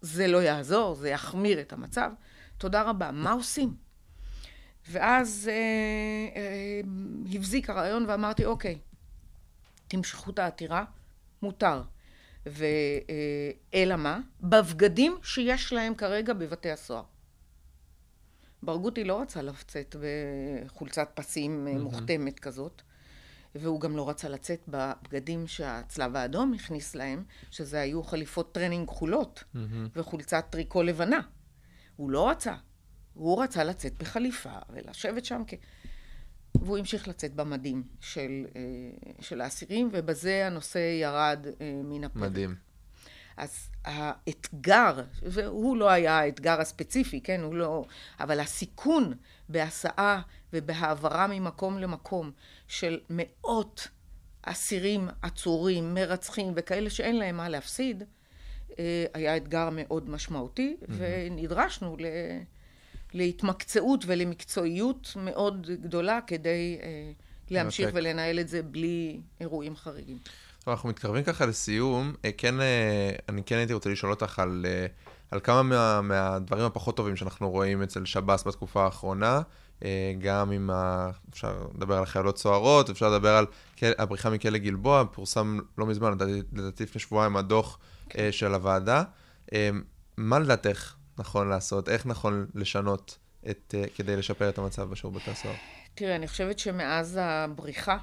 זה 0.00 0.26
לא 0.26 0.42
יעזור, 0.42 0.94
זה 0.94 1.08
יחמיר 1.08 1.60
את 1.60 1.72
המצב. 1.72 2.10
תודה 2.58 2.82
רבה. 2.82 3.10
מה 3.10 3.32
עושים? 3.32 3.74
ואז 4.90 5.50
אה, 5.52 5.54
אה, 6.40 6.80
הבזיק 7.34 7.70
הרעיון 7.70 8.04
ואמרתי, 8.08 8.44
אוקיי, 8.44 8.78
תמשכו 9.88 10.30
את 10.30 10.38
העתירה, 10.38 10.84
מותר. 11.42 11.82
ואלא 12.46 13.96
מה? 13.96 14.20
בבגדים 14.40 15.16
שיש 15.22 15.72
להם 15.72 15.94
כרגע 15.94 16.32
בבתי 16.32 16.70
הסוהר. 16.70 17.02
ברגותי 18.62 19.04
לא 19.04 19.20
רצה 19.20 19.42
לצאת 19.42 19.96
בחולצת 20.00 21.08
פסים 21.14 21.66
mm-hmm. 21.66 21.78
מוכתמת 21.78 22.38
כזאת, 22.38 22.82
והוא 23.54 23.80
גם 23.80 23.96
לא 23.96 24.08
רצה 24.08 24.28
לצאת 24.28 24.60
בבגדים 24.68 25.46
שהצלב 25.46 26.16
האדום 26.16 26.54
הכניס 26.54 26.94
להם, 26.94 27.24
שזה 27.50 27.80
היו 27.80 28.02
חליפות 28.02 28.54
טרנינג 28.54 28.88
כחולות 28.88 29.44
mm-hmm. 29.44 29.58
וחולצת 29.96 30.44
טריקו 30.50 30.82
לבנה. 30.82 31.20
הוא 31.96 32.10
לא 32.10 32.30
רצה. 32.30 32.54
הוא 33.14 33.42
רצה 33.42 33.64
לצאת 33.64 33.98
בחליפה 33.98 34.58
ולשבת 34.70 35.24
שם 35.24 35.42
כ... 35.46 35.54
והוא 36.60 36.78
המשיך 36.78 37.08
לצאת 37.08 37.34
במדים 37.34 37.82
של, 38.00 38.46
אה, 38.56 38.60
של 39.20 39.40
האסירים, 39.40 39.88
ובזה 39.92 40.46
הנושא 40.46 40.78
ירד 40.78 41.46
אה, 41.60 41.80
מן 41.84 42.04
הפרק. 42.04 42.22
מדהים. 42.22 42.54
אז 43.36 43.68
האתגר, 43.84 45.02
והוא 45.22 45.76
לא 45.76 45.90
היה 45.90 46.18
האתגר 46.18 46.60
הספציפי, 46.60 47.20
כן, 47.20 47.40
הוא 47.40 47.54
לא... 47.54 47.84
אבל 48.20 48.40
הסיכון 48.40 49.14
בהסעה 49.48 50.22
ובהעברה 50.52 51.26
ממקום 51.26 51.78
למקום 51.78 52.30
של 52.68 53.00
מאות 53.10 53.88
אסירים 54.42 55.08
עצורים, 55.22 55.94
מרצחים 55.94 56.52
וכאלה 56.56 56.90
שאין 56.90 57.16
להם 57.16 57.36
מה 57.36 57.48
להפסיד, 57.48 58.02
אה, 58.78 59.04
היה 59.14 59.36
אתגר 59.36 59.68
מאוד 59.72 60.10
משמעותי, 60.10 60.76
mm-hmm. 60.80 60.92
ונדרשנו 60.98 61.96
ל... 61.98 62.06
להתמקצעות 63.14 64.04
ולמקצועיות 64.06 65.12
מאוד 65.16 65.66
גדולה 65.82 66.20
כדי 66.26 66.78
אה, 66.82 67.12
להמשיך 67.50 67.88
okay. 67.88 67.92
ולנהל 67.94 68.40
את 68.40 68.48
זה 68.48 68.62
בלי 68.62 69.20
אירועים 69.40 69.76
חריגים. 69.76 70.18
טוב, 70.64 70.74
אנחנו 70.74 70.88
מתקרבים 70.88 71.24
ככה 71.24 71.46
לסיום. 71.46 72.14
אה, 72.24 72.30
כן, 72.38 72.60
אה, 72.60 73.10
אני 73.28 73.42
כן 73.42 73.56
הייתי 73.56 73.72
רוצה 73.72 73.90
לשאול 73.90 74.12
אותך 74.12 74.38
על, 74.38 74.66
על 75.30 75.40
כמה 75.40 75.62
מה, 75.62 76.00
מהדברים 76.00 76.64
הפחות 76.64 76.96
טובים 76.96 77.16
שאנחנו 77.16 77.50
רואים 77.50 77.82
אצל 77.82 78.04
שב"ס 78.04 78.46
בתקופה 78.46 78.84
האחרונה. 78.84 79.40
גם 80.18 80.50
עם 80.50 80.70
ה... 80.70 81.10
אפשר 81.30 81.66
לדבר 81.74 81.96
על 81.96 82.02
החיילות 82.02 82.38
סוהרות, 82.38 82.90
אפשר 82.90 83.10
לדבר 83.10 83.36
על 83.36 83.46
הבריחה 83.82 84.30
מכלא 84.30 84.58
גלבוע, 84.58 85.04
פורסם 85.12 85.58
לא 85.78 85.86
מזמן, 85.86 86.12
לדעתי 86.52 86.84
לפני 86.84 87.00
שבועיים, 87.00 87.36
הדוח. 87.36 87.78
אה, 88.18 88.32
של 88.32 88.54
הוועדה. 88.54 89.02
מה 90.16 90.38
לדעתך 90.38 90.94
נכון 91.22 91.48
לעשות? 91.48 91.88
איך 91.88 92.06
נכון 92.06 92.46
לשנות 92.54 93.18
את, 93.50 93.74
uh, 93.74 93.96
כדי 93.96 94.16
לשפר 94.16 94.48
את 94.48 94.58
המצב 94.58 94.90
בשירות 94.90 95.14
בתי 95.16 95.30
הסוהר? 95.30 95.54
תראה, 95.94 96.16
אני 96.16 96.28
חושבת 96.28 96.58
שמאז 96.58 97.18
הבריחה, 97.22 97.98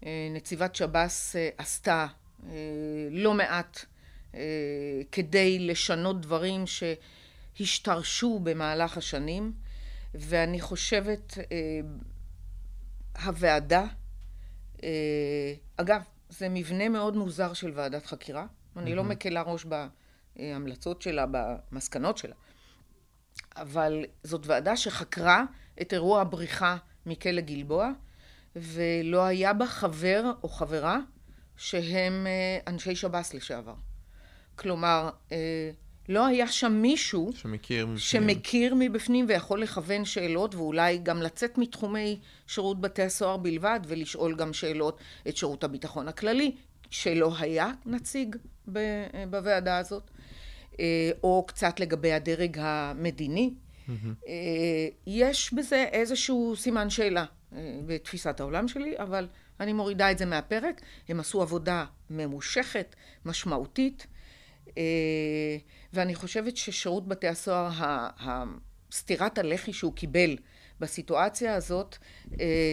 uh, 0.00 0.04
נציבת 0.30 0.74
שב"ס 0.74 1.36
uh, 1.36 1.38
עשתה 1.58 2.06
לא 3.10 3.34
מעט 3.34 3.84
כדי 5.12 5.58
לשנות 5.58 6.20
דברים 6.20 6.64
שהשתרשו 6.66 8.40
במהלך 8.42 8.96
השנים, 8.96 9.52
ואני 10.14 10.60
חושבת, 10.60 11.38
הוועדה, 13.24 13.86
אגב, 15.76 16.02
זה 16.28 16.48
מבנה 16.48 16.88
מאוד 16.88 17.16
מוזר 17.16 17.52
של 17.52 17.72
ועדת 17.74 18.06
חקירה, 18.06 18.46
אני 18.76 18.94
לא 18.94 19.04
מקלה 19.04 19.42
ראש 19.42 19.64
ב... 19.68 19.86
ההמלצות 20.38 21.02
שלה, 21.02 21.26
במסקנות 21.30 22.18
שלה. 22.18 22.34
אבל 23.56 24.04
זאת 24.22 24.46
ועדה 24.46 24.76
שחקרה 24.76 25.44
את 25.82 25.92
אירוע 25.92 26.20
הבריחה 26.20 26.76
מכלא 27.06 27.40
גלבוע, 27.40 27.90
ולא 28.56 29.24
היה 29.24 29.52
בה 29.52 29.66
חבר 29.66 30.32
או 30.42 30.48
חברה 30.48 30.98
שהם 31.56 32.26
אה, 32.26 32.72
אנשי 32.72 32.96
שב"ס 32.96 33.34
לשעבר. 33.34 33.74
כלומר, 34.54 35.10
אה, 35.32 35.70
לא 36.08 36.26
היה 36.26 36.48
שם 36.48 36.72
מישהו 36.72 37.30
שמכיר 37.34 37.86
מבפנים. 37.86 37.98
שמכיר 37.98 38.74
מבפנים 38.78 39.26
ויכול 39.28 39.62
לכוון 39.62 40.04
שאלות 40.04 40.54
ואולי 40.54 40.98
גם 40.98 41.22
לצאת 41.22 41.58
מתחומי 41.58 42.20
שירות 42.46 42.80
בתי 42.80 43.02
הסוהר 43.02 43.36
בלבד 43.36 43.80
ולשאול 43.86 44.36
גם 44.36 44.52
שאלות 44.52 45.00
את 45.28 45.36
שירות 45.36 45.64
הביטחון 45.64 46.08
הכללי, 46.08 46.56
שלא 46.90 47.32
היה 47.38 47.70
נציג 47.86 48.36
בוועדה 49.30 49.78
הזאת. 49.78 50.10
אה, 50.80 51.10
או 51.22 51.44
קצת 51.46 51.80
לגבי 51.80 52.12
הדרג 52.12 52.56
המדיני. 52.60 53.54
Mm-hmm. 53.54 54.30
יש 55.06 55.52
בזה 55.52 55.84
איזשהו 55.92 56.56
סימן 56.56 56.90
שאלה 56.90 57.24
אה, 57.52 57.78
בתפיסת 57.86 58.40
העולם 58.40 58.68
שלי, 58.68 58.98
אבל 58.98 59.28
אני 59.60 59.72
מורידה 59.72 60.10
את 60.10 60.18
זה 60.18 60.26
מהפרק. 60.26 60.80
הם 61.08 61.20
עשו 61.20 61.42
עבודה 61.42 61.84
ממושכת, 62.10 62.96
משמעותית, 63.24 64.06
ואני 65.92 66.14
חושבת 66.14 66.56
ששירות 66.56 67.08
בתי 67.08 67.28
הסוהר, 67.28 68.44
סטירת 68.92 69.38
הלחי 69.38 69.72
שהוא 69.72 69.92
קיבל 69.92 70.36
בסיטואציה 70.80 71.54
הזאת, 71.54 71.96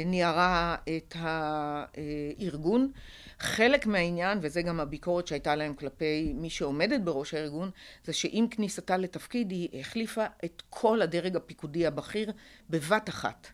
ניערה 0.06 0.76
את 0.98 1.16
הארגון. 1.20 2.92
חלק 3.40 3.86
מהעניין, 3.86 4.40
וזה 4.42 4.62
גם 4.62 4.80
הביקורת 4.80 5.28
שהייתה 5.28 5.56
להם 5.56 5.74
כלפי 5.74 6.34
מי 6.36 6.50
שעומדת 6.50 7.02
בראש 7.02 7.34
הארגון, 7.34 7.72
זה 8.06 8.14
שעם 8.14 8.48
כניסתה 8.48 8.98
לתפקיד 8.98 9.52
היא 9.52 9.70
החליפה 9.80 10.26
את 10.46 10.64
כל 10.70 11.02
הדרג 11.02 11.36
הפיקודי 11.36 11.88
הבכיר 11.88 12.32
בבת 12.70 13.10
אחת. 13.10 13.48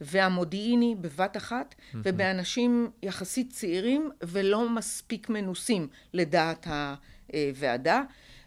והמודיעיני 0.00 0.94
בבת 1.00 1.36
אחת, 1.36 1.74
mm-hmm. 1.74 1.96
ובאנשים 2.02 2.90
יחסית 3.02 3.50
צעירים 3.50 4.10
ולא 4.22 4.68
מספיק 4.68 5.28
מנוסים 5.28 5.88
לדעת 6.12 6.66
הוועדה. 7.32 8.02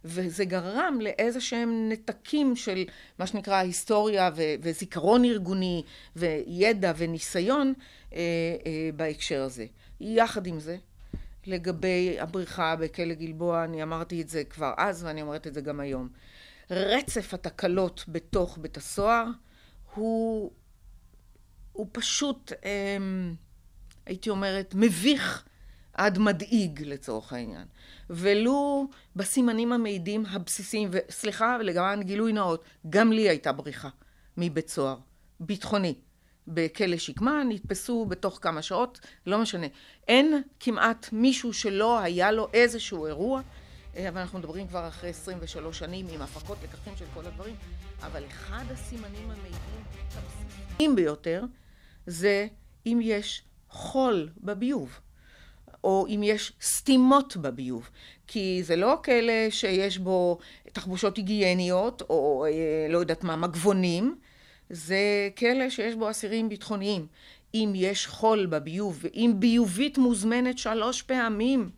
וזה 0.05 0.45
גרם 0.45 0.99
לאיזה 1.01 1.41
שהם 1.41 1.89
נתקים 1.89 2.55
של 2.55 2.85
מה 3.19 3.27
שנקרא 3.27 3.55
היסטוריה 3.55 4.29
ו- 4.35 4.55
וזיכרון 4.61 5.25
ארגוני 5.25 5.83
וידע 6.15 6.93
וניסיון 6.97 7.73
אה, 8.13 8.19
אה, 8.65 8.89
בהקשר 8.95 9.41
הזה. 9.41 9.65
יחד 9.99 10.47
עם 10.47 10.59
זה, 10.59 10.77
לגבי 11.45 12.17
הבריחה 12.19 12.75
בכלא 12.75 13.13
גלבוע, 13.13 13.63
אני 13.63 13.83
אמרתי 13.83 14.21
את 14.21 14.29
זה 14.29 14.43
כבר 14.43 14.73
אז 14.77 15.03
ואני 15.03 15.21
אומרת 15.21 15.47
את 15.47 15.53
זה 15.53 15.61
גם 15.61 15.79
היום. 15.79 16.09
רצף 16.71 17.33
התקלות 17.33 18.05
בתוך 18.07 18.57
בית 18.61 18.77
הסוהר 18.77 19.25
הוא, 19.95 20.51
הוא 21.71 21.87
פשוט, 21.91 22.51
אמ, 22.63 23.35
הייתי 24.05 24.29
אומרת, 24.29 24.73
מביך 24.77 25.45
עד 25.93 26.17
מדאיג 26.17 26.83
לצורך 26.83 27.33
העניין. 27.33 27.65
ולו 28.09 28.87
בסימנים 29.15 29.73
המעידים 29.73 30.25
הבסיסיים, 30.25 30.89
וסליחה, 30.91 31.57
לגמרי 31.57 32.03
גילוי 32.03 32.33
נאות, 32.33 32.63
גם 32.89 33.11
לי 33.11 33.29
הייתה 33.29 33.51
בריחה 33.51 33.89
מבית 34.37 34.69
סוהר, 34.69 34.97
ביטחוני. 35.39 35.95
בכלא 36.47 36.97
שקמה, 36.97 37.43
נתפסו 37.49 38.05
בתוך 38.05 38.39
כמה 38.41 38.61
שעות, 38.61 38.99
לא 39.25 39.37
משנה. 39.37 39.67
אין 40.07 40.41
כמעט 40.59 41.09
מישהו 41.11 41.53
שלא 41.53 41.99
היה 41.99 42.31
לו 42.31 42.47
איזשהו 42.53 43.05
אירוע, 43.05 43.41
אה, 43.95 44.09
אבל 44.09 44.21
אנחנו 44.21 44.39
מדברים 44.39 44.67
כבר 44.67 44.87
אחרי 44.87 45.09
23 45.09 45.79
שנים 45.79 46.05
עם 46.13 46.21
הפקות 46.21 46.57
לקחים 46.63 46.93
של 46.95 47.05
כל 47.13 47.25
הדברים, 47.25 47.55
אבל 48.01 48.23
אחד 48.27 48.63
הסימנים 48.71 49.31
המעידים 49.31 49.83
הבסיסיים 50.15 50.95
ביותר 50.95 51.43
זה 52.07 52.47
אם 52.85 52.99
יש 53.01 53.43
חול 53.69 54.29
בביוב. 54.37 54.99
או 55.83 56.05
אם 56.09 56.21
יש 56.23 56.53
סתימות 56.61 57.37
בביוב, 57.37 57.89
כי 58.27 58.59
זה 58.63 58.75
לא 58.75 58.99
כאלה 59.03 59.47
שיש 59.49 59.97
בו 59.97 60.37
תחבושות 60.73 61.17
היגייניות, 61.17 62.01
או 62.09 62.45
אה, 62.45 62.87
לא 62.89 62.97
יודעת 62.97 63.23
מה, 63.23 63.35
מגבונים, 63.35 64.15
זה 64.70 65.30
כלא 65.38 65.70
שיש 65.70 65.95
בו 65.95 66.09
אסירים 66.09 66.49
ביטחוניים. 66.49 67.07
אם 67.53 67.72
יש 67.76 68.07
חול 68.07 68.45
בביוב, 68.45 68.99
ואם 69.01 69.34
ביובית 69.39 69.97
מוזמנת 69.97 70.57
שלוש 70.57 71.01
פעמים, 71.01 71.70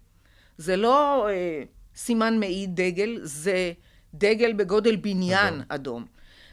זה 0.57 0.75
לא 0.75 1.29
אה, 1.29 1.63
סימן 1.95 2.39
מעיד 2.39 2.81
דגל, 2.81 3.19
זה 3.23 3.73
דגל 4.13 4.53
בגודל 4.53 4.95
בניין 4.95 5.53
אדום. 5.53 5.65
אדום. 5.69 6.05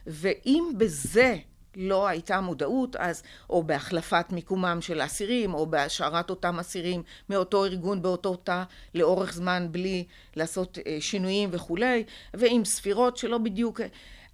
ואם 0.06 0.72
בזה 0.76 1.36
לא 1.76 2.06
הייתה 2.06 2.40
מודעות, 2.40 2.96
אז 2.96 3.22
או 3.50 3.62
בהחלפת 3.62 4.26
מיקומם 4.32 4.78
של 4.80 5.00
האסירים, 5.00 5.54
או 5.54 5.66
בהשארת 5.66 6.30
אותם 6.30 6.58
אסירים 6.58 7.02
מאותו 7.30 7.64
ארגון 7.64 8.02
באותו 8.02 8.36
תא 8.36 8.62
לאורך 8.94 9.32
זמן 9.32 9.68
בלי 9.70 10.04
לעשות 10.36 10.78
אה, 10.86 10.96
שינויים 11.00 11.48
וכולי, 11.52 12.04
ועם 12.34 12.64
ספירות 12.64 13.16
שלא 13.16 13.38
בדיוק... 13.38 13.80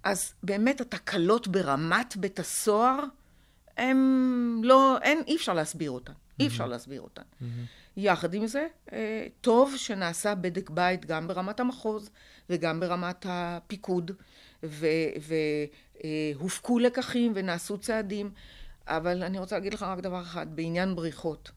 אז 0.03 0.33
באמת 0.43 0.81
התקלות 0.81 1.47
ברמת 1.47 2.17
בית 2.17 2.39
הסוהר, 2.39 2.99
הם 3.77 4.61
לא, 4.63 4.97
אין, 5.01 5.21
אי 5.27 5.35
אפשר 5.35 5.53
להסביר 5.53 5.91
אותן. 5.91 6.13
אי 6.39 6.47
אפשר 6.47 6.67
להסביר 6.67 7.01
אותן. 7.01 7.21
יחד 7.97 8.33
עם 8.33 8.47
זה, 8.47 8.67
אה, 8.93 9.27
טוב 9.41 9.73
שנעשה 9.77 10.35
בדק 10.35 10.69
בית 10.69 11.05
גם 11.05 11.27
ברמת 11.27 11.59
המחוז 11.59 12.09
וגם 12.49 12.79
ברמת 12.79 13.25
הפיקוד, 13.29 14.11
והופקו 16.33 16.79
לקחים 16.79 17.31
ונעשו 17.35 17.77
צעדים, 17.77 18.31
אבל 18.87 19.23
אני 19.23 19.39
רוצה 19.39 19.55
להגיד 19.55 19.73
לך 19.73 19.83
רק 19.83 19.99
דבר 19.99 20.21
אחד, 20.21 20.55
בעניין 20.55 20.95
בריחות. 20.95 21.51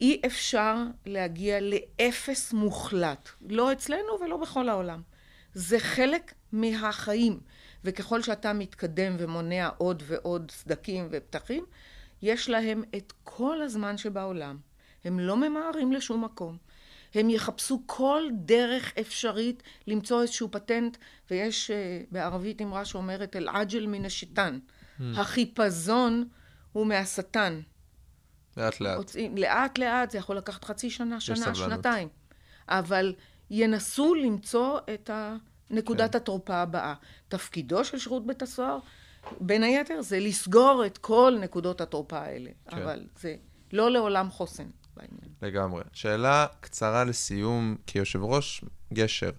אי 0.00 0.20
אפשר 0.26 0.76
להגיע 1.06 1.58
לאפס 1.60 2.52
מוחלט, 2.52 3.28
לא 3.48 3.72
אצלנו 3.72 4.20
ולא 4.20 4.36
בכל 4.36 4.68
העולם. 4.68 5.02
זה 5.54 5.78
חלק 5.80 6.34
מהחיים, 6.52 7.40
וככל 7.84 8.22
שאתה 8.22 8.52
מתקדם 8.52 9.16
ומונע 9.18 9.68
עוד 9.78 10.02
ועוד 10.06 10.50
סדקים 10.50 11.08
ופתחים, 11.10 11.64
יש 12.22 12.48
להם 12.48 12.82
את 12.96 13.12
כל 13.24 13.62
הזמן 13.62 13.98
שבעולם. 13.98 14.58
הם 15.04 15.18
לא 15.18 15.36
ממהרים 15.36 15.92
לשום 15.92 16.24
מקום. 16.24 16.56
הם 17.14 17.30
יחפשו 17.30 17.82
כל 17.86 18.22
דרך 18.32 18.92
אפשרית 19.00 19.62
למצוא 19.86 20.22
איזשהו 20.22 20.48
פטנט, 20.50 20.96
ויש 21.30 21.70
uh, 21.70 22.06
בערבית 22.10 22.62
אמרה 22.62 22.84
שאומרת 22.84 23.36
אל-עג'ל 23.36 23.86
מן 23.86 24.04
השיטן. 24.04 24.58
Mm. 24.58 25.02
החיפזון 25.16 26.28
הוא 26.72 26.86
מהשטן. 26.86 27.60
לאט 28.56 28.80
לאט. 28.80 28.96
הוצאים, 28.96 29.36
לאט 29.36 29.78
לאט, 29.78 30.10
זה 30.10 30.18
יכול 30.18 30.36
לקחת 30.36 30.64
חצי 30.64 30.90
שנה, 30.90 31.20
שנה, 31.20 31.36
סבלנות. 31.36 31.56
שנתיים. 31.56 32.08
אבל 32.68 33.14
ינסו 33.50 34.14
למצוא 34.14 34.78
את 34.94 35.10
נקודת 35.72 36.12
כן. 36.12 36.18
התורפה 36.18 36.54
הבאה. 36.54 36.94
תפקידו 37.28 37.84
של 37.84 37.98
שירות 37.98 38.26
בית 38.26 38.42
הסוהר, 38.42 38.78
בין 39.40 39.62
היתר, 39.62 40.02
זה 40.02 40.18
לסגור 40.18 40.82
את 40.86 40.98
כל 40.98 41.36
נקודות 41.40 41.80
התורפה 41.80 42.18
האלה. 42.18 42.50
כן. 42.70 42.76
אבל 42.76 43.00
זה 43.20 43.34
לא 43.72 43.90
לעולם 43.90 44.30
חוסן 44.30 44.66
בעניין. 44.96 45.32
לגמרי. 45.42 45.82
שאלה 45.92 46.46
קצרה 46.60 47.04
לסיום, 47.04 47.76
כיושב 47.86 48.22
ראש 48.22 48.64
גשר. 48.92 49.30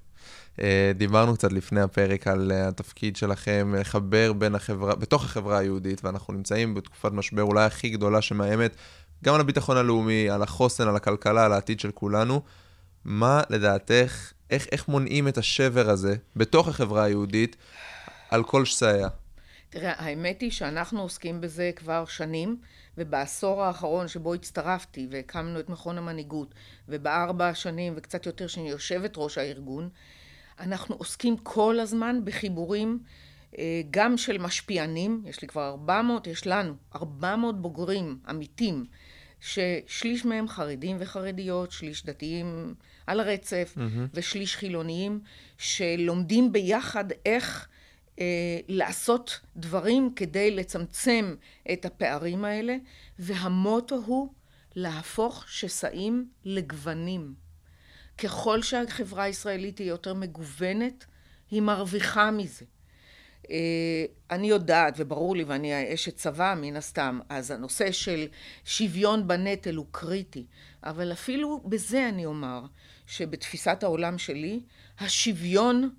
אה, 0.62 0.92
דיברנו 0.96 1.34
קצת 1.34 1.52
לפני 1.52 1.82
הפרק 1.82 2.28
על 2.28 2.52
אה, 2.52 2.68
התפקיד 2.68 3.16
שלכם 3.16 3.76
לחבר 3.80 4.34
בין 4.34 4.56
החברה, 4.56 4.96
בתוך 4.96 5.24
החברה 5.24 5.58
היהודית, 5.58 6.06
ואנחנו 6.06 6.34
נמצאים 6.34 6.74
בתקופת 6.74 7.12
משבר 7.12 7.42
אולי 7.42 7.64
הכי 7.66 7.90
גדולה 7.90 8.22
שמאיימת 8.22 8.76
גם 9.24 9.36
על 9.36 9.42
הביטחון 9.42 9.78
הלאומי, 9.78 10.30
על 10.30 10.42
החוסן, 10.42 10.88
על 10.88 10.96
הכלכלה, 10.96 11.46
על 11.46 11.54
העתיד 11.54 11.80
של 11.80 11.92
כולנו. 11.92 12.42
מה 13.06 13.42
לדעתך, 13.50 14.33
איך, 14.54 14.68
איך 14.72 14.88
מונעים 14.88 15.28
את 15.28 15.38
השבר 15.38 15.90
הזה 15.90 16.16
בתוך 16.36 16.68
החברה 16.68 17.04
היהודית 17.04 17.56
על 18.30 18.44
כל 18.44 18.66
שסעיה? 18.66 19.08
תראה, 19.70 19.94
האמת 19.98 20.42
היא 20.42 20.52
שאנחנו 20.52 21.02
עוסקים 21.02 21.42
בזה 21.42 21.72
כבר 21.76 22.06
שנים, 22.06 22.58
ובעשור 22.98 23.64
האחרון 23.64 24.08
שבו 24.08 24.34
הצטרפתי 24.34 25.08
והקמנו 25.12 25.60
את 25.60 25.70
מכון 25.70 25.98
המנהיגות, 25.98 26.56
ובארבע 26.90 27.48
השנים 27.48 27.94
וקצת 27.96 28.26
יותר 28.26 28.48
שאני 28.48 28.70
יושבת 28.70 29.14
ראש 29.18 29.38
הארגון, 29.38 29.90
אנחנו 30.60 30.96
עוסקים 30.96 31.38
כל 31.38 31.80
הזמן 31.80 32.20
בחיבורים 32.24 33.00
אה, 33.58 33.82
גם 33.92 34.18
של 34.18 34.38
משפיענים, 34.38 35.24
יש 35.26 35.42
לי 35.42 35.48
כבר 35.48 35.70
400, 35.70 36.28
יש 36.28 36.48
לנו 36.48 36.74
400 36.96 37.62
בוגרים 37.62 38.18
עמיתים, 38.28 38.86
ששליש 39.40 40.26
מהם 40.26 40.48
חרדים 40.48 40.98
וחרדיות, 41.00 41.72
שליש 41.72 42.06
דתיים 42.06 42.76
על 43.08 43.20
הרצף, 43.20 43.74
mm-hmm. 43.78 44.10
ושליש 44.14 44.56
חילוניים, 44.56 45.20
שלומדים 45.58 46.52
ביחד 46.52 47.06
איך 47.26 47.68
אה, 48.20 48.60
לעשות 48.68 49.40
דברים 49.56 50.14
כדי 50.16 50.52
לצמצם 50.52 51.36
את 51.74 51.86
הפערים 51.86 52.46
האלה, 52.46 52.76
והמוטו 53.20 53.96
הוא 54.06 54.34
להפוך 54.76 55.46
שסעים 55.48 56.30
לגוונים. 56.46 57.34
ככל 58.18 58.62
שהחברה 58.62 59.24
הישראלית 59.24 59.78
היא 59.78 59.88
יותר 59.88 60.14
מגוונת, 60.14 61.06
היא 61.52 61.62
מרוויחה 61.62 62.32
מזה. 62.32 62.66
אה, 63.52 64.06
אני 64.32 64.48
יודעת, 64.50 64.94
וברור 64.98 65.36
לי, 65.36 65.44
ואני 65.44 65.94
אשת 65.94 66.16
צבא 66.16 66.56
מן 66.58 66.76
הסתם, 66.76 67.20
אז 67.30 67.52
הנושא 67.52 67.92
של 67.92 68.28
שוויון 68.66 69.28
בנטל 69.28 69.76
הוא 69.76 69.86
קריטי, 69.92 70.46
אבל 70.84 71.12
אפילו 71.12 71.62
בזה 71.66 72.10
אני 72.10 72.26
אומר, 72.26 72.62
שבתפיסת 73.08 73.84
העולם 73.84 74.18
שלי, 74.18 74.60
השוויון 75.00 75.96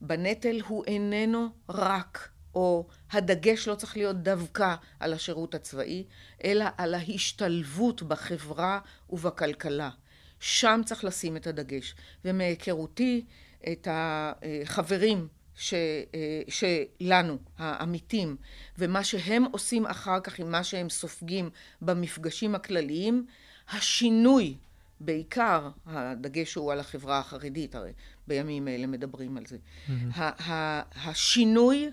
בנטל 0.00 0.60
הוא 0.66 0.84
איננו 0.84 1.48
רק, 1.68 2.28
או 2.54 2.86
הדגש 3.10 3.68
לא 3.68 3.74
צריך 3.74 3.96
להיות 3.96 4.22
דווקא 4.22 4.74
על 5.00 5.12
השירות 5.12 5.54
הצבאי, 5.54 6.04
אלא 6.44 6.64
על 6.76 6.94
ההשתלבות 6.94 8.02
בחברה 8.02 8.80
ובכלכלה. 9.10 9.90
שם 10.40 10.80
צריך 10.84 11.04
לשים 11.04 11.36
את 11.36 11.46
הדגש. 11.46 11.94
ומהיכרותי 12.24 13.24
את 13.72 13.88
החברים 13.90 15.28
ש, 15.54 15.74
שלנו, 16.48 17.38
העמיתים, 17.58 18.36
ומה 18.78 19.04
שהם 19.04 19.44
עושים 19.52 19.86
אחר 19.86 20.20
כך 20.20 20.38
עם 20.38 20.50
מה 20.50 20.64
שהם 20.64 20.90
סופגים 20.90 21.50
במפגשים 21.82 22.54
הכלליים, 22.54 23.26
השינוי, 23.70 24.56
בעיקר 25.00 25.70
הדגש 25.86 26.54
הוא 26.54 26.72
על 26.72 26.80
החברה 26.80 27.18
החרדית, 27.18 27.74
הרי 27.74 27.92
בימים 28.26 28.68
אלה 28.68 28.86
מדברים 28.86 29.36
על 29.36 29.46
זה. 29.46 29.56
Mm-hmm. 29.56 30.20
השינוי 30.94 31.90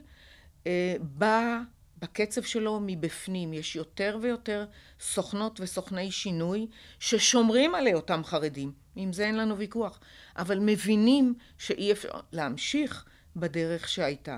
אה, 0.67 0.95
בא 1.01 1.59
בקצב 1.97 2.41
שלו 2.41 2.79
מבפנים. 2.85 3.53
יש 3.53 3.75
יותר 3.75 4.17
ויותר 4.21 4.65
סוכנות 4.99 5.59
וסוכני 5.59 6.11
שינוי 6.11 6.67
ששומרים 6.99 7.75
על 7.75 7.87
אותם 7.93 8.21
חרדים. 8.23 8.71
עם 8.95 9.13
זה 9.13 9.25
אין 9.25 9.37
לנו 9.37 9.57
ויכוח. 9.57 9.99
אבל 10.37 10.59
מבינים 10.61 11.33
שאי 11.57 11.91
אפשר 11.91 12.19
להמשיך 12.31 13.05
בדרך 13.35 13.89
שהייתה. 13.89 14.37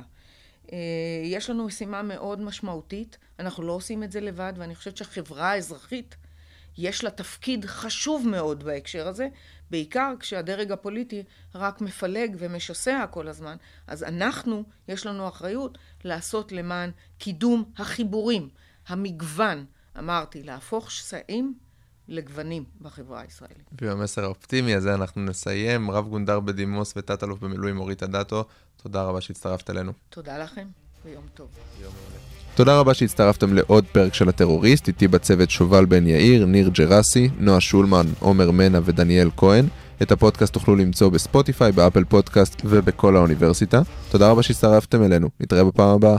אה, 0.72 0.78
יש 1.24 1.50
לנו 1.50 1.66
משימה 1.66 2.02
מאוד 2.02 2.42
משמעותית, 2.42 3.18
אנחנו 3.40 3.64
לא 3.64 3.74
עושים 3.74 4.04
את 4.04 4.12
זה 4.12 4.22
לבד, 4.22 4.54
ואני 4.58 4.76
חושבת 4.76 4.98
שהחברה 4.98 5.52
האזרחית, 5.52 6.16
יש 6.78 7.04
לה 7.04 7.10
תפקיד 7.10 7.66
חשוב 7.66 8.28
מאוד 8.28 8.64
בהקשר 8.64 9.08
הזה, 9.08 9.28
בעיקר 9.72 10.14
כשהדרג 10.20 10.72
הפוליטי 10.72 11.24
רק 11.56 11.82
מפלג 11.82 12.36
ומשסע 12.40 13.06
כל 13.12 13.28
הזמן. 13.28 13.56
אז 13.88 14.04
אנחנו, 14.04 14.64
יש 14.88 15.06
לנו 15.06 15.28
אחריות 15.28 15.78
לעשות 16.04 16.52
למען 16.52 16.92
קידום 17.18 17.72
החיבורים, 17.78 18.50
המגוון, 18.88 19.66
אמרתי, 20.00 20.44
להפוך 20.44 20.92
שסעים 20.92 21.54
לגוונים 22.08 22.66
בחברה 22.82 23.22
הישראלית. 23.22 23.70
ובמסר 23.82 24.24
האופטימי 24.24 24.76
הזה 24.76 24.94
אנחנו 24.94 25.22
נסיים. 25.22 25.92
רב 25.92 26.08
גונדר 26.08 26.40
בדימוס 26.40 26.94
ותת-אלוף 26.98 27.40
במילואים 27.40 27.80
אורית 27.80 28.04
אדטו, 28.04 28.46
תודה 28.84 29.04
רבה 29.04 29.22
שהצטרפת 29.22 29.70
אלינו. 29.70 29.92
תודה 30.10 30.38
לכם, 30.38 30.68
ויום 31.06 31.28
טוב. 31.34 31.50
תודה 32.58 32.80
רבה 32.80 32.94
שהצטרפתם 32.94 33.54
לעוד 33.54 33.86
פרק 33.92 34.14
של 34.14 34.30
הטרוריסט, 34.30 34.88
איתי 34.88 35.08
בצוות 35.08 35.50
שובל 35.50 35.86
בן 35.86 36.08
יאיר, 36.08 36.46
ניר 36.46 36.70
ג'רסי, 36.70 37.30
נועה 37.40 37.62
שולמן, 37.62 38.06
עומר 38.20 38.52
מנה 38.52 38.80
ודניאל 38.86 39.30
כהן. 39.38 39.66
את 40.02 40.12
הפודקאסט 40.12 40.54
תוכלו 40.54 40.76
למצוא 40.76 41.10
בספוטיפיי, 41.10 41.72
באפל 41.72 42.04
פודקאסט 42.04 42.62
ובכל 42.66 43.16
האוניברסיטה. 43.16 43.82
תודה 44.10 44.30
רבה 44.30 44.44
שהצטרפתם 44.44 45.04
אלינו, 45.04 45.30
נתראה 45.40 45.64
בפעם 45.64 45.90
הבאה. 45.90 46.18